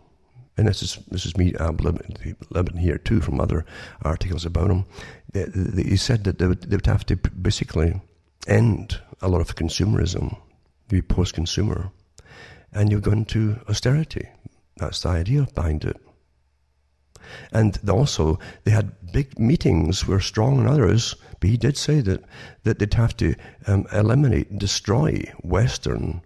And 0.56 0.68
this 0.68 0.82
is 0.82 0.98
this 1.10 1.26
is 1.26 1.36
me 1.36 1.54
uh, 1.54 1.72
living 1.72 2.76
here 2.76 2.98
too 2.98 3.20
from 3.20 3.40
other 3.40 3.64
articles 4.02 4.44
about 4.44 4.68
them. 4.68 4.84
They, 5.32 5.44
they, 5.44 5.96
said 5.96 6.24
that 6.24 6.38
they 6.38 6.46
would, 6.46 6.62
they 6.62 6.76
would 6.76 6.86
have 6.86 7.06
to 7.06 7.16
basically 7.16 8.00
end 8.46 9.00
a 9.22 9.28
lot 9.28 9.40
of 9.40 9.56
consumerism, 9.56 10.36
be 10.88 11.00
post-consumer, 11.00 11.90
and 12.72 12.90
you 12.90 13.00
go 13.00 13.12
into 13.12 13.58
austerity. 13.68 14.28
That's 14.76 15.02
the 15.02 15.10
idea 15.10 15.46
behind 15.54 15.84
it. 15.84 15.96
And 17.52 17.78
also, 17.88 18.38
they 18.64 18.72
had 18.72 19.12
big 19.12 19.38
meetings 19.38 20.06
where 20.06 20.20
Strong 20.20 20.58
and 20.60 20.68
others, 20.68 21.14
but 21.40 21.50
he 21.50 21.56
did 21.56 21.76
say 21.76 22.00
that, 22.00 22.22
that 22.64 22.78
they'd 22.78 22.94
have 22.94 23.16
to 23.18 23.34
um, 23.66 23.86
eliminate, 23.92 24.58
destroy 24.58 25.22
Western 25.42 26.22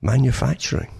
manufacturing. 0.00 0.90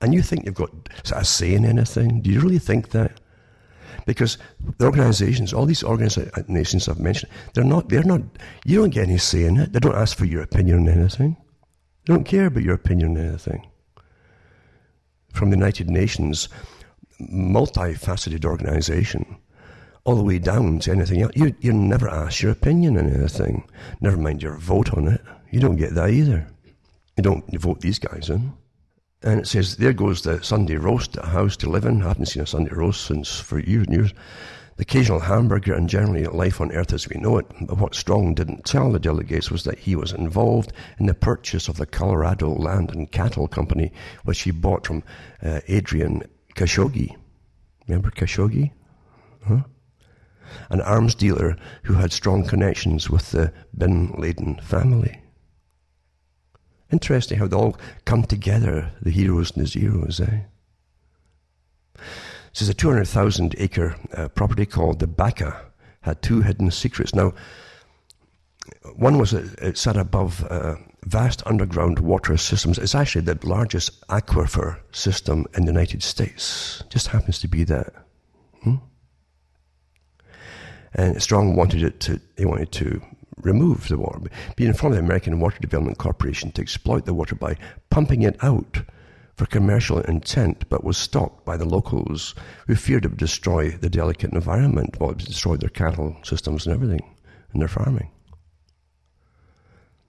And 0.00 0.14
you 0.14 0.22
think 0.22 0.46
you've 0.46 0.54
got 0.54 0.70
a 1.14 1.24
say 1.24 1.54
in 1.54 1.64
anything? 1.64 2.22
Do 2.22 2.30
you 2.30 2.40
really 2.40 2.58
think 2.58 2.90
that? 2.90 3.20
Because 4.06 4.38
the 4.78 4.86
organizations, 4.86 5.52
all 5.52 5.66
these 5.66 5.84
organizations 5.84 6.88
I've 6.88 6.98
mentioned, 6.98 7.30
they're 7.54 7.64
not, 7.64 7.88
they're 7.88 8.02
not, 8.02 8.22
you 8.64 8.80
don't 8.80 8.90
get 8.90 9.08
any 9.08 9.18
say 9.18 9.44
in 9.44 9.58
it. 9.58 9.72
They 9.72 9.78
don't 9.78 9.94
ask 9.94 10.16
for 10.16 10.24
your 10.24 10.42
opinion 10.42 10.80
on 10.80 10.88
anything. 10.88 11.36
They 12.06 12.14
don't 12.14 12.24
care 12.24 12.46
about 12.46 12.62
your 12.62 12.74
opinion 12.74 13.16
on 13.16 13.28
anything. 13.28 13.66
From 15.34 15.50
the 15.50 15.56
United 15.56 15.90
Nations, 15.90 16.48
multifaceted 17.20 18.44
organization, 18.44 19.36
all 20.04 20.16
the 20.16 20.24
way 20.24 20.38
down 20.38 20.78
to 20.80 20.92
anything 20.92 21.20
else, 21.22 21.32
you, 21.36 21.54
you 21.60 21.72
never 21.72 22.08
ask 22.08 22.40
your 22.40 22.52
opinion 22.52 22.96
on 22.96 23.06
anything. 23.06 23.68
Never 24.00 24.16
mind 24.16 24.42
your 24.42 24.56
vote 24.56 24.94
on 24.94 25.08
it. 25.08 25.20
You 25.50 25.60
don't 25.60 25.76
get 25.76 25.94
that 25.94 26.10
either. 26.10 26.46
You 27.20 27.24
don't 27.24 27.60
vote 27.60 27.82
these 27.82 27.98
guys 27.98 28.30
in. 28.30 28.54
And 29.22 29.40
it 29.40 29.46
says, 29.46 29.76
there 29.76 29.92
goes 29.92 30.22
the 30.22 30.42
Sunday 30.42 30.76
roast, 30.76 31.18
a 31.18 31.26
house 31.26 31.54
to 31.58 31.68
live 31.68 31.84
in. 31.84 32.02
I 32.02 32.08
haven't 32.08 32.24
seen 32.24 32.42
a 32.42 32.46
Sunday 32.46 32.72
roast 32.72 33.04
since 33.04 33.38
for 33.38 33.58
years 33.58 33.86
and 33.88 33.94
years. 33.94 34.14
The 34.78 34.84
occasional 34.84 35.20
hamburger 35.20 35.74
and 35.74 35.86
generally 35.86 36.24
life 36.24 36.62
on 36.62 36.72
earth 36.72 36.94
as 36.94 37.10
we 37.10 37.20
know 37.20 37.36
it. 37.36 37.44
But 37.60 37.76
what 37.76 37.94
Strong 37.94 38.36
didn't 38.36 38.64
tell 38.64 38.90
the 38.90 38.98
delegates 38.98 39.50
was 39.50 39.64
that 39.64 39.78
he 39.78 39.94
was 39.94 40.12
involved 40.12 40.72
in 40.98 41.04
the 41.04 41.12
purchase 41.12 41.68
of 41.68 41.76
the 41.76 41.84
Colorado 41.84 42.54
Land 42.54 42.90
and 42.90 43.12
Cattle 43.12 43.48
Company, 43.48 43.92
which 44.24 44.40
he 44.40 44.50
bought 44.50 44.86
from 44.86 45.02
uh, 45.42 45.60
Adnan 45.68 46.26
Khashoggi. 46.54 47.14
Remember 47.86 48.10
Khashoggi? 48.10 48.70
Huh? 49.46 49.64
An 50.70 50.80
arms 50.80 51.14
dealer 51.14 51.58
who 51.82 51.92
had 51.92 52.14
strong 52.14 52.46
connections 52.46 53.10
with 53.10 53.30
the 53.32 53.52
Bin 53.76 54.12
Laden 54.12 54.58
family. 54.62 55.20
Interesting 56.92 57.38
how 57.38 57.46
they 57.46 57.56
all 57.56 57.76
come 58.04 58.24
together, 58.24 58.90
the 59.00 59.10
heroes 59.10 59.52
and 59.52 59.64
the 59.64 59.68
zeros, 59.68 60.20
eh? 60.20 60.40
This 62.52 62.62
is 62.62 62.68
a 62.68 62.74
200,000 62.74 63.54
acre 63.58 63.94
uh, 64.16 64.28
property 64.28 64.66
called 64.66 64.98
the 64.98 65.06
Baca, 65.06 65.60
had 66.00 66.20
two 66.20 66.42
hidden 66.42 66.70
secrets. 66.70 67.14
Now, 67.14 67.32
one 68.96 69.18
was 69.18 69.34
uh, 69.34 69.48
it 69.62 69.78
sat 69.78 69.96
above 69.96 70.44
uh, 70.50 70.76
vast 71.04 71.46
underground 71.46 72.00
water 72.00 72.36
systems. 72.36 72.78
It's 72.78 72.94
actually 72.94 73.22
the 73.22 73.38
largest 73.46 74.06
aquifer 74.08 74.78
system 74.92 75.46
in 75.54 75.64
the 75.64 75.72
United 75.72 76.02
States. 76.02 76.82
Just 76.88 77.08
happens 77.08 77.38
to 77.40 77.48
be 77.48 77.64
that. 77.64 77.92
Hmm? 78.62 78.76
And 80.94 81.22
Strong 81.22 81.56
wanted 81.56 81.82
it 81.82 82.00
to, 82.00 82.20
he 82.36 82.44
wanted 82.44 82.72
to 82.72 83.00
remove 83.42 83.88
the 83.88 83.98
water, 83.98 84.20
be 84.56 84.66
informed 84.66 84.94
the 84.94 85.00
American 85.00 85.40
Water 85.40 85.58
Development 85.60 85.98
Corporation 85.98 86.52
to 86.52 86.62
exploit 86.62 87.04
the 87.04 87.14
water 87.14 87.34
by 87.34 87.56
pumping 87.90 88.22
it 88.22 88.36
out 88.42 88.82
for 89.36 89.46
commercial 89.46 90.00
intent, 90.00 90.68
but 90.68 90.84
was 90.84 90.98
stopped 90.98 91.46
by 91.46 91.56
the 91.56 91.64
locals 91.64 92.34
who 92.66 92.74
feared 92.74 93.04
it 93.04 93.08
would 93.08 93.18
destroy 93.18 93.70
the 93.70 93.88
delicate 93.88 94.32
environment, 94.32 94.96
well, 95.00 95.10
it 95.10 95.16
would 95.16 95.24
destroy 95.24 95.56
their 95.56 95.70
cattle 95.70 96.16
systems 96.22 96.66
and 96.66 96.74
everything, 96.74 97.14
and 97.52 97.62
their 97.62 97.68
farming. 97.68 98.10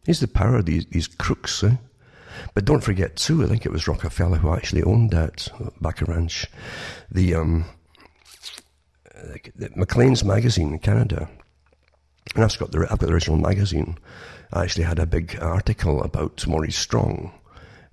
He's 0.06 0.20
the 0.20 0.28
power 0.28 0.58
of 0.58 0.66
these, 0.66 0.86
these 0.88 1.08
crooks, 1.08 1.64
eh? 1.64 1.78
But 2.54 2.66
don't 2.66 2.84
forget, 2.84 3.16
too, 3.16 3.44
I 3.44 3.48
think 3.48 3.66
it 3.66 3.72
was 3.72 3.88
Rockefeller 3.88 4.38
who 4.38 4.54
actually 4.54 4.84
owned 4.84 5.12
that 5.12 5.48
Baca 5.80 6.06
Ranch. 6.06 6.48
The, 7.12 7.36
um, 7.36 7.66
the 9.56 9.70
Maclean's 9.76 10.24
magazine 10.24 10.74
in 10.74 10.80
Canada 10.80 11.30
and 12.36 12.44
I've 12.44 12.58
got 12.58 12.72
the, 12.72 12.80
I've 12.90 13.00
got 13.00 13.08
the 13.08 13.14
original 13.14 13.38
magazine. 13.38 13.98
I 14.54 14.64
actually 14.64 14.86
had 14.86 15.00
a 15.00 15.06
big 15.06 15.38
article 15.42 16.04
about 16.04 16.46
Maurice 16.48 16.78
Strong, 16.78 17.32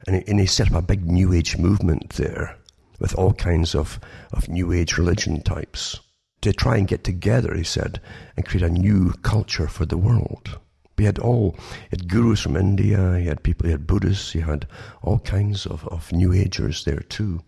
and 0.07 0.17
he, 0.17 0.25
and 0.27 0.41
he 0.41 0.47
set 0.47 0.71
up 0.71 0.79
a 0.79 0.87
big 0.87 1.05
New 1.07 1.33
Age 1.33 1.57
movement 1.57 2.11
there 2.11 2.57
with 2.99 3.15
all 3.15 3.33
kinds 3.33 3.75
of, 3.75 4.01
of 4.33 4.49
New 4.49 4.73
Age 4.73 4.99
religion 4.99 5.43
types 5.43 6.01
to 6.41 6.53
try 6.53 6.77
and 6.77 6.89
get 6.89 7.05
together, 7.05 7.55
he 7.55 7.65
said, 7.65 8.01
and 8.37 8.47
create 8.47 8.65
a 8.65 8.71
new 8.71 9.13
culture 9.23 9.67
for 9.67 9.87
the 9.87 9.97
world. 9.97 10.59
He 10.97 11.05
had 11.05 11.19
all, 11.19 11.57
he 11.59 11.89
had 11.91 12.09
gurus 12.09 12.41
from 12.41 12.57
India, 12.57 13.19
he 13.19 13.27
had 13.27 13.43
people, 13.43 13.67
he 13.67 13.73
had 13.73 13.87
Buddhists, 13.87 14.33
he 14.33 14.41
had 14.41 14.67
all 15.03 15.21
kinds 15.21 15.65
of, 15.65 15.87
of 15.89 16.11
New 16.13 16.33
Agers 16.33 16.85
there 16.85 17.01
too. 17.01 17.43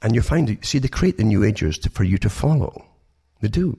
And 0.00 0.14
you 0.14 0.22
find, 0.22 0.58
see, 0.64 0.78
they 0.78 0.88
create 0.88 1.18
the 1.18 1.24
New 1.24 1.44
Agers 1.44 1.78
to, 1.78 1.90
for 1.90 2.04
you 2.04 2.18
to 2.18 2.30
follow. 2.30 2.86
They 3.40 3.48
do. 3.48 3.78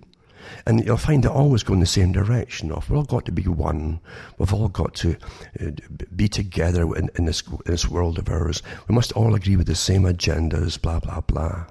And 0.65 0.85
you'll 0.85 0.97
find 0.97 1.25
it 1.25 1.31
always 1.31 1.63
go 1.63 1.73
in 1.73 1.79
the 1.79 1.85
same 1.85 2.11
direction 2.11 2.71
of 2.71 2.89
we've 2.89 2.97
all 2.97 3.05
got 3.05 3.25
to 3.25 3.31
be 3.31 3.43
one. 3.43 3.99
We've 4.37 4.53
all 4.53 4.69
got 4.69 4.93
to 4.95 5.17
uh, 5.59 5.71
be 6.15 6.27
together 6.27 6.83
in, 6.95 7.09
in, 7.15 7.25
this, 7.25 7.41
in 7.41 7.71
this 7.71 7.89
world 7.89 8.17
of 8.17 8.29
ours. 8.29 8.61
We 8.87 8.95
must 8.95 9.11
all 9.13 9.35
agree 9.35 9.55
with 9.55 9.67
the 9.67 9.75
same 9.75 10.03
agendas, 10.03 10.81
blah, 10.81 10.99
blah, 10.99 11.21
blah. 11.21 11.65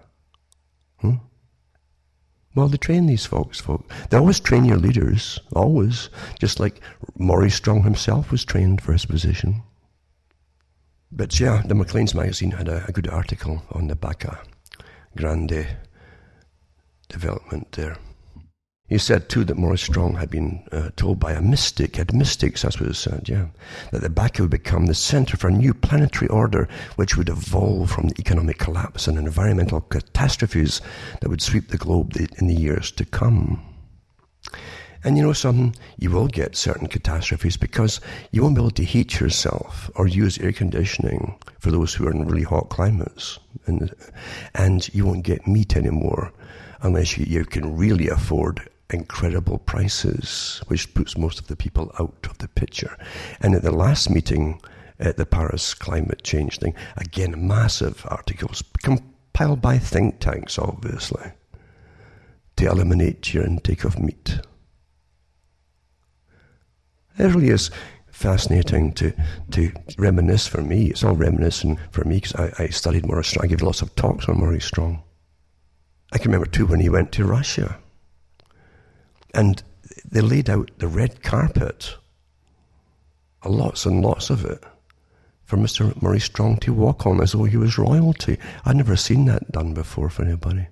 Hmm? 0.99 1.17
Well, 2.55 2.69
they 2.69 2.77
train 2.77 3.07
these 3.07 3.27
folks, 3.27 3.61
folks. 3.61 3.93
They 4.11 4.17
always 4.17 4.39
train 4.39 4.65
your 4.65 4.77
leaders, 4.77 5.41
always. 5.55 6.09
Just 6.39 6.61
like 6.61 6.81
Maurice 7.19 7.57
Strong 7.57 7.83
himself 7.83 8.31
was 8.31 8.45
trained 8.45 8.81
for 8.81 8.93
his 8.93 9.07
position. 9.07 9.63
But 11.11 11.39
yeah, 11.39 11.63
the 11.65 11.75
Maclean's 11.75 12.15
magazine 12.15 12.53
had 12.53 12.69
a, 12.69 12.85
a 12.87 12.93
good 12.93 13.09
article 13.09 13.63
on 13.73 13.89
the 13.89 13.97
Baca 13.97 14.41
Grande 15.17 15.67
development 17.09 17.73
there. 17.73 17.97
He 18.87 18.99
said 18.99 19.31
too 19.31 19.45
that 19.45 19.57
Maurice 19.57 19.81
Strong 19.81 20.17
had 20.17 20.29
been 20.29 20.63
uh, 20.71 20.91
told 20.95 21.19
by 21.19 21.33
a 21.33 21.41
mystic, 21.41 21.97
had 21.97 22.13
mystics, 22.13 22.63
that's 22.63 22.79
what 22.79 22.91
it 22.91 22.95
said, 22.95 23.31
yeah, 23.31 23.47
that 23.93 24.03
the 24.03 24.11
Baca 24.11 24.43
would 24.43 24.51
become 24.51 24.85
the 24.87 24.95
center 24.95 25.39
for 25.39 25.49
a 25.49 25.53
new 25.53 25.73
planetary 25.73 26.29
order 26.29 26.69
which 26.97 27.17
would 27.17 27.31
evolve 27.31 27.91
from 27.91 28.09
the 28.09 28.21
economic 28.21 28.59
collapse 28.59 29.09
and 29.09 29.17
environmental 29.17 29.81
catastrophes 29.81 30.83
that 31.21 31.31
would 31.31 31.41
sweep 31.41 31.69
the 31.69 31.79
globe 31.79 32.15
in 32.37 32.47
the 32.47 32.55
years 32.55 32.91
to 32.93 33.07
come. 33.07 33.65
And 35.03 35.17
you 35.17 35.23
know 35.23 35.33
something? 35.33 35.75
You 35.99 36.11
will 36.11 36.29
get 36.29 36.55
certain 36.55 36.87
catastrophes 36.87 37.57
because 37.57 38.03
you 38.33 38.43
won't 38.43 38.55
be 38.55 38.61
able 38.61 38.71
to 38.73 38.85
heat 38.85 39.19
yourself 39.19 39.91
or 39.95 40.07
use 40.07 40.39
air 40.39 40.53
conditioning 40.53 41.39
for 41.59 41.71
those 41.71 41.95
who 41.95 42.07
are 42.07 42.11
in 42.11 42.27
really 42.27 42.43
hot 42.43 42.69
climates. 42.69 43.39
And, 43.65 43.95
and 44.55 44.93
you 44.95 45.07
won't 45.07 45.25
get 45.25 45.47
meat 45.47 45.75
anymore 45.75 46.33
unless 46.83 47.17
you, 47.17 47.25
you 47.27 47.47
can 47.47 47.77
really 47.77 48.09
afford 48.09 48.69
incredible 48.91 49.59
prices, 49.59 50.63
which 50.67 50.93
puts 50.95 51.17
most 51.17 51.39
of 51.39 51.47
the 51.47 51.57
people 51.57 51.93
out 51.99 52.27
of 52.29 52.39
the 52.39 52.49
picture. 52.49 52.97
And 53.41 53.55
at 53.55 53.63
the 53.63 53.73
last 53.73 54.11
meeting 54.11 54.61
at 54.99 55.17
the 55.17 55.27
Paris 55.27 55.75
climate 55.75 56.23
change 56.23 56.59
thing, 56.59 56.75
again, 56.97 57.47
massive 57.47 58.07
articles 58.09 58.63
compiled 58.83 59.61
by 59.61 59.79
think 59.79 60.21
tanks, 60.21 60.59
obviously, 60.59 61.33
to 62.57 62.67
eliminate 62.67 63.35
your 63.35 63.45
intake 63.45 63.85
of 63.85 63.99
meat. 63.99 64.39
It 67.19 67.35
really 67.35 67.49
is 67.49 67.71
fascinating 68.11 68.93
to, 68.95 69.13
to 69.53 69.73
reminisce 69.99 70.47
for 70.47 70.63
me. 70.63 70.87
It's 70.87 71.03
all 71.03 71.17
reminiscent 71.17 71.79
for 71.91 72.05
me 72.05 72.17
because 72.17 72.35
I, 72.35 72.65
I 72.65 72.67
studied 72.69 73.07
Maurice 73.07 73.29
Strong. 73.29 73.45
I 73.45 73.49
gave 73.49 73.63
lots 73.63 73.83
of 73.83 73.95
talks 73.97 74.29
on 74.29 74.39
Maurice 74.39 74.65
Strong. 74.65 75.03
I 76.13 76.19
can 76.19 76.31
remember 76.31 76.51
too 76.51 76.67
when 76.67 76.81
he 76.81 76.89
went 76.89 77.11
to 77.13 77.25
Russia 77.25 77.79
and 79.35 79.63
they 80.09 80.21
laid 80.21 80.49
out 80.49 80.71
the 80.79 80.89
red 80.89 81.23
carpet, 81.23 81.97
lots 83.45 83.85
and 83.85 84.03
lots 84.03 84.31
of 84.31 84.45
it, 84.45 84.63
for 85.45 85.57
Mr. 85.57 86.01
Murray 86.01 86.21
Strong 86.21 86.59
to 86.59 86.73
walk 86.73 87.07
on 87.07 87.21
as 87.21 87.33
though 87.33 87.45
he 87.45 87.57
was 87.57 87.77
royalty. 87.77 88.39
I'd 88.65 88.77
never 88.77 88.97
seen 88.97 89.27
that 89.27 89.53
done 89.53 89.75
before 89.75 90.09
for 90.09 90.23
anybody. 90.23 90.69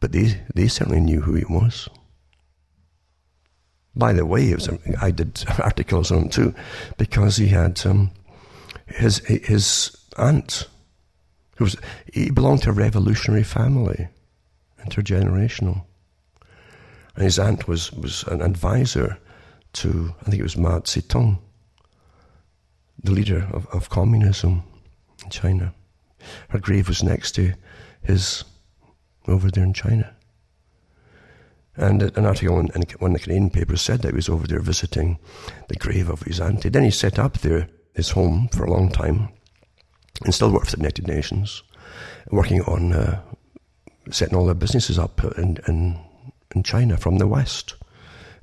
But 0.00 0.12
they, 0.12 0.42
they 0.54 0.68
certainly 0.68 1.00
knew 1.00 1.22
who 1.22 1.34
he 1.34 1.44
was. 1.48 1.88
By 3.94 4.12
the 4.12 4.26
way, 4.26 4.52
was, 4.52 4.68
I 5.00 5.10
did 5.10 5.42
articles 5.62 6.10
on 6.10 6.24
him 6.24 6.28
too, 6.28 6.54
because 6.98 7.36
he 7.38 7.48
had 7.48 7.84
um, 7.86 8.10
his 8.86 9.18
his 9.26 9.96
aunt, 10.18 10.68
who 11.56 11.64
was 11.64 11.76
he 12.12 12.30
belonged 12.30 12.62
to 12.64 12.70
a 12.70 12.74
revolutionary 12.74 13.42
family, 13.42 14.08
intergenerational 14.84 15.86
And 17.16 17.24
his 17.24 17.38
aunt 17.38 17.66
was, 17.66 17.92
was 17.92 18.22
an 18.24 18.42
advisor 18.42 19.18
to, 19.74 20.14
I 20.20 20.24
think 20.24 20.40
it 20.40 20.44
was 20.44 20.56
Mao 20.56 20.80
Zedong, 20.80 21.38
the 23.02 23.12
leader 23.12 23.48
of, 23.52 23.66
of 23.68 23.90
communism 23.90 24.62
in 25.24 25.30
China. 25.30 25.74
Her 26.50 26.58
grave 26.58 26.88
was 26.88 27.02
next 27.02 27.32
to 27.32 27.54
his 28.02 28.44
over 29.26 29.50
there 29.50 29.64
in 29.64 29.72
China. 29.72 30.14
And 31.76 32.02
an 32.02 32.24
article 32.24 32.60
in, 32.60 32.70
in 32.74 32.82
one 32.98 33.12
of 33.12 33.18
the 33.18 33.24
Canadian 33.24 33.50
papers 33.50 33.82
said 33.82 34.02
that 34.02 34.12
he 34.12 34.16
was 34.16 34.28
over 34.28 34.46
there 34.46 34.60
visiting 34.60 35.18
the 35.68 35.74
grave 35.74 36.08
of 36.08 36.22
his 36.22 36.40
auntie. 36.40 36.68
Then 36.68 36.84
he 36.84 36.90
set 36.90 37.18
up 37.18 37.38
there 37.38 37.68
his 37.94 38.10
home 38.10 38.48
for 38.52 38.64
a 38.64 38.70
long 38.70 38.90
time 38.90 39.30
and 40.24 40.34
still 40.34 40.50
worked 40.50 40.70
for 40.70 40.76
the 40.76 40.82
United 40.82 41.06
Nations, 41.06 41.62
working 42.30 42.62
on 42.62 42.92
uh, 42.92 43.20
setting 44.10 44.36
all 44.36 44.46
their 44.46 44.54
businesses 44.54 44.98
up 44.98 45.22
in, 45.38 45.58
in, 45.66 45.98
in 46.54 46.62
China 46.62 46.96
from 46.96 47.18
the 47.18 47.26
West, 47.26 47.74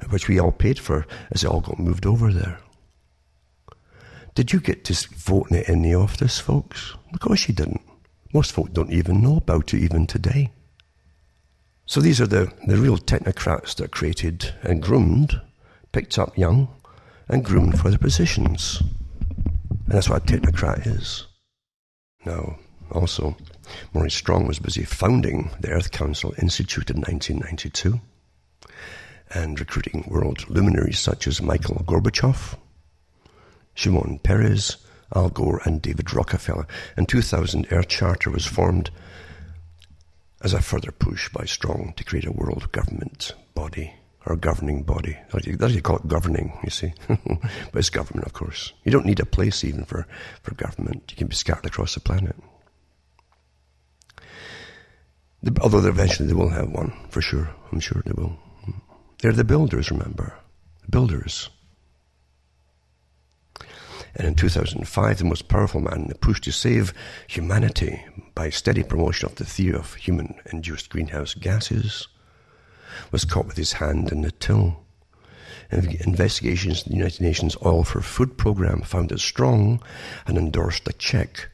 which 0.09 0.27
we 0.27 0.39
all 0.39 0.51
paid 0.51 0.79
for 0.79 1.05
as 1.31 1.43
it 1.43 1.47
all 1.47 1.61
got 1.61 1.79
moved 1.79 2.05
over 2.05 2.31
there. 2.31 2.59
Did 4.35 4.51
you 4.51 4.59
get 4.59 4.83
to 4.85 5.07
vote 5.15 5.51
in 5.51 5.57
any 5.63 5.93
of 5.93 6.17
this, 6.17 6.39
folks? 6.39 6.95
Of 7.13 7.19
course 7.19 7.47
you 7.47 7.53
didn't. 7.53 7.81
Most 8.33 8.51
folk 8.51 8.73
don't 8.73 8.91
even 8.91 9.21
know 9.21 9.37
about 9.37 9.73
it 9.73 9.83
even 9.83 10.07
today. 10.07 10.51
So 11.85 12.01
these 12.01 12.19
are 12.19 12.27
the, 12.27 12.51
the 12.65 12.77
real 12.77 12.97
technocrats 12.97 13.75
that 13.75 13.91
created 13.91 14.53
and 14.63 14.81
groomed, 14.81 15.39
picked 15.91 16.17
up 16.17 16.37
young, 16.37 16.69
and 17.27 17.45
groomed 17.45 17.79
for 17.79 17.91
the 17.91 17.99
positions. 17.99 18.81
And 19.69 19.87
that's 19.87 20.09
what 20.09 20.23
a 20.23 20.25
technocrat 20.25 20.87
is. 20.87 21.27
Now, 22.25 22.57
also, 22.91 23.35
Maurice 23.93 24.15
Strong 24.15 24.47
was 24.47 24.59
busy 24.59 24.83
founding 24.83 25.51
the 25.59 25.69
Earth 25.69 25.91
Council 25.91 26.33
Institute 26.37 26.89
in 26.89 26.97
1992 26.97 27.99
and 29.31 29.59
recruiting 29.59 30.05
world 30.07 30.49
luminaries 30.49 30.99
such 30.99 31.27
as 31.27 31.41
Michael 31.41 31.83
Gorbachev, 31.85 32.57
Shimon 33.73 34.19
Peres, 34.19 34.77
Al 35.15 35.29
Gore, 35.29 35.61
and 35.65 35.81
David 35.81 36.13
Rockefeller. 36.13 36.67
In 36.97 37.05
2000, 37.05 37.67
Earth 37.71 37.87
Charter 37.87 38.29
was 38.29 38.45
formed 38.45 38.91
as 40.41 40.53
a 40.53 40.61
further 40.61 40.91
push 40.91 41.29
by 41.29 41.45
Strong 41.45 41.93
to 41.95 42.03
create 42.03 42.25
a 42.25 42.31
world 42.31 42.71
government 42.71 43.33
body 43.55 43.93
or 44.25 44.35
governing 44.35 44.83
body. 44.83 45.17
That's 45.31 45.73
you 45.73 45.81
call 45.81 45.97
it 45.97 46.07
governing, 46.07 46.57
you 46.63 46.69
see. 46.69 46.93
but 47.07 47.75
it's 47.75 47.89
government, 47.89 48.25
of 48.25 48.33
course. 48.33 48.73
You 48.83 48.91
don't 48.91 49.05
need 49.05 49.19
a 49.19 49.25
place 49.25 49.63
even 49.63 49.85
for, 49.85 50.07
for 50.41 50.53
government. 50.55 51.03
You 51.11 51.17
can 51.17 51.27
be 51.27 51.35
scattered 51.35 51.65
across 51.65 51.93
the 51.93 51.99
planet. 51.99 52.35
Although 55.61 55.85
eventually 55.87 56.27
they 56.27 56.33
will 56.33 56.49
have 56.49 56.69
one, 56.69 56.93
for 57.09 57.21
sure. 57.21 57.49
I'm 57.71 57.79
sure 57.79 58.01
they 58.05 58.13
will. 58.13 58.37
They're 59.21 59.33
the 59.33 59.43
builders, 59.43 59.91
remember. 59.91 60.33
Builders. 60.89 61.49
And 64.15 64.27
in 64.27 64.35
2005, 64.35 65.17
the 65.17 65.23
most 65.25 65.47
powerful 65.47 65.81
man 65.81 66.03
in 66.03 66.07
the 66.07 66.15
push 66.15 66.39
to 66.41 66.51
save 66.51 66.93
humanity 67.27 68.05
by 68.35 68.49
steady 68.49 68.83
promotion 68.83 69.27
of 69.27 69.35
the 69.35 69.45
theory 69.45 69.75
of 69.75 69.95
human 69.95 70.35
induced 70.51 70.89
greenhouse 70.89 71.33
gases 71.33 72.07
was 73.11 73.25
caught 73.25 73.47
with 73.47 73.57
his 73.57 73.73
hand 73.73 74.11
in 74.11 74.21
the 74.21 74.31
till. 74.31 74.79
Investigations 75.71 76.83
in 76.83 76.91
the 76.91 76.97
United 76.97 77.21
Nations 77.21 77.57
Oil 77.65 77.83
for 77.83 78.01
Food 78.01 78.37
program 78.37 78.81
found 78.81 79.09
that 79.09 79.19
Strong 79.19 79.81
and 80.27 80.37
endorsed 80.37 80.87
a 80.87 80.93
check 80.93 81.49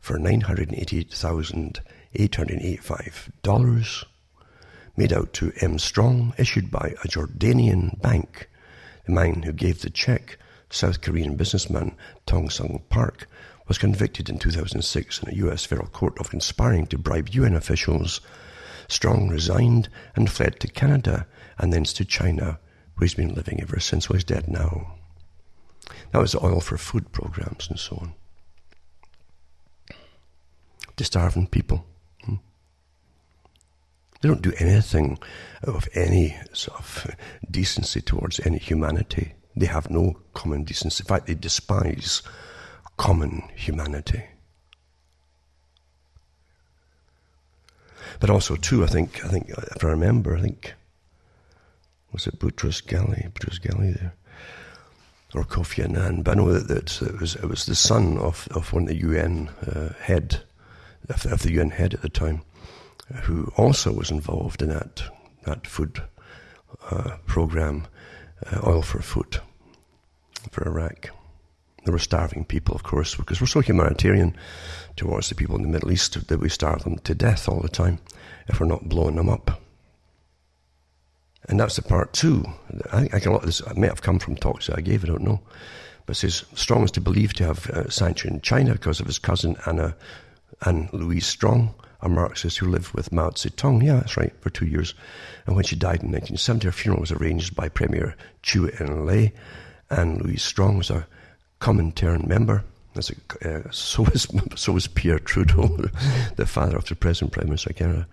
for 0.00 0.18
$988,885 2.14 4.04
made 4.96 5.12
out 5.12 5.32
to 5.34 5.52
M. 5.60 5.78
Strong, 5.78 6.34
issued 6.38 6.70
by 6.70 6.94
a 7.02 7.08
Jordanian 7.08 8.00
bank. 8.00 8.48
The 9.06 9.12
man 9.12 9.42
who 9.42 9.52
gave 9.52 9.82
the 9.82 9.90
check 9.90 10.38
South 10.70 11.00
Korean 11.00 11.36
businessman 11.36 11.96
Tong 12.26 12.48
Sung 12.48 12.82
Park 12.88 13.28
was 13.66 13.78
convicted 13.78 14.28
in 14.28 14.38
2006 14.38 15.22
in 15.22 15.28
a 15.28 15.36
U.S. 15.36 15.64
federal 15.64 15.88
court 15.88 16.18
of 16.18 16.30
conspiring 16.30 16.86
to 16.88 16.98
bribe 16.98 17.30
UN 17.30 17.54
officials. 17.54 18.20
Strong 18.88 19.28
resigned 19.30 19.88
and 20.14 20.30
fled 20.30 20.60
to 20.60 20.68
Canada 20.68 21.26
and 21.58 21.72
thence 21.72 21.92
to 21.94 22.04
China, 22.04 22.58
where 22.96 23.06
he's 23.06 23.14
been 23.14 23.34
living 23.34 23.60
ever 23.60 23.80
since. 23.80 24.08
Well, 24.08 24.16
he's 24.16 24.24
dead 24.24 24.48
now. 24.48 24.94
That 26.12 26.20
was 26.20 26.34
oil 26.34 26.60
for 26.60 26.76
food 26.76 27.12
programs 27.12 27.68
and 27.68 27.78
so 27.78 27.96
on. 27.96 28.14
To 30.96 31.04
starving 31.04 31.46
people. 31.46 31.86
They 34.24 34.30
don't 34.30 34.40
do 34.40 34.54
anything 34.56 35.18
of 35.64 35.86
any 35.92 36.34
sort 36.54 36.80
of 36.80 37.14
decency 37.50 38.00
towards 38.00 38.40
any 38.40 38.56
humanity. 38.56 39.34
They 39.54 39.66
have 39.66 39.90
no 39.90 40.16
common 40.32 40.64
decency. 40.64 41.02
In 41.02 41.08
fact, 41.08 41.26
they 41.26 41.34
despise 41.34 42.22
common 42.96 43.42
humanity. 43.54 44.24
But 48.18 48.30
also, 48.30 48.56
too, 48.56 48.82
I 48.82 48.86
think, 48.86 49.22
I 49.26 49.28
think, 49.28 49.50
if 49.50 49.84
I 49.84 49.88
remember, 49.88 50.34
I 50.34 50.40
think, 50.40 50.72
was 52.10 52.26
it 52.26 52.38
Boutros 52.38 52.82
Ghali, 52.82 53.30
Boutros 53.30 53.60
Ghali 53.60 53.92
there, 53.92 54.14
or 55.34 55.44
Kofi 55.44 55.84
Annan? 55.84 56.22
But 56.22 56.30
I 56.30 56.34
know 56.40 56.50
that, 56.50 56.68
that 56.68 57.02
it 57.02 57.20
was 57.20 57.36
it 57.36 57.46
was 57.46 57.66
the 57.66 57.74
son 57.74 58.16
of, 58.16 58.48
of 58.52 58.72
one 58.72 58.84
of 58.84 58.88
the 58.88 59.00
UN 59.00 59.50
uh, 59.66 59.92
head, 60.00 60.44
of, 61.10 61.26
of 61.26 61.42
the 61.42 61.52
UN 61.52 61.68
head 61.68 61.92
at 61.92 62.00
the 62.00 62.08
time, 62.08 62.40
who 63.22 63.52
also 63.56 63.92
was 63.92 64.10
involved 64.10 64.62
in 64.62 64.68
that 64.70 65.02
that 65.44 65.66
food 65.66 66.02
uh, 66.90 67.16
program 67.26 67.86
uh, 68.50 68.60
oil 68.66 68.82
for 68.82 69.02
food 69.02 69.40
for 70.50 70.66
Iraq. 70.66 71.10
There 71.84 71.92
were 71.92 71.98
starving 71.98 72.46
people, 72.46 72.74
of 72.74 72.82
course, 72.82 73.14
because 73.14 73.40
we're 73.40 73.46
so 73.46 73.60
humanitarian 73.60 74.34
towards 74.96 75.28
the 75.28 75.34
people 75.34 75.56
in 75.56 75.62
the 75.62 75.68
Middle 75.68 75.92
East 75.92 76.28
that 76.28 76.40
we 76.40 76.48
starve 76.48 76.84
them 76.84 76.98
to 77.00 77.14
death 77.14 77.46
all 77.48 77.60
the 77.60 77.68
time 77.68 77.98
if 78.48 78.58
we're 78.58 78.66
not 78.66 78.88
blowing 78.88 79.16
them 79.16 79.28
up. 79.28 79.60
And 81.46 81.60
that's 81.60 81.76
the 81.76 81.82
part 81.82 82.14
two. 82.14 82.44
I 82.90 83.06
think 83.06 83.26
a 83.26 83.30
lot 83.30 83.40
of 83.40 83.46
this 83.46 83.62
may 83.76 83.86
have 83.86 84.00
come 84.00 84.18
from 84.18 84.36
talks 84.36 84.66
that 84.66 84.78
I 84.78 84.80
gave, 84.80 85.04
I 85.04 85.08
don't 85.08 85.22
know. 85.22 85.42
But 86.06 86.16
says 86.16 86.44
Strong 86.54 86.84
is 86.84 86.90
to 86.92 87.00
believe 87.00 87.34
to 87.34 87.44
have 87.44 87.68
uh, 87.70 87.90
sanctioned 87.90 88.42
China 88.42 88.72
because 88.72 89.00
of 89.00 89.06
his 89.06 89.18
cousin 89.18 89.56
Anna 89.66 89.94
Anne 90.64 90.88
Louise 90.92 91.26
Strong, 91.26 91.74
a 92.04 92.08
Marxist 92.08 92.58
who 92.58 92.68
lived 92.68 92.92
with 92.92 93.10
Mao 93.10 93.30
Zedong. 93.30 93.82
Yeah, 93.82 93.94
that's 93.96 94.16
right, 94.16 94.32
for 94.40 94.50
two 94.50 94.66
years. 94.66 94.94
And 95.46 95.56
when 95.56 95.64
she 95.64 95.74
died 95.74 96.02
in 96.02 96.12
1970, 96.12 96.66
her 96.66 96.72
funeral 96.72 97.00
was 97.00 97.10
arranged 97.10 97.56
by 97.56 97.68
Premier 97.68 98.14
Chou 98.42 98.68
En-lai. 98.78 99.32
Anne 99.90 100.18
Louise 100.18 100.42
Strong 100.42 100.78
was 100.78 100.90
a 100.90 101.06
Comintern 101.60 102.26
member. 102.26 102.62
As 102.94 103.10
a, 103.10 103.48
uh, 103.48 103.70
so 103.70 104.02
was 104.02 104.28
so 104.54 104.72
was 104.72 104.86
Pierre 104.86 105.18
Trudeau, 105.18 105.66
the 106.36 106.46
father 106.46 106.76
of 106.76 106.84
the 106.84 106.94
present 106.94 107.32
Prime 107.32 107.46
Minister 107.46 107.70
of 107.70 107.76
Canada. 107.76 108.06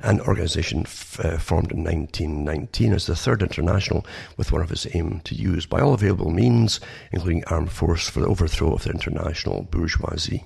An 0.00 0.20
organisation 0.20 0.82
f- 0.82 1.18
uh, 1.18 1.38
formed 1.38 1.72
in 1.72 1.82
1919 1.82 2.92
as 2.92 3.06
the 3.06 3.16
Third 3.16 3.42
International, 3.42 4.06
with 4.36 4.52
one 4.52 4.62
of 4.62 4.70
its 4.70 4.86
aim 4.94 5.20
to 5.24 5.34
use 5.34 5.66
by 5.66 5.80
all 5.80 5.92
available 5.92 6.30
means, 6.30 6.78
including 7.10 7.44
armed 7.48 7.72
force, 7.72 8.08
for 8.08 8.20
the 8.20 8.28
overthrow 8.28 8.72
of 8.72 8.84
the 8.84 8.90
international 8.90 9.64
bourgeoisie. 9.64 10.44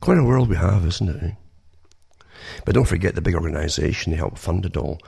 Quite 0.00 0.18
a 0.18 0.24
world 0.24 0.48
we 0.48 0.56
have, 0.56 0.86
isn't 0.86 1.08
it? 1.08 1.22
Eh? 1.22 1.34
But 2.64 2.74
don't 2.74 2.88
forget 2.88 3.14
the 3.14 3.20
big 3.20 3.34
organisation, 3.34 4.12
that 4.12 4.16
helped 4.16 4.38
fund 4.38 4.64
it 4.64 4.76
all 4.76 4.98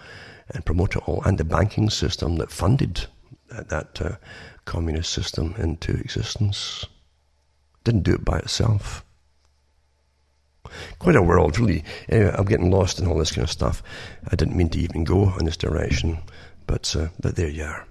and 0.50 0.64
promote 0.66 0.96
it 0.96 1.08
all, 1.08 1.22
and 1.24 1.38
the 1.38 1.44
banking 1.44 1.88
system 1.88 2.36
that 2.36 2.50
funded 2.50 3.06
that, 3.48 4.00
uh, 4.00 4.16
communist 4.64 5.12
system 5.12 5.54
into 5.58 5.92
existence. 5.92 6.86
Didn't 7.84 8.02
do 8.02 8.14
it 8.14 8.24
by 8.24 8.38
itself. 8.38 9.04
Quite 10.98 11.16
a 11.16 11.22
world, 11.22 11.58
really. 11.58 11.84
Anyway, 12.08 12.34
I'm 12.34 12.44
getting 12.44 12.70
lost 12.70 12.98
in 12.98 13.06
all 13.06 13.18
this 13.18 13.32
kind 13.32 13.44
of 13.44 13.50
stuff. 13.50 13.82
I 14.30 14.36
didn't 14.36 14.56
mean 14.56 14.70
to 14.70 14.78
even 14.78 15.04
go 15.04 15.34
in 15.38 15.44
this 15.44 15.56
direction, 15.56 16.18
but, 16.66 16.94
uh, 16.96 17.08
but 17.20 17.36
there 17.36 17.48
you 17.48 17.64
are. 17.64 17.86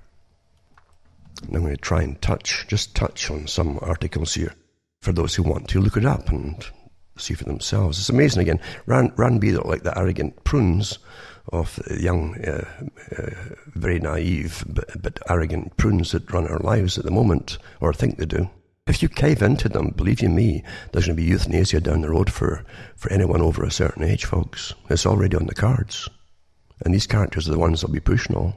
And 1.43 1.55
I'm 1.55 1.61
going 1.63 1.75
to 1.75 1.81
try 1.81 2.01
and 2.01 2.21
touch, 2.21 2.65
just 2.67 2.95
touch 2.95 3.29
on 3.29 3.47
some 3.47 3.79
articles 3.81 4.33
here 4.35 4.53
for 5.01 5.11
those 5.11 5.35
who 5.35 5.43
want 5.43 5.67
to 5.69 5.81
look 5.81 5.97
it 5.97 6.05
up 6.05 6.29
and 6.29 6.63
see 7.21 7.33
for 7.33 7.45
themselves. 7.45 7.99
It's 7.99 8.09
amazing 8.09 8.41
again. 8.41 8.59
Ran, 8.85 9.13
Ran 9.15 9.39
Beadle, 9.39 9.67
like 9.67 9.83
the 9.83 9.97
arrogant 9.97 10.43
prunes 10.43 10.99
of 11.51 11.79
young, 11.99 12.35
uh, 12.45 12.65
uh, 13.17 13.29
very 13.75 13.99
naive 13.99 14.63
but, 14.67 15.01
but, 15.01 15.19
arrogant 15.29 15.75
prunes 15.77 16.11
that 16.11 16.31
run 16.31 16.47
our 16.47 16.59
lives 16.59 16.97
at 16.97 17.05
the 17.05 17.11
moment, 17.11 17.57
or 17.79 17.93
think 17.93 18.17
they 18.17 18.25
do. 18.25 18.49
If 18.87 19.01
you 19.01 19.09
cave 19.09 19.41
into 19.41 19.69
them, 19.69 19.93
believe 19.95 20.21
you 20.21 20.29
me, 20.29 20.63
there's 20.91 21.05
going 21.05 21.15
to 21.15 21.21
be 21.21 21.27
euthanasia 21.27 21.81
down 21.81 22.01
the 22.01 22.09
road 22.09 22.31
for, 22.31 22.65
for 22.95 23.11
anyone 23.11 23.41
over 23.41 23.63
a 23.63 23.71
certain 23.71 24.03
age, 24.03 24.25
folks. 24.25 24.73
It's 24.89 25.05
already 25.05 25.37
on 25.37 25.45
the 25.45 25.55
cards. 25.55 26.09
And 26.83 26.93
these 26.93 27.07
characters 27.07 27.47
are 27.47 27.51
the 27.51 27.59
ones 27.59 27.81
that'll 27.81 27.93
be 27.93 27.99
pushing 27.99 28.35
all. 28.35 28.55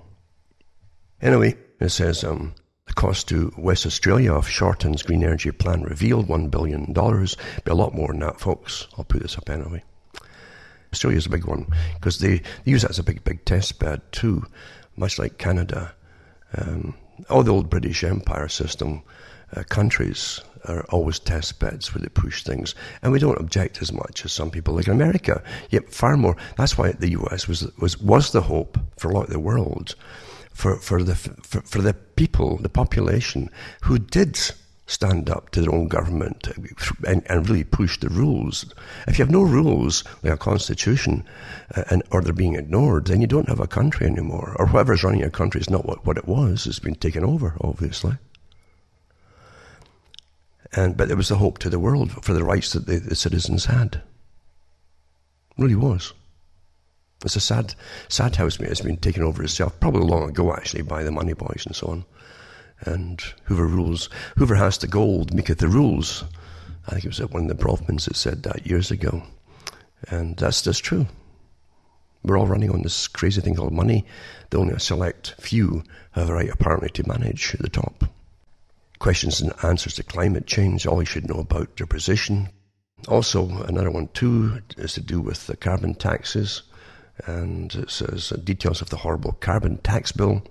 Anyway, 1.21 1.57
it 1.81 1.91
says, 1.91 2.25
um, 2.25 2.55
the 2.87 2.93
cost 2.93 3.28
to 3.28 3.53
West 3.57 3.87
Australia 3.87 4.32
of 4.32 4.47
Shorten's 4.47 5.03
green 5.03 5.22
energy 5.24 5.51
plan 5.51 5.82
revealed 5.82 6.28
$1 6.28 6.51
billion. 6.51 6.93
Be 6.93 7.70
a 7.70 7.74
lot 7.74 7.95
more 7.95 8.09
than 8.09 8.20
that, 8.20 8.41
folks. 8.41 8.87
I'll 8.99 9.05
put 9.05 9.22
this 9.22 9.39
up 9.39 9.49
anyway. 9.49 9.82
Australia's 10.93 11.26
a 11.26 11.30
big 11.30 11.47
one 11.47 11.66
because 11.95 12.18
they, 12.18 12.39
they 12.39 12.70
use 12.70 12.82
that 12.82 12.91
as 12.91 12.99
a 12.99 13.03
big, 13.03 13.24
big 13.24 13.45
test 13.45 13.78
bed 13.78 14.01
too, 14.12 14.47
much 14.97 15.18
like 15.18 15.39
Canada. 15.39 15.95
Um, 16.57 16.95
all 17.30 17.43
the 17.43 17.53
old 17.53 17.70
British 17.70 18.05
Empire 18.05 18.49
system 18.49 19.03
uh, 19.57 19.62
countries 19.64 20.41
are 20.66 20.85
always 20.91 21.18
test 21.18 21.59
beds 21.59 21.95
where 21.95 22.03
they 22.03 22.09
push 22.09 22.43
things, 22.43 22.74
and 23.03 23.12
we 23.12 23.18
don't 23.18 23.41
object 23.41 23.82
as 23.82 23.93
much 23.93 24.24
as 24.24 24.32
some 24.32 24.51
people 24.51 24.74
like 24.74 24.87
in 24.87 24.93
America. 24.93 25.43
Yet 25.70 25.93
far 25.93 26.16
more. 26.16 26.37
That's 26.57 26.78
why 26.78 26.93
the 26.93 27.11
U.S. 27.11 27.49
was 27.49 27.70
was 27.78 28.01
was 28.01 28.32
the 28.32 28.41
hope 28.43 28.78
for 28.97 29.11
a 29.11 29.14
lot 29.14 29.24
of 29.24 29.32
the 29.32 29.41
world, 29.41 29.95
for 30.55 30.76
for 30.76 31.02
the 31.02 31.14
for, 31.14 31.61
for 31.61 31.82
the 31.82 31.92
people, 31.92 32.57
the 32.57 32.70
population 32.70 33.50
who 33.82 33.98
did 33.98 34.38
stand 34.86 35.28
up 35.28 35.50
to 35.50 35.61
their 35.61 35.74
own 35.74 35.88
government 35.88 36.46
and, 37.07 37.22
and, 37.26 37.48
really 37.48 37.64
push 37.64 37.98
the 37.98 38.09
rules. 38.11 38.66
If 39.09 39.18
you 39.18 39.24
have 39.24 39.32
no 39.32 39.40
rules, 39.40 40.05
like 40.22 40.34
a 40.34 40.36
constitution, 40.36 41.24
uh, 41.74 41.84
and, 41.88 42.02
or 42.11 42.20
they're 42.20 42.34
being 42.34 42.55
ignored, 42.55 43.07
then 43.07 43.22
you 43.22 43.26
don't 43.26 43.48
have 43.48 43.61
a 43.61 43.66
country 43.66 44.07
anymore. 44.07 44.55
Or 44.59 44.66
whoever's 44.66 45.02
running 45.02 45.20
your 45.20 45.30
country 45.30 45.62
is 45.62 45.70
not 45.70 45.86
what, 45.86 46.05
what 46.05 46.18
it 46.18 46.28
was. 46.28 46.66
It's 46.66 46.80
been 46.80 46.96
taken 46.96 47.24
over, 47.24 47.57
obviously. 47.62 48.18
And, 50.72 50.98
but 50.98 51.11
it 51.11 51.16
was 51.16 51.28
the 51.28 51.36
hope 51.36 51.59
to 51.61 51.70
the 51.70 51.78
world 51.78 52.12
for 52.22 52.34
the 52.34 52.44
rights 52.44 52.74
that 52.74 52.86
the, 52.86 52.98
the 52.98 53.14
citizens 53.14 53.64
had. 53.64 54.02
It 55.57 55.62
really 55.62 55.76
was. 55.76 56.12
It's 57.25 57.37
a 57.37 57.41
sad, 57.41 57.75
sad 58.09 58.37
house, 58.37 58.61
mate. 58.61 58.70
It's 58.70 58.81
been 58.81 58.97
taken 58.97 59.22
over 59.22 59.43
itself, 59.43 59.79
probably 59.81 60.07
long 60.07 60.29
ago, 60.29 60.53
actually, 60.53 60.83
by 60.83 61.03
the 61.03 61.11
money 61.11 61.33
boys 61.33 61.64
and 61.66 61.75
so 61.75 61.89
on. 61.89 62.05
And 62.81 63.20
Hoover 63.45 63.66
rules. 63.66 64.11
Hoover 64.37 64.55
has 64.57 64.79
the 64.79 64.87
gold, 64.87 65.35
maketh 65.35 65.59
the 65.59 65.68
rules. 65.68 66.25
I 66.87 66.93
think 66.93 67.07
it 67.07 67.18
was 67.18 67.31
one 67.31 67.51
of 67.51 67.57
the 67.57 67.64
Bronfmans 67.64 68.05
that 68.05 68.16
said 68.16 68.43
that 68.43 68.66
years 68.66 68.91
ago. 68.91 69.22
And 70.09 70.37
that's 70.37 70.62
just 70.62 70.85
true. 70.85 71.07
We're 72.22 72.39
all 72.39 72.47
running 72.47 72.70
on 72.70 72.83
this 72.83 73.09
crazy 73.09 73.41
thing 73.41 73.55
called 73.55 73.72
money. 73.72 74.05
The 74.51 74.59
only 74.59 74.75
a 74.75 74.81
select 74.81 75.35
few 75.41 75.83
have 76.12 76.29
a 76.29 76.35
right, 76.35 76.51
apparently, 76.51 76.91
to 76.91 77.09
manage 77.09 77.55
at 77.55 77.62
the 77.62 77.68
top 77.68 78.05
questions 79.05 79.41
and 79.43 79.53
answers 79.62 79.93
to 79.95 80.03
climate 80.03 80.47
change, 80.47 80.87
all 80.87 81.03
you 81.03 81.05
should 81.05 81.29
know 81.29 81.41
about 81.41 81.77
their 81.77 81.87
position. 81.87 82.49
Also, 83.07 83.47
another 83.64 83.91
one 83.91 84.09
too 84.14 84.62
is 84.79 84.95
to 84.95 85.01
do 85.03 85.20
with 85.20 85.47
the 85.47 85.57
carbon 85.57 85.95
taxes, 85.95 86.62
and 87.27 87.75
it 87.75 87.91
says 87.91 88.33
uh, 88.33 88.37
details 88.37 88.83
of 88.83 88.91
the 88.91 88.97
horrible 88.99 89.33
carbon 89.33 89.79
tax 89.79 90.12
bill. 90.12 90.43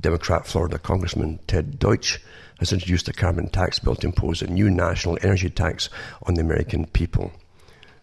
Democrat 0.00 0.46
Florida 0.46 0.78
Congressman 0.78 1.38
Ted 1.46 1.78
Deutch 1.78 2.18
has 2.58 2.72
introduced 2.72 3.08
a 3.08 3.12
carbon 3.12 3.48
tax 3.48 3.78
bill 3.78 3.94
to 3.96 4.06
impose 4.06 4.42
a 4.42 4.46
new 4.46 4.70
national 4.70 5.18
energy 5.22 5.50
tax 5.50 5.90
on 6.26 6.34
the 6.34 6.40
American 6.40 6.86
people. 6.86 7.32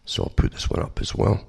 So 0.05 0.23
I'll 0.23 0.29
put 0.29 0.51
this 0.51 0.69
one 0.69 0.81
up 0.81 1.01
as 1.01 1.15
well. 1.15 1.43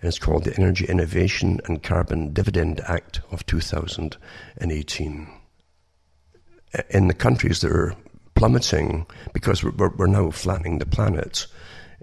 And 0.00 0.08
it's 0.08 0.18
called 0.18 0.44
the 0.44 0.56
Energy 0.56 0.86
Innovation 0.86 1.60
and 1.66 1.82
Carbon 1.82 2.32
Dividend 2.32 2.80
Act 2.86 3.20
of 3.30 3.44
2018 3.46 5.28
in 6.90 7.08
the 7.08 7.14
countries 7.14 7.60
that 7.60 7.72
are 7.72 7.94
plummeting 8.34 9.06
because 9.32 9.62
we're, 9.62 9.90
we're 9.90 10.06
now 10.06 10.30
flattening 10.30 10.78
the 10.78 10.86
planet 10.86 11.46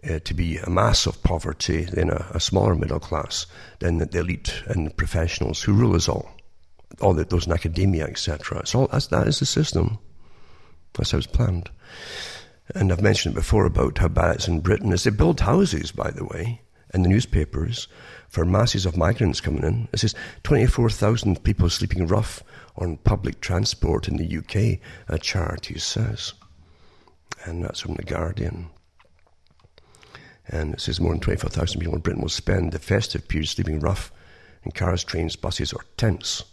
uh, 0.09 0.19
to 0.19 0.33
be 0.33 0.57
a 0.57 0.69
mass 0.69 1.05
of 1.05 1.21
poverty, 1.23 1.83
then 1.83 2.09
a, 2.09 2.25
a 2.31 2.39
smaller 2.39 2.75
middle 2.75 2.99
class, 2.99 3.45
then 3.79 3.97
the, 3.97 4.19
elite 4.19 4.63
and 4.67 4.87
the 4.87 4.93
professionals 4.93 5.61
who 5.61 5.73
rule 5.73 5.95
us 5.95 6.07
all, 6.07 6.29
all 7.01 7.13
the, 7.13 7.23
those 7.23 7.47
in 7.47 7.53
academia, 7.53 8.05
etc. 8.05 8.59
It's 8.59 8.75
all 8.75 8.87
that's, 8.87 9.07
that 9.07 9.27
is 9.27 9.39
the 9.39 9.45
system. 9.45 9.97
That's 10.93 11.11
how 11.11 11.17
it's 11.17 11.27
planned. 11.27 11.69
And 12.75 12.91
I've 12.91 13.01
mentioned 13.01 13.35
before 13.35 13.65
about 13.65 13.97
how 13.97 14.09
bad 14.09 14.35
it's 14.35 14.47
in 14.47 14.59
Britain. 14.59 14.91
As 14.91 15.03
they 15.03 15.11
build 15.11 15.39
houses, 15.39 15.91
by 15.91 16.11
the 16.11 16.25
way, 16.25 16.61
in 16.93 17.03
the 17.03 17.09
newspapers 17.09 17.87
for 18.27 18.45
masses 18.45 18.85
of 18.85 18.97
migrants 18.97 19.41
coming 19.41 19.63
in. 19.63 19.87
It 19.93 19.99
says 19.99 20.15
24,000 20.43 21.43
people 21.43 21.69
sleeping 21.69 22.07
rough 22.07 22.43
on 22.77 22.97
public 22.97 23.41
transport 23.41 24.07
in 24.07 24.17
the 24.17 24.37
UK, 24.37 24.79
a 25.07 25.17
charity 25.17 25.79
says. 25.79 26.33
And 27.45 27.63
that's 27.63 27.79
from 27.79 27.95
The 27.95 28.03
Guardian. 28.03 28.69
And 30.49 30.73
it 30.73 30.81
says 30.81 30.99
more 30.99 31.11
than 31.11 31.19
25,000 31.19 31.79
people 31.79 31.95
in 31.95 32.01
Britain 32.01 32.21
will 32.21 32.29
spend 32.29 32.71
the 32.71 32.79
festive 32.79 33.27
period 33.27 33.49
sleeping 33.49 33.79
rough 33.79 34.11
in 34.63 34.71
cars, 34.71 35.03
trains, 35.03 35.35
buses, 35.35 35.73
or 35.73 35.85
tents, 35.97 36.43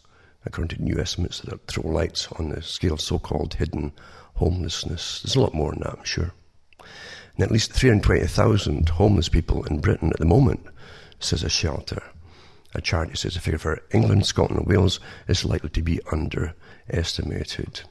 according 0.44 0.76
to 0.76 0.82
new 0.82 0.98
estimates 0.98 1.40
that 1.40 1.66
throw 1.66 1.88
lights 1.88 2.28
on 2.32 2.48
the 2.48 2.62
scale 2.62 2.94
of 2.94 3.00
so 3.00 3.18
called 3.18 3.54
hidden 3.54 3.92
homelessness. 4.34 5.22
There's 5.22 5.36
a 5.36 5.40
lot 5.40 5.54
more 5.54 5.70
than 5.70 5.80
that, 5.80 5.98
I'm 5.98 6.04
sure. 6.04 6.32
And 7.36 7.44
at 7.44 7.50
least 7.50 7.72
320,000 7.72 8.88
homeless 8.90 9.28
people 9.28 9.64
in 9.64 9.80
Britain 9.80 10.10
at 10.10 10.18
the 10.18 10.26
moment, 10.26 10.66
says 11.18 11.42
a 11.42 11.48
shelter. 11.48 12.02
A 12.74 12.80
charity 12.80 13.14
says 13.14 13.34
the 13.34 13.40
figure 13.40 13.58
for 13.58 13.82
England, 13.92 14.26
Scotland, 14.26 14.60
and 14.60 14.68
Wales 14.68 14.98
is 15.28 15.44
likely 15.44 15.70
to 15.70 15.82
be 15.82 16.00
underestimated. 16.10 17.82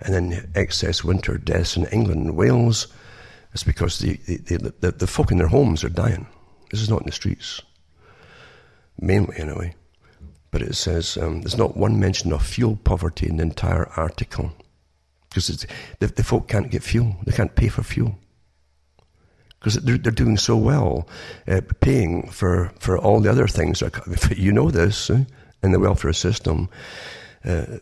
And 0.00 0.14
then 0.14 0.52
excess 0.54 1.02
winter 1.02 1.38
deaths 1.38 1.76
in 1.76 1.86
England 1.86 2.26
and 2.26 2.36
Wales 2.36 2.88
is 3.54 3.62
because 3.62 3.98
the, 3.98 4.14
the, 4.26 4.74
the, 4.80 4.92
the, 4.92 5.06
folk 5.06 5.30
in 5.30 5.38
their 5.38 5.48
homes 5.48 5.84
are 5.84 5.88
dying. 5.88 6.26
This 6.70 6.82
is 6.82 6.90
not 6.90 7.00
in 7.00 7.06
the 7.06 7.12
streets. 7.12 7.62
Mainly, 9.00 9.36
anyway. 9.38 9.74
But 10.50 10.62
it 10.62 10.74
says 10.74 11.16
um, 11.16 11.40
there's 11.40 11.56
not 11.56 11.76
one 11.76 11.98
mention 11.98 12.32
of 12.32 12.44
fuel 12.44 12.76
poverty 12.76 13.28
in 13.28 13.38
the 13.38 13.42
entire 13.42 13.88
article. 13.96 14.52
Because 15.28 15.66
the, 15.98 16.06
the 16.06 16.22
folk 16.22 16.48
can't 16.48 16.70
get 16.70 16.82
fuel, 16.82 17.16
they 17.24 17.32
can't 17.32 17.56
pay 17.56 17.68
for 17.68 17.82
fuel 17.82 18.18
because 19.64 19.82
they're, 19.82 19.96
they're 19.96 20.12
doing 20.12 20.36
so 20.36 20.58
well, 20.58 21.08
uh, 21.48 21.62
paying 21.80 22.28
for, 22.28 22.70
for 22.80 22.98
all 22.98 23.20
the 23.20 23.30
other 23.30 23.48
things. 23.48 23.82
You 24.36 24.52
know 24.52 24.70
this 24.70 25.08
eh, 25.08 25.24
in 25.62 25.72
the 25.72 25.78
welfare 25.78 26.12
system. 26.12 26.68
Uh, 27.42 27.78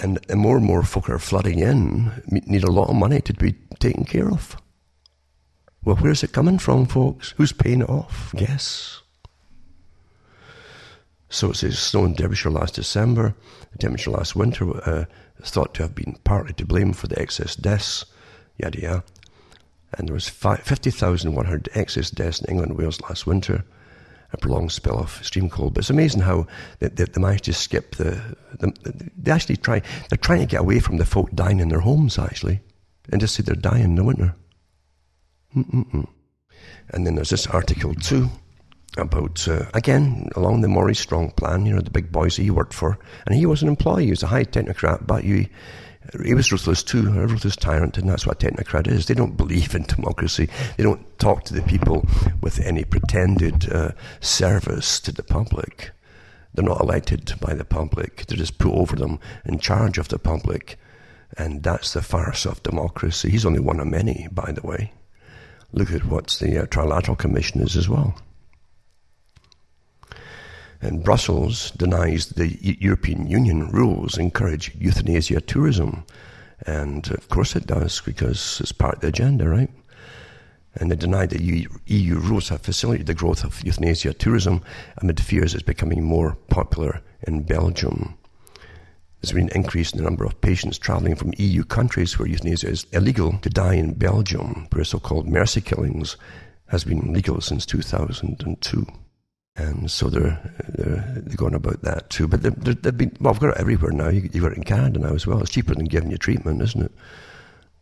and, 0.00 0.18
and 0.28 0.40
more 0.40 0.56
and 0.56 0.66
more 0.66 0.82
folk 0.82 1.08
are 1.08 1.20
flooding 1.20 1.60
in, 1.60 2.10
need 2.26 2.64
a 2.64 2.70
lot 2.72 2.88
of 2.88 2.96
money 2.96 3.20
to 3.20 3.32
be 3.32 3.54
taken 3.78 4.04
care 4.04 4.28
of. 4.28 4.56
Well, 5.84 5.96
where's 5.96 6.22
it 6.22 6.32
coming 6.32 6.58
from, 6.58 6.86
folks? 6.86 7.32
Who's 7.36 7.52
paying 7.52 7.80
it 7.82 7.88
off? 7.88 8.32
Guess. 8.36 9.00
So 11.28 11.50
it 11.50 11.56
says 11.56 11.78
snow 11.78 12.04
in 12.04 12.14
Derbyshire 12.14 12.50
last 12.50 12.74
December. 12.74 13.34
Temperature 13.78 14.10
last 14.10 14.36
winter 14.36 14.76
uh, 14.88 15.04
is 15.38 15.50
thought 15.50 15.74
to 15.74 15.82
have 15.82 15.94
been 15.94 16.18
partly 16.24 16.52
to 16.54 16.66
blame 16.66 16.92
for 16.92 17.06
the 17.06 17.20
excess 17.20 17.54
deaths. 17.56 18.04
Yada 18.58 18.80
yada 18.80 19.04
and 19.98 20.08
there 20.08 20.14
was 20.14 20.28
50,100 20.28 21.68
excess 21.74 22.10
deaths 22.10 22.40
in 22.40 22.50
England 22.50 22.70
and 22.70 22.78
Wales 22.78 23.00
last 23.02 23.26
winter, 23.26 23.64
a 24.32 24.36
prolonged 24.36 24.72
spell 24.72 24.98
of 24.98 25.18
extreme 25.18 25.50
cold. 25.50 25.74
But 25.74 25.80
it's 25.80 25.90
amazing 25.90 26.22
how 26.22 26.46
they, 26.78 26.88
they, 26.88 27.04
they 27.04 27.20
managed 27.20 27.44
to 27.44 27.52
skip 27.52 27.96
the, 27.96 28.36
the, 28.58 29.10
They 29.18 29.32
actually 29.32 29.56
try. 29.56 29.82
They're 30.08 30.16
trying 30.16 30.40
to 30.40 30.46
get 30.46 30.60
away 30.60 30.78
from 30.78 30.98
the 30.98 31.06
folk 31.06 31.30
dying 31.32 31.58
in 31.58 31.68
their 31.68 31.80
homes, 31.80 32.18
actually, 32.18 32.60
and 33.10 33.20
just 33.20 33.34
say 33.34 33.42
they're 33.42 33.56
dying 33.56 33.84
in 33.84 33.94
the 33.96 34.04
winter. 34.04 34.34
Mm-mm-mm. 35.56 36.06
And 36.90 37.06
then 37.06 37.14
there's 37.14 37.30
this 37.30 37.46
article 37.46 37.94
too 37.94 38.28
about 38.96 39.46
uh, 39.46 39.66
again 39.72 40.28
along 40.34 40.60
the 40.60 40.68
Maurice 40.68 40.98
Strong 40.98 41.32
plan. 41.32 41.66
You 41.66 41.74
know 41.74 41.80
the 41.80 41.90
big 41.90 42.12
boys 42.12 42.36
he 42.36 42.50
worked 42.50 42.74
for, 42.74 42.98
and 43.26 43.34
he 43.34 43.46
was 43.46 43.62
an 43.62 43.68
employee. 43.68 44.04
He 44.06 44.10
was 44.10 44.22
a 44.22 44.28
high 44.28 44.44
technocrat, 44.44 45.06
but 45.06 45.24
you 45.24 45.46
he 46.24 46.34
was 46.34 46.50
ruthless 46.50 46.82
too, 46.82 47.06
a 47.06 47.26
ruthless 47.26 47.56
tyrant, 47.56 47.98
and 47.98 48.08
that's 48.08 48.26
what 48.26 48.42
a 48.42 48.46
technocrat 48.46 48.88
is. 48.88 49.06
They 49.06 49.14
don't 49.14 49.36
believe 49.36 49.74
in 49.74 49.82
democracy. 49.82 50.48
They 50.76 50.82
don't 50.82 51.18
talk 51.18 51.44
to 51.44 51.54
the 51.54 51.62
people 51.62 52.06
with 52.40 52.58
any 52.60 52.84
pretended 52.84 53.70
uh, 53.70 53.92
service 54.20 54.98
to 55.00 55.12
the 55.12 55.22
public. 55.22 55.90
They're 56.54 56.64
not 56.64 56.80
elected 56.80 57.32
by 57.40 57.54
the 57.54 57.64
public. 57.64 58.26
They're 58.26 58.38
just 58.38 58.58
put 58.58 58.72
over 58.72 58.96
them 58.96 59.20
in 59.44 59.58
charge 59.58 59.98
of 59.98 60.08
the 60.08 60.18
public. 60.18 60.78
And 61.38 61.62
that's 61.62 61.92
the 61.92 62.02
farce 62.02 62.44
of 62.44 62.62
democracy. 62.64 63.30
He's 63.30 63.46
only 63.46 63.60
one 63.60 63.78
of 63.78 63.86
many, 63.86 64.26
by 64.32 64.50
the 64.50 64.66
way. 64.66 64.92
Look 65.72 65.92
at 65.92 66.04
what 66.04 66.28
the 66.40 66.62
uh, 66.62 66.66
Trilateral 66.66 67.18
Commission 67.18 67.60
is 67.60 67.76
as 67.76 67.88
well. 67.88 68.16
And 70.82 71.04
Brussels 71.04 71.70
denies 71.72 72.28
the 72.28 72.56
European 72.60 73.28
Union 73.28 73.68
rules 73.68 74.16
encourage 74.16 74.74
euthanasia 74.74 75.40
tourism. 75.42 76.04
And 76.66 77.10
of 77.10 77.28
course 77.28 77.54
it 77.54 77.66
does, 77.66 78.00
because 78.00 78.60
it's 78.60 78.72
part 78.72 78.96
of 78.96 79.00
the 79.00 79.08
agenda, 79.08 79.48
right? 79.48 79.70
And 80.74 80.90
they 80.90 80.96
deny 80.96 81.26
that 81.26 81.40
EU 81.40 82.18
rules 82.18 82.48
have 82.48 82.62
facilitated 82.62 83.08
the 83.08 83.14
growth 83.14 83.44
of 83.44 83.62
euthanasia 83.64 84.14
tourism 84.14 84.62
amid 84.98 85.20
fears 85.20 85.52
it's 85.52 85.62
becoming 85.62 86.02
more 86.02 86.36
popular 86.48 87.02
in 87.26 87.42
Belgium. 87.42 88.16
There's 89.20 89.32
been 89.32 89.50
an 89.50 89.56
increase 89.56 89.92
in 89.92 89.98
the 89.98 90.04
number 90.04 90.24
of 90.24 90.40
patients 90.40 90.78
travelling 90.78 91.14
from 91.14 91.34
EU 91.36 91.62
countries 91.62 92.18
where 92.18 92.28
euthanasia 92.28 92.68
is 92.68 92.86
illegal 92.92 93.38
to 93.42 93.50
die 93.50 93.74
in 93.74 93.92
Belgium, 93.92 94.66
where 94.72 94.84
so 94.84 94.98
called 94.98 95.28
mercy 95.28 95.60
killings 95.60 96.16
has 96.68 96.84
been 96.84 97.12
legal 97.12 97.40
since 97.40 97.66
2002. 97.66 98.86
And 99.56 99.90
so 99.90 100.08
they're, 100.08 100.40
they're, 100.68 101.04
they're 101.16 101.36
going 101.36 101.54
about 101.54 101.82
that 101.82 102.08
too. 102.08 102.28
But 102.28 102.42
they're, 102.42 102.52
they've 102.52 102.96
been, 102.96 103.14
well, 103.20 103.34
I've 103.34 103.40
got 103.40 103.50
it 103.50 103.60
everywhere 103.60 103.92
now. 103.92 104.08
You, 104.08 104.22
have 104.22 104.40
got 104.40 104.52
it 104.52 104.58
in 104.58 104.64
Canada 104.64 105.00
now 105.00 105.14
as 105.14 105.26
well. 105.26 105.40
It's 105.40 105.50
cheaper 105.50 105.74
than 105.74 105.84
giving 105.84 106.10
you 106.10 106.16
treatment, 106.16 106.62
isn't 106.62 106.82
it? 106.82 106.92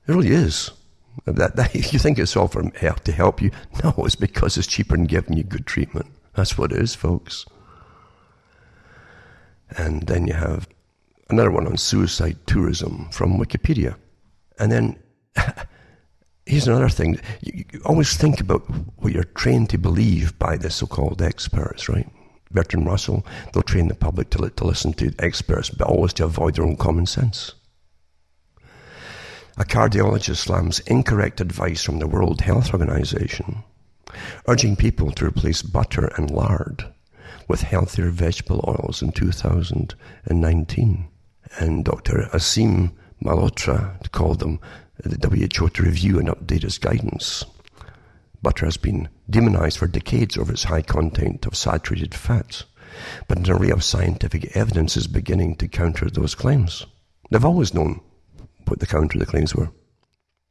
It 0.09 0.12
really 0.12 0.30
is. 0.30 0.72
That, 1.26 1.55
that, 1.55 1.74
you 1.93 2.01
think 2.01 2.18
it's 2.18 2.36
all 2.36 2.49
for 2.49 2.68
help 2.76 3.01
to 3.05 3.12
help 3.12 3.41
you? 3.41 3.53
No, 3.84 3.95
it's 3.99 4.16
because 4.16 4.57
it's 4.57 4.66
cheaper 4.66 4.97
than 4.97 5.07
giving 5.07 5.36
you 5.36 5.45
good 5.45 5.66
treatment. 5.66 6.07
That's 6.34 6.59
what 6.59 6.72
it 6.72 6.78
is, 6.78 6.97
folks. 6.97 7.47
And 9.76 10.03
then 10.05 10.26
you 10.26 10.34
have 10.34 10.66
another 11.31 11.51
one 11.51 11.66
on 11.66 11.76
suicide 11.76 12.37
tourism 12.47 13.09
from 13.11 13.39
Wikipedia. 13.39 13.97
And 14.59 14.72
then 14.72 14.99
here's 16.47 16.66
another 16.66 16.89
thing. 16.89 17.20
You, 17.43 17.64
you 17.72 17.81
always 17.85 18.16
think 18.16 18.41
about 18.41 18.62
what 18.97 19.12
you're 19.12 19.24
trained 19.24 19.70
to 19.70 19.79
believe 19.79 20.39
by 20.39 20.57
the 20.57 20.70
so-called 20.70 21.22
experts, 21.22 21.89
right? 21.89 22.09
Bertrand 22.51 22.87
Russell, 22.87 23.26
they'll 23.53 23.62
train 23.62 23.89
the 23.89 23.95
public 23.95 24.31
to, 24.31 24.49
to 24.49 24.64
listen 24.64 24.95
to 24.95 25.14
experts, 25.18 25.68
but 25.70 25.87
always 25.87 26.14
to 26.14 26.24
avoid 26.24 26.55
their 26.57 26.64
own 26.64 26.76
common 26.76 27.05
sense. 27.07 27.53
A 29.59 29.64
cardiologist 29.64 30.37
slams 30.37 30.79
incorrect 30.81 31.41
advice 31.41 31.83
from 31.83 31.99
the 31.99 32.07
World 32.07 32.41
Health 32.41 32.72
Organization, 32.72 33.64
urging 34.47 34.76
people 34.76 35.11
to 35.12 35.26
replace 35.26 35.62
butter 35.62 36.07
and 36.16 36.31
lard 36.31 36.85
with 37.49 37.62
healthier 37.62 38.11
vegetable 38.11 38.64
oils 38.68 39.03
in 39.03 39.11
2019. 39.12 41.09
And 41.59 41.85
Dr. 41.85 42.29
Aseem 42.33 42.93
Malhotra 43.23 44.11
called 44.13 44.41
them 44.41 44.61
uh, 45.05 45.09
the 45.09 45.29
WHO 45.29 45.69
to 45.69 45.83
review 45.83 46.19
and 46.19 46.29
update 46.29 46.65
its 46.65 46.79
guidance. 46.79 47.45
Butter 48.43 48.67
has 48.67 48.77
been 48.77 49.09
demonized 49.29 49.79
for 49.79 49.87
decades 49.87 50.37
over 50.37 50.53
its 50.53 50.65
high 50.65 50.83
content 50.83 51.47
of 51.47 51.57
saturated 51.57 52.15
fats, 52.15 52.65
but 53.27 53.39
an 53.39 53.51
array 53.51 53.71
of 53.71 53.83
scientific 53.83 54.57
evidence 54.57 54.97
is 54.97 55.07
beginning 55.07 55.57
to 55.57 55.69
counter 55.69 56.09
those 56.09 56.35
claims. 56.35 56.87
They've 57.31 57.45
always 57.45 57.75
known 57.75 58.01
what 58.67 58.81
the 58.81 58.87
counter 58.87 59.19
the 59.19 59.27
claims 59.27 59.55
were. 59.55 59.71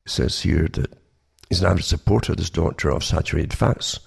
It 0.05 0.11
says 0.11 0.41
here 0.41 0.67
that 0.73 0.93
he's 1.49 1.61
an 1.61 1.67
avid 1.67 1.85
supporter, 1.85 2.35
this 2.35 2.49
doctor, 2.49 2.91
of 2.91 3.03
saturated 3.03 3.53
fats, 3.53 3.99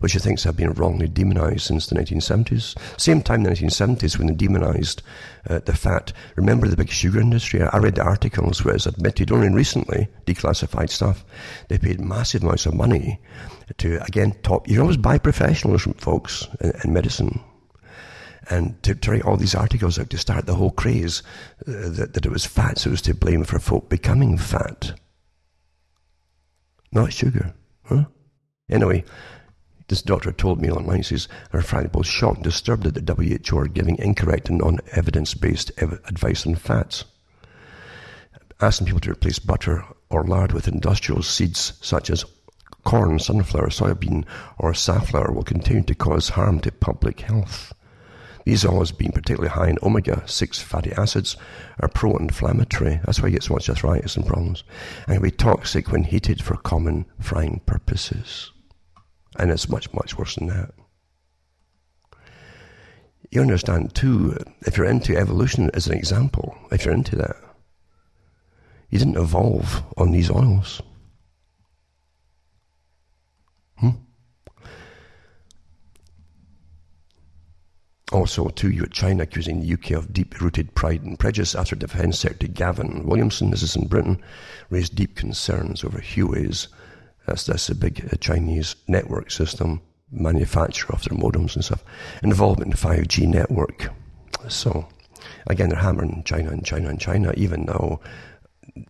which 0.00 0.12
he 0.12 0.18
thinks 0.18 0.44
have 0.44 0.56
been 0.56 0.72
wrongly 0.72 1.08
demonized 1.08 1.62
since 1.62 1.86
the 1.86 1.94
1970s. 1.94 2.76
Same 3.00 3.22
time, 3.22 3.42
the 3.42 3.50
1970s, 3.50 4.18
when 4.18 4.28
they 4.28 4.34
demonized 4.34 5.02
uh, 5.48 5.60
the 5.64 5.74
fat. 5.74 6.12
Remember 6.36 6.68
the 6.68 6.76
big 6.76 6.90
sugar 6.90 7.20
industry? 7.20 7.62
I 7.62 7.78
read 7.78 7.96
the 7.96 8.02
articles 8.02 8.64
where 8.64 8.74
it's 8.74 8.86
admitted 8.86 9.32
only 9.32 9.48
recently, 9.48 10.08
declassified 10.26 10.90
stuff. 10.90 11.24
They 11.68 11.78
paid 11.78 12.00
massive 12.00 12.42
amounts 12.42 12.66
of 12.66 12.74
money 12.74 13.20
to, 13.78 14.02
again, 14.04 14.34
top. 14.42 14.68
You 14.68 14.80
always 14.80 14.96
buy 14.96 15.18
professionals 15.18 15.82
from 15.82 15.94
folks 15.94 16.46
in, 16.60 16.72
in 16.84 16.92
medicine 16.92 17.40
and 18.50 18.82
to, 18.82 18.94
to, 18.94 19.10
write 19.10 19.22
all 19.22 19.36
these 19.36 19.54
articles 19.54 19.98
out 19.98 20.10
to 20.10 20.18
start 20.18 20.46
the 20.46 20.54
whole 20.54 20.70
craze 20.70 21.22
uh, 21.66 21.88
that, 21.90 22.14
that 22.14 22.26
it 22.26 22.32
was 22.32 22.46
fat, 22.46 22.78
so 22.78 22.88
it 22.88 22.92
was 22.92 23.02
to 23.02 23.14
blame 23.14 23.44
for 23.44 23.58
folk 23.58 23.88
becoming 23.88 24.38
fat. 24.38 24.92
Not 26.92 27.12
sugar, 27.12 27.54
huh? 27.84 28.04
Anyway, 28.70 29.04
this 29.88 30.02
doctor 30.02 30.32
told 30.32 30.60
me 30.60 30.70
online, 30.70 30.98
he 30.98 31.02
says, 31.02 31.28
I'm 31.52 31.62
frankly 31.62 31.88
both 31.88 32.06
shocked 32.06 32.36
and 32.36 32.44
disturbed 32.44 32.84
that 32.84 33.06
the 33.06 33.14
WHO 33.14 33.58
are 33.58 33.66
giving 33.68 33.96
incorrect 33.98 34.50
and 34.50 34.58
non-evidence-based 34.58 35.72
ev- 35.78 36.00
advice 36.06 36.46
on 36.46 36.56
fats. 36.56 37.06
Asking 38.60 38.86
people 38.86 39.00
to 39.00 39.12
replace 39.12 39.38
butter 39.38 39.84
or 40.10 40.24
lard 40.24 40.52
with 40.52 40.68
industrial 40.68 41.22
seeds 41.22 41.72
such 41.80 42.10
as 42.10 42.26
corn, 42.84 43.18
sunflower, 43.18 43.68
soybean, 43.68 44.24
or 44.58 44.74
safflower 44.74 45.32
will 45.32 45.42
continue 45.42 45.82
to 45.84 45.94
cause 45.94 46.30
harm 46.30 46.60
to 46.60 46.72
public 46.72 47.20
health. 47.20 47.72
These 48.44 48.66
oils, 48.66 48.92
being 48.92 49.12
particularly 49.12 49.50
high 49.50 49.68
in 49.68 49.78
omega-6 49.82 50.62
fatty 50.62 50.92
acids, 50.92 51.36
are 51.80 51.88
pro-inflammatory. 51.88 53.00
That's 53.04 53.20
why 53.20 53.28
you 53.28 53.34
get 53.34 53.42
so 53.42 53.54
much 53.54 53.68
arthritis 53.68 54.16
and 54.16 54.26
problems. 54.26 54.64
And 55.06 55.16
can 55.16 55.22
be 55.22 55.30
toxic 55.30 55.92
when 55.92 56.04
heated 56.04 56.42
for 56.42 56.56
common 56.56 57.06
frying 57.20 57.60
purposes. 57.66 58.52
And 59.38 59.50
it's 59.50 59.68
much, 59.68 59.92
much 59.94 60.18
worse 60.18 60.34
than 60.34 60.48
that. 60.48 60.74
You 63.30 63.40
understand, 63.40 63.94
too, 63.94 64.36
if 64.62 64.76
you're 64.76 64.86
into 64.86 65.16
evolution 65.16 65.70
as 65.74 65.86
an 65.86 65.94
example, 65.94 66.56
if 66.72 66.84
you're 66.84 66.94
into 66.94 67.14
that, 67.16 67.36
you 68.90 68.98
didn't 68.98 69.18
evolve 69.18 69.84
on 69.96 70.10
these 70.12 70.30
oils. 70.30 70.80
Hmm? 73.76 73.90
Also, 78.10 78.48
too, 78.48 78.70
you 78.70 78.86
China 78.86 79.24
accusing 79.24 79.60
the 79.60 79.74
UK 79.74 79.90
of 79.90 80.14
deep-rooted 80.14 80.74
pride 80.74 81.02
and 81.02 81.18
prejudice 81.18 81.54
after 81.54 81.76
Defence 81.76 82.18
Secretary 82.18 82.50
Gavin 82.50 83.04
Williamson, 83.04 83.50
this 83.50 83.62
is 83.62 83.76
in 83.76 83.86
Britain, 83.86 84.22
raised 84.70 84.96
deep 84.96 85.14
concerns 85.14 85.84
over 85.84 85.98
Huawei's 85.98 86.68
that's, 87.28 87.44
that's 87.44 87.68
a 87.68 87.74
big 87.74 88.08
uh, 88.12 88.16
Chinese 88.16 88.76
network 88.86 89.30
system, 89.30 89.80
manufacturer 90.10 90.94
of 90.94 91.04
their 91.04 91.18
modems 91.18 91.54
and 91.54 91.64
stuff, 91.64 91.84
involvement 92.22 92.66
in 92.66 92.70
the 92.70 93.02
5G 93.02 93.28
network. 93.28 93.90
So, 94.48 94.88
again, 95.46 95.68
they're 95.68 95.78
hammering 95.78 96.22
China 96.24 96.50
and 96.50 96.64
China 96.64 96.88
and 96.88 97.00
China, 97.00 97.32
even 97.36 97.66
though, 97.66 98.00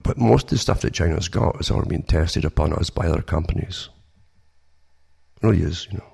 but 0.03 0.19
most 0.19 0.45
of 0.45 0.51
the 0.51 0.59
stuff 0.59 0.83
that 0.83 0.93
China's 0.93 1.29
got 1.29 1.57
has 1.57 1.71
already 1.71 1.91
been 1.91 2.03
tested 2.03 2.45
upon 2.45 2.73
us 2.73 2.91
by 2.91 3.07
other 3.07 3.23
companies. 3.23 3.89
It 5.37 5.47
really 5.47 5.63
is, 5.63 5.89
you 5.91 5.99
know. 5.99 6.05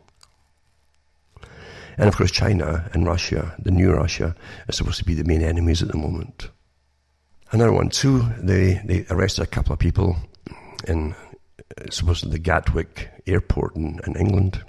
And 1.97 2.09
of 2.09 2.16
course, 2.16 2.31
China 2.31 2.91
and 2.93 3.07
Russia, 3.07 3.55
the 3.59 3.70
new 3.70 3.93
Russia, 3.93 4.35
are 4.68 4.72
supposed 4.72 4.99
to 4.99 5.05
be 5.05 5.14
the 5.14 5.25
main 5.25 5.43
enemies 5.43 5.83
at 5.83 5.89
the 5.89 5.99
moment. 5.99 6.49
Another 7.53 7.72
one, 7.72 7.91
too, 7.91 8.22
they, 8.39 8.81
they 8.85 9.07
arrested 9.11 9.43
a 9.43 9.47
couple 9.47 9.72
of 9.72 9.79
people 9.79 10.16
in 10.89 11.14
supposedly 11.91 12.33
the 12.33 12.39
Gatwick 12.39 13.11
airport 13.27 13.77
in, 13.77 14.01
in 14.07 14.17
England 14.17 14.62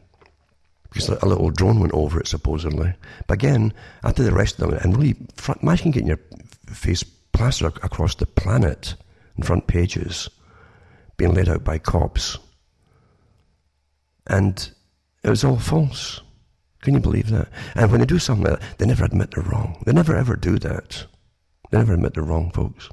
because 0.95 1.09
a 1.09 1.25
little 1.25 1.51
drone 1.51 1.81
went 1.81 1.93
over 1.93 2.21
it 2.21 2.27
supposedly. 2.27 2.93
But 3.27 3.33
again, 3.33 3.73
after 4.03 4.23
the 4.23 4.31
rest 4.31 4.61
of 4.61 4.71
them, 4.71 4.79
and 4.81 4.95
really, 4.95 5.17
imagine 5.61 5.91
getting 5.91 6.07
your 6.07 6.21
face 6.67 7.03
plastered 7.33 7.75
across 7.83 8.15
the 8.15 8.25
planet 8.25 8.95
in 9.35 9.43
front 9.43 9.67
pages, 9.67 10.29
being 11.17 11.33
laid 11.33 11.49
out 11.49 11.65
by 11.65 11.79
cops, 11.79 12.37
and 14.27 14.71
it 15.21 15.29
was 15.29 15.43
all 15.43 15.59
false. 15.59 16.21
Can 16.81 16.93
you 16.93 17.01
believe 17.01 17.29
that? 17.29 17.49
And 17.75 17.91
when 17.91 17.99
they 17.99 18.05
do 18.05 18.19
something 18.19 18.45
like 18.45 18.59
that, 18.59 18.77
they 18.77 18.85
never 18.85 19.03
admit 19.03 19.31
they're 19.31 19.43
wrong. 19.43 19.83
They 19.85 19.91
never 19.91 20.15
ever 20.15 20.37
do 20.37 20.57
that. 20.59 21.05
They 21.71 21.77
never 21.77 21.95
admit 21.95 22.13
they're 22.13 22.23
wrong, 22.23 22.51
folks. 22.51 22.89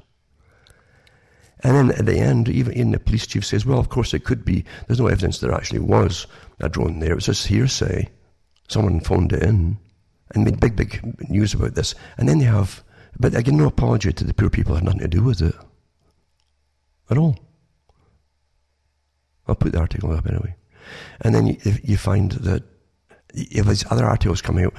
And 1.63 1.75
then 1.75 1.97
at 1.97 2.05
the 2.05 2.17
end, 2.17 2.49
even, 2.49 2.73
even 2.73 2.91
the 2.91 2.99
police 2.99 3.25
chief 3.25 3.45
says, 3.45 3.65
well, 3.65 3.79
of 3.79 3.89
course 3.89 4.13
it 4.13 4.25
could 4.25 4.43
be. 4.43 4.65
There's 4.87 4.99
no 4.99 5.07
evidence 5.07 5.39
there 5.39 5.53
actually 5.53 5.79
was 5.79 6.27
a 6.59 6.67
drone 6.67 6.99
there. 6.99 7.13
It 7.13 7.15
was 7.15 7.25
just 7.25 7.47
hearsay. 7.47 8.09
Someone 8.67 8.99
phoned 8.99 9.31
it 9.31 9.43
in 9.43 9.77
and 10.33 10.43
made 10.43 10.59
big, 10.59 10.75
big 10.75 11.01
news 11.29 11.53
about 11.53 11.75
this. 11.75 11.95
And 12.17 12.27
then 12.27 12.39
they 12.39 12.45
have, 12.45 12.83
but 13.17 13.33
again, 13.33 13.57
no 13.57 13.67
apology 13.67 14.11
to 14.11 14.23
the 14.23 14.33
poor 14.33 14.49
people 14.49 14.75
had 14.75 14.83
nothing 14.83 14.99
to 14.99 15.07
do 15.07 15.23
with 15.23 15.41
it. 15.41 15.55
At 17.09 17.17
all. 17.17 17.39
I'll 19.47 19.55
put 19.55 19.71
the 19.71 19.79
article 19.79 20.11
up 20.11 20.27
anyway. 20.27 20.55
And 21.21 21.33
then 21.33 21.47
you, 21.47 21.57
you 21.83 21.97
find 21.97 22.31
that 22.31 22.63
if 23.33 23.65
these 23.65 23.89
other 23.89 24.05
articles 24.05 24.41
come 24.41 24.57
out, 24.57 24.73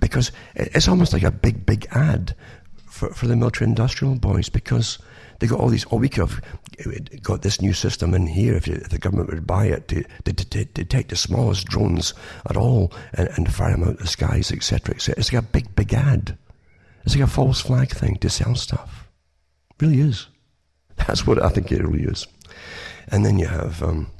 because 0.00 0.32
it's 0.54 0.88
almost 0.88 1.12
like 1.12 1.22
a 1.22 1.30
big, 1.30 1.66
big 1.66 1.86
ad 1.90 2.34
for, 2.86 3.10
for 3.10 3.26
the 3.26 3.36
military 3.36 3.68
industrial 3.68 4.14
boys 4.16 4.48
because 4.48 4.98
they 5.38 5.46
got 5.46 5.60
all 5.60 5.68
these, 5.68 5.86
oh, 5.90 5.96
we 5.96 6.08
could 6.08 6.28
have 6.28 7.22
got 7.22 7.42
this 7.42 7.60
new 7.60 7.72
system 7.72 8.14
in 8.14 8.26
here 8.26 8.54
if, 8.54 8.68
if 8.68 8.88
the 8.88 8.98
government 8.98 9.30
would 9.30 9.46
buy 9.46 9.66
it 9.66 9.88
to, 9.88 10.04
to, 10.24 10.32
to, 10.32 10.64
detect 10.64 11.10
the 11.10 11.16
smallest 11.16 11.66
drones 11.66 12.14
at 12.48 12.56
all 12.56 12.92
and, 13.12 13.28
and 13.36 13.52
fire 13.52 13.72
them 13.72 13.82
out 13.82 13.90
of 13.90 13.98
the 13.98 14.06
skies, 14.06 14.50
etc. 14.52 14.94
etc. 14.94 15.14
It's 15.18 15.32
like 15.32 15.42
a 15.42 15.46
big, 15.46 15.74
big 15.74 15.92
ad. 15.94 16.36
It's 17.04 17.14
like 17.14 17.24
a 17.24 17.28
false 17.28 17.60
flag 17.60 17.90
thing 17.90 18.16
to 18.16 18.30
sell 18.30 18.54
stuff. 18.54 19.08
It 19.70 19.84
really 19.84 20.00
is. 20.00 20.26
That's 20.96 21.26
what 21.26 21.42
I 21.42 21.50
think 21.50 21.70
it 21.70 21.82
really 21.82 22.04
is. 22.04 22.26
And 23.08 23.24
then 23.24 23.38
you 23.38 23.46
have 23.46 23.82
um, 23.82 24.10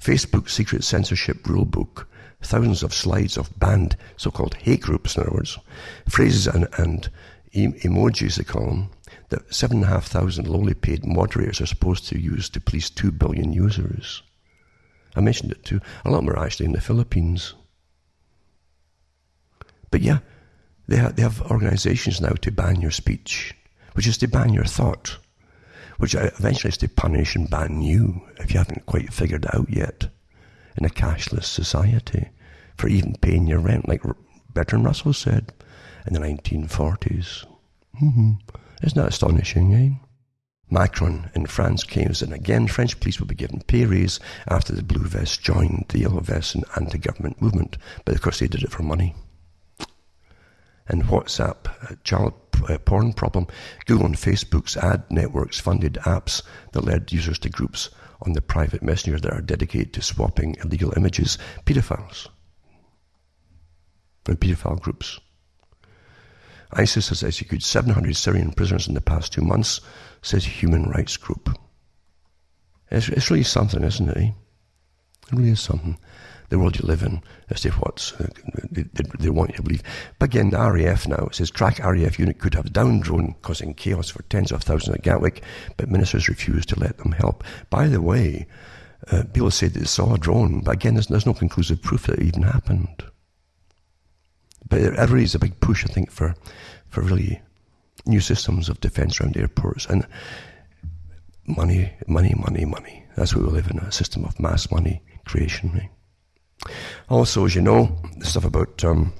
Facebook 0.00 0.48
secret 0.48 0.82
censorship 0.82 1.44
rulebook, 1.44 2.06
thousands 2.42 2.82
of 2.82 2.92
slides 2.92 3.36
of 3.36 3.56
banned 3.58 3.96
so-called 4.16 4.54
hate 4.54 4.80
groups, 4.80 5.16
in 5.16 5.22
other 5.22 5.32
words, 5.32 5.58
phrases 6.08 6.46
and, 6.46 6.66
and 6.78 7.08
emojis, 7.54 8.36
they 8.36 8.44
call 8.44 8.66
them, 8.66 8.90
that 9.30 9.54
7,500 9.54 10.46
lowly 10.46 10.74
paid 10.74 11.04
moderators 11.04 11.60
are 11.60 11.66
supposed 11.66 12.06
to 12.08 12.18
use 12.18 12.48
to 12.50 12.60
police 12.60 12.90
2 12.90 13.10
billion 13.12 13.52
users. 13.52 14.22
I 15.16 15.20
mentioned 15.20 15.52
it 15.52 15.64
too. 15.64 15.80
A 16.04 16.10
lot 16.10 16.24
more 16.24 16.38
actually 16.38 16.66
in 16.66 16.72
the 16.72 16.80
Philippines. 16.80 17.54
But 19.90 20.02
yeah, 20.02 20.18
they 20.88 20.96
have, 20.96 21.16
they 21.16 21.22
have 21.22 21.40
organizations 21.42 22.20
now 22.20 22.32
to 22.32 22.50
ban 22.50 22.80
your 22.80 22.90
speech, 22.90 23.54
which 23.94 24.06
is 24.06 24.18
to 24.18 24.28
ban 24.28 24.52
your 24.52 24.64
thought, 24.64 25.18
which 25.98 26.14
eventually 26.14 26.70
is 26.70 26.76
to 26.78 26.88
punish 26.88 27.36
and 27.36 27.48
ban 27.48 27.80
you 27.80 28.22
if 28.38 28.52
you 28.52 28.58
haven't 28.58 28.86
quite 28.86 29.12
figured 29.12 29.44
it 29.44 29.54
out 29.54 29.70
yet 29.70 30.08
in 30.76 30.84
a 30.84 30.88
cashless 30.88 31.44
society 31.44 32.28
for 32.76 32.88
even 32.88 33.14
paying 33.20 33.46
your 33.46 33.60
rent, 33.60 33.88
like 33.88 34.02
Bertrand 34.52 34.84
Russell 34.84 35.12
said 35.12 35.52
in 36.06 36.12
the 36.12 36.20
1940s. 36.20 37.46
Mm-hmm. 38.02 38.32
Isn't 38.82 39.00
that 39.00 39.08
astonishing, 39.08 39.74
eh? 39.74 40.04
Macron 40.70 41.30
in 41.34 41.46
France 41.46 41.84
claims 41.84 42.20
that 42.20 42.32
again 42.32 42.66
French 42.66 42.98
police 42.98 43.20
will 43.20 43.26
be 43.26 43.34
given 43.34 43.62
pay 43.66 43.84
raise 43.84 44.18
after 44.48 44.72
the 44.72 44.82
blue 44.82 45.04
vests 45.04 45.36
joined 45.36 45.84
the 45.88 46.00
yellow 46.00 46.20
vests 46.20 46.54
in 46.54 46.64
anti-government 46.76 47.40
movement, 47.40 47.76
but 48.04 48.14
of 48.14 48.22
course 48.22 48.38
they 48.40 48.48
did 48.48 48.62
it 48.62 48.72
for 48.72 48.82
money. 48.82 49.14
And 50.88 51.04
WhatsApp, 51.04 51.68
uh, 51.90 51.94
child 52.02 52.34
uh, 52.68 52.78
porn 52.78 53.12
problem, 53.12 53.46
Google 53.86 54.06
and 54.06 54.16
Facebook's 54.16 54.76
ad 54.76 55.04
networks 55.10 55.60
funded 55.60 55.94
apps 56.04 56.42
that 56.72 56.84
led 56.84 57.12
users 57.12 57.38
to 57.40 57.48
groups 57.48 57.90
on 58.22 58.32
the 58.32 58.42
private 58.42 58.82
messenger 58.82 59.18
that 59.20 59.32
are 59.32 59.40
dedicated 59.40 59.92
to 59.94 60.02
swapping 60.02 60.56
illegal 60.64 60.92
images, 60.96 61.38
pedophiles, 61.64 62.28
and 64.26 64.40
pedophile 64.40 64.80
groups. 64.80 65.20
ISIS 66.76 67.08
has 67.08 67.22
executed 67.22 67.64
700 67.64 68.16
Syrian 68.16 68.52
prisoners 68.52 68.88
in 68.88 68.94
the 68.94 69.00
past 69.00 69.32
two 69.32 69.42
months, 69.42 69.80
says 70.22 70.44
Human 70.44 70.84
Rights 70.90 71.16
Group. 71.16 71.56
It's, 72.90 73.08
it's 73.08 73.30
really 73.30 73.44
something, 73.44 73.82
isn't 73.82 74.08
it? 74.08 74.16
Eh? 74.16 74.30
It 75.32 75.32
really 75.32 75.50
is 75.50 75.60
something. 75.60 75.98
The 76.50 76.58
world 76.58 76.78
you 76.78 76.86
live 76.86 77.02
in 77.02 77.22
as 77.50 77.62
to 77.62 77.70
what 77.70 78.12
uh, 78.20 78.26
they, 78.70 78.84
they, 79.18 79.30
want 79.30 79.50
you 79.50 79.56
to 79.56 79.62
believe. 79.62 79.82
But 80.18 80.26
again, 80.26 80.50
the 80.50 80.58
RAF 80.58 81.08
now, 81.08 81.28
says 81.32 81.50
track 81.50 81.78
RAF 81.78 82.18
unit 82.18 82.38
could 82.38 82.54
have 82.54 82.72
down 82.72 83.00
drone 83.00 83.34
causing 83.42 83.74
chaos 83.74 84.10
for 84.10 84.22
tens 84.24 84.52
of 84.52 84.62
thousands 84.62 84.96
at 84.96 85.02
Gatwick, 85.02 85.42
but 85.76 85.90
ministers 85.90 86.28
refused 86.28 86.68
to 86.68 86.78
let 86.78 86.98
them 86.98 87.12
help. 87.12 87.42
By 87.70 87.88
the 87.88 88.02
way, 88.02 88.46
uh, 89.10 89.24
people 89.32 89.50
say 89.50 89.68
they 89.68 89.84
saw 89.84 90.14
a 90.14 90.18
drone, 90.18 90.60
but 90.60 90.74
again, 90.74 90.94
there's, 90.94 91.06
there's 91.06 91.26
no 91.26 91.34
conclusive 91.34 91.82
proof 91.82 92.06
that 92.06 92.18
it 92.18 92.26
even 92.26 92.42
happened. 92.42 93.04
But 94.74 94.82
it 94.82 95.08
really 95.08 95.22
is 95.22 95.36
a 95.36 95.38
big 95.38 95.60
push, 95.60 95.84
I 95.84 95.92
think, 95.92 96.10
for, 96.10 96.34
for 96.88 97.00
really 97.00 97.40
new 98.06 98.18
systems 98.18 98.68
of 98.68 98.80
defense 98.80 99.20
around 99.20 99.36
airports. 99.36 99.86
And 99.86 100.04
money, 101.46 101.92
money, 102.08 102.34
money, 102.36 102.64
money. 102.64 103.04
That's 103.14 103.36
what 103.36 103.44
we 103.44 103.52
live 103.52 103.70
in, 103.70 103.78
a 103.78 103.92
system 103.92 104.24
of 104.24 104.40
mass 104.40 104.72
money 104.72 105.00
creation. 105.26 105.70
Right? 105.72 106.72
Also, 107.08 107.44
as 107.44 107.54
you 107.54 107.62
know, 107.62 107.96
the 108.18 108.26
stuff 108.26 108.44
about 108.44 108.82
um, 108.82 109.12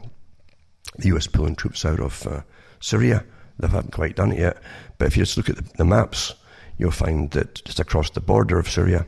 the 0.99 1.15
US 1.15 1.29
pulling 1.29 1.55
troops 1.55 1.85
out 1.85 2.01
of 2.01 2.27
uh, 2.27 2.41
Syria, 2.81 3.25
they 3.61 3.69
haven't 3.69 3.93
quite 3.93 4.17
done 4.17 4.33
it 4.33 4.41
yet. 4.41 4.61
But 4.99 5.07
if 5.07 5.17
you 5.17 5.23
just 5.23 5.37
look 5.37 5.51
at 5.51 5.55
the, 5.55 5.71
the 5.77 5.85
maps, 5.85 6.35
you'll 6.79 6.91
find 6.91 7.31
that 7.31 7.65
just 7.65 7.79
across 7.79 8.11
the 8.11 8.21
border 8.21 8.59
of 8.59 8.69
Syria, 8.69 9.07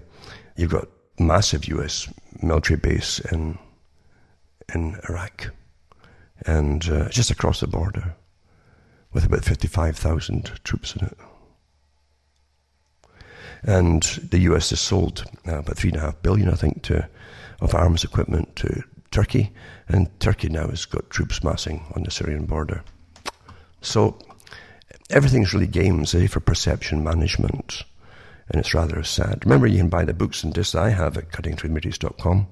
you've 0.54 0.70
got 0.70 0.86
massive 1.18 1.66
US 1.66 2.08
military 2.40 2.78
base 2.78 3.18
in 3.32 3.58
in 4.72 5.00
Iraq 5.08 5.50
and 6.46 6.88
uh, 6.88 7.08
just 7.08 7.30
across 7.30 7.60
the 7.60 7.66
border 7.66 8.14
with 9.12 9.24
about 9.24 9.44
55,000 9.44 10.60
troops 10.64 10.94
in 10.94 11.06
it. 11.06 11.18
And 13.62 14.02
the 14.02 14.38
US 14.40 14.70
has 14.70 14.80
sold 14.80 15.24
uh, 15.46 15.58
about 15.58 15.76
three 15.76 15.90
and 15.90 15.98
a 15.98 16.02
half 16.02 16.22
billion, 16.22 16.48
I 16.48 16.54
think, 16.54 16.82
to, 16.84 17.08
of 17.60 17.74
arms 17.74 18.04
equipment 18.04 18.54
to 18.56 18.82
Turkey, 19.10 19.52
and 19.88 20.08
Turkey 20.20 20.48
now 20.48 20.68
has 20.68 20.84
got 20.84 21.10
troops 21.10 21.42
massing 21.42 21.84
on 21.94 22.02
the 22.02 22.10
Syrian 22.10 22.46
border. 22.46 22.82
So 23.80 24.18
everything's 25.10 25.54
really 25.54 25.66
games 25.66 26.14
eh, 26.14 26.26
for 26.26 26.40
perception 26.40 27.02
management, 27.02 27.82
and 28.48 28.60
it's 28.60 28.74
rather 28.74 29.02
sad. 29.02 29.44
Remember, 29.44 29.66
you 29.66 29.78
can 29.78 29.88
buy 29.88 30.04
the 30.04 30.14
books 30.14 30.44
and 30.44 30.52
discs 30.52 30.74
I 30.74 30.90
have 30.90 31.16
at 31.16 31.30
cuttingthroughthematrix.com 31.30 32.46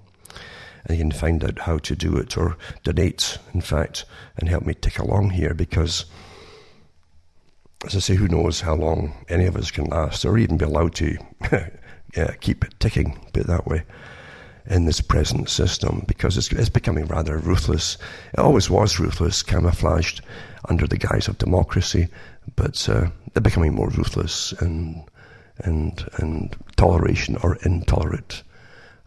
and 0.86 0.98
you 0.98 1.04
can 1.04 1.12
find 1.12 1.42
out 1.42 1.60
how 1.60 1.78
to 1.78 1.96
do 1.96 2.16
it 2.16 2.36
or 2.36 2.56
donate, 2.82 3.38
in 3.54 3.60
fact, 3.60 4.04
and 4.36 4.48
help 4.48 4.64
me 4.64 4.74
tick 4.74 4.98
along 4.98 5.30
here 5.30 5.54
because, 5.54 6.04
as 7.86 7.96
I 7.96 8.00
say, 8.00 8.14
who 8.14 8.28
knows 8.28 8.60
how 8.60 8.74
long 8.74 9.24
any 9.28 9.46
of 9.46 9.56
us 9.56 9.70
can 9.70 9.86
last 9.86 10.24
or 10.24 10.36
even 10.36 10.58
be 10.58 10.66
allowed 10.66 10.94
to 10.96 11.16
yeah, 12.16 12.34
keep 12.40 12.64
ticking, 12.78 13.18
put 13.32 13.42
it 13.42 13.46
that 13.46 13.66
way, 13.66 13.84
in 14.66 14.84
this 14.84 15.00
present 15.00 15.48
system 15.48 16.04
because 16.06 16.36
it's, 16.36 16.52
it's 16.52 16.68
becoming 16.68 17.06
rather 17.06 17.38
ruthless. 17.38 17.96
It 18.34 18.40
always 18.40 18.68
was 18.68 19.00
ruthless, 19.00 19.42
camouflaged 19.42 20.20
under 20.68 20.86
the 20.86 20.98
guise 20.98 21.28
of 21.28 21.38
democracy, 21.38 22.08
but 22.56 22.88
uh, 22.88 23.08
they're 23.32 23.40
becoming 23.42 23.74
more 23.74 23.88
ruthless 23.88 24.52
and 24.52 25.02
and 25.58 26.04
and 26.16 26.56
toleration 26.76 27.36
or 27.36 27.56
intolerant 27.62 28.42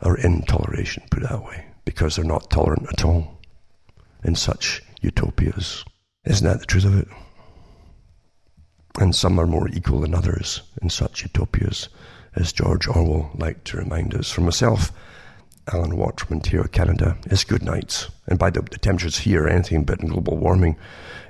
or 0.01 0.15
intoleration, 0.17 1.09
put 1.09 1.23
it 1.23 1.29
that 1.29 1.43
way 1.43 1.66
because 1.87 2.17
they're 2.17 2.25
not 2.25 2.51
tolerant 2.51 2.85
at 2.91 3.05
all 3.05 3.39
in 4.21 4.35
such 4.35 4.83
utopias. 4.99 5.85
Isn't 6.25 6.45
that 6.45 6.59
the 6.59 6.65
truth 6.65 6.83
of 6.83 6.99
it? 6.99 7.07
And 8.99 9.15
some 9.15 9.39
are 9.39 9.47
more 9.47 9.69
equal 9.69 10.01
than 10.01 10.13
others 10.13 10.63
in 10.81 10.89
such 10.89 11.23
utopias, 11.23 11.87
as 12.35 12.51
George 12.51 12.89
Orwell 12.89 13.31
liked 13.35 13.63
to 13.67 13.77
remind 13.77 14.13
us. 14.13 14.29
For 14.29 14.41
myself, 14.41 14.91
Alan 15.71 15.95
Watt 15.95 16.19
from 16.19 16.35
Ontario, 16.35 16.67
Canada, 16.67 17.17
it's 17.27 17.45
good 17.45 17.63
nights. 17.63 18.09
And 18.27 18.37
by 18.37 18.49
the, 18.49 18.63
the 18.63 18.79
temperatures 18.79 19.19
here, 19.19 19.47
anything 19.47 19.85
but 19.85 19.99
global 19.99 20.35
warming, 20.35 20.75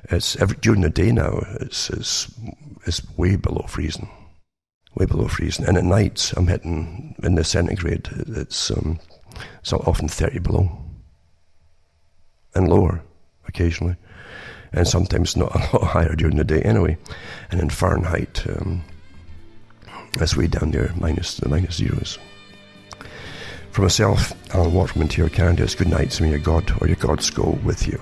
it's 0.10 0.36
every, 0.38 0.58
during 0.58 0.82
the 0.82 0.90
day 0.90 1.12
now, 1.12 1.38
it's, 1.62 1.92
it's, 1.92 2.34
it's 2.88 3.04
way 3.16 3.36
below 3.36 3.68
freezing. 3.68 4.10
Way 4.96 5.06
below 5.06 5.28
freezing. 5.28 5.66
And 5.68 5.78
at 5.78 5.84
night, 5.84 6.34
I'm 6.36 6.48
hitting 6.48 7.14
in 7.22 7.36
the 7.36 7.44
centigrade, 7.44 8.10
it's 8.12 8.72
um, 8.72 9.00
so 9.64 9.78
often 9.86 10.08
30 10.08 10.40
below 10.40 10.72
and 12.56 12.68
lower 12.68 13.04
occasionally, 13.48 13.96
and 14.72 14.88
sometimes 14.88 15.38
not 15.38 15.56
a 15.56 15.78
lot 15.78 15.88
higher 15.88 16.16
during 16.16 16.38
the 16.38 16.44
day 16.44 16.62
anyway. 16.62 16.98
And 17.52 17.60
in 17.62 17.70
Fahrenheit, 17.70 18.46
um, 18.48 18.84
that's 20.14 20.36
way 20.36 20.48
down 20.48 20.72
there, 20.72 20.92
minus 20.96 21.38
the 21.38 21.50
minus 21.50 21.76
zeros. 21.76 22.18
For 23.72 23.84
myself, 23.84 24.34
Alan 24.56 24.74
Watt 24.74 24.90
from 24.90 25.04
Ontario, 25.04 25.30
Canada, 25.30 25.64
it's 25.64 25.76
good 25.76 25.88
night. 25.88 26.20
May 26.20 26.32
your 26.32 26.40
God 26.40 26.72
or 26.82 26.88
your 26.88 26.96
gods 26.96 27.30
go 27.30 27.60
with 27.64 27.88
you. 27.88 28.02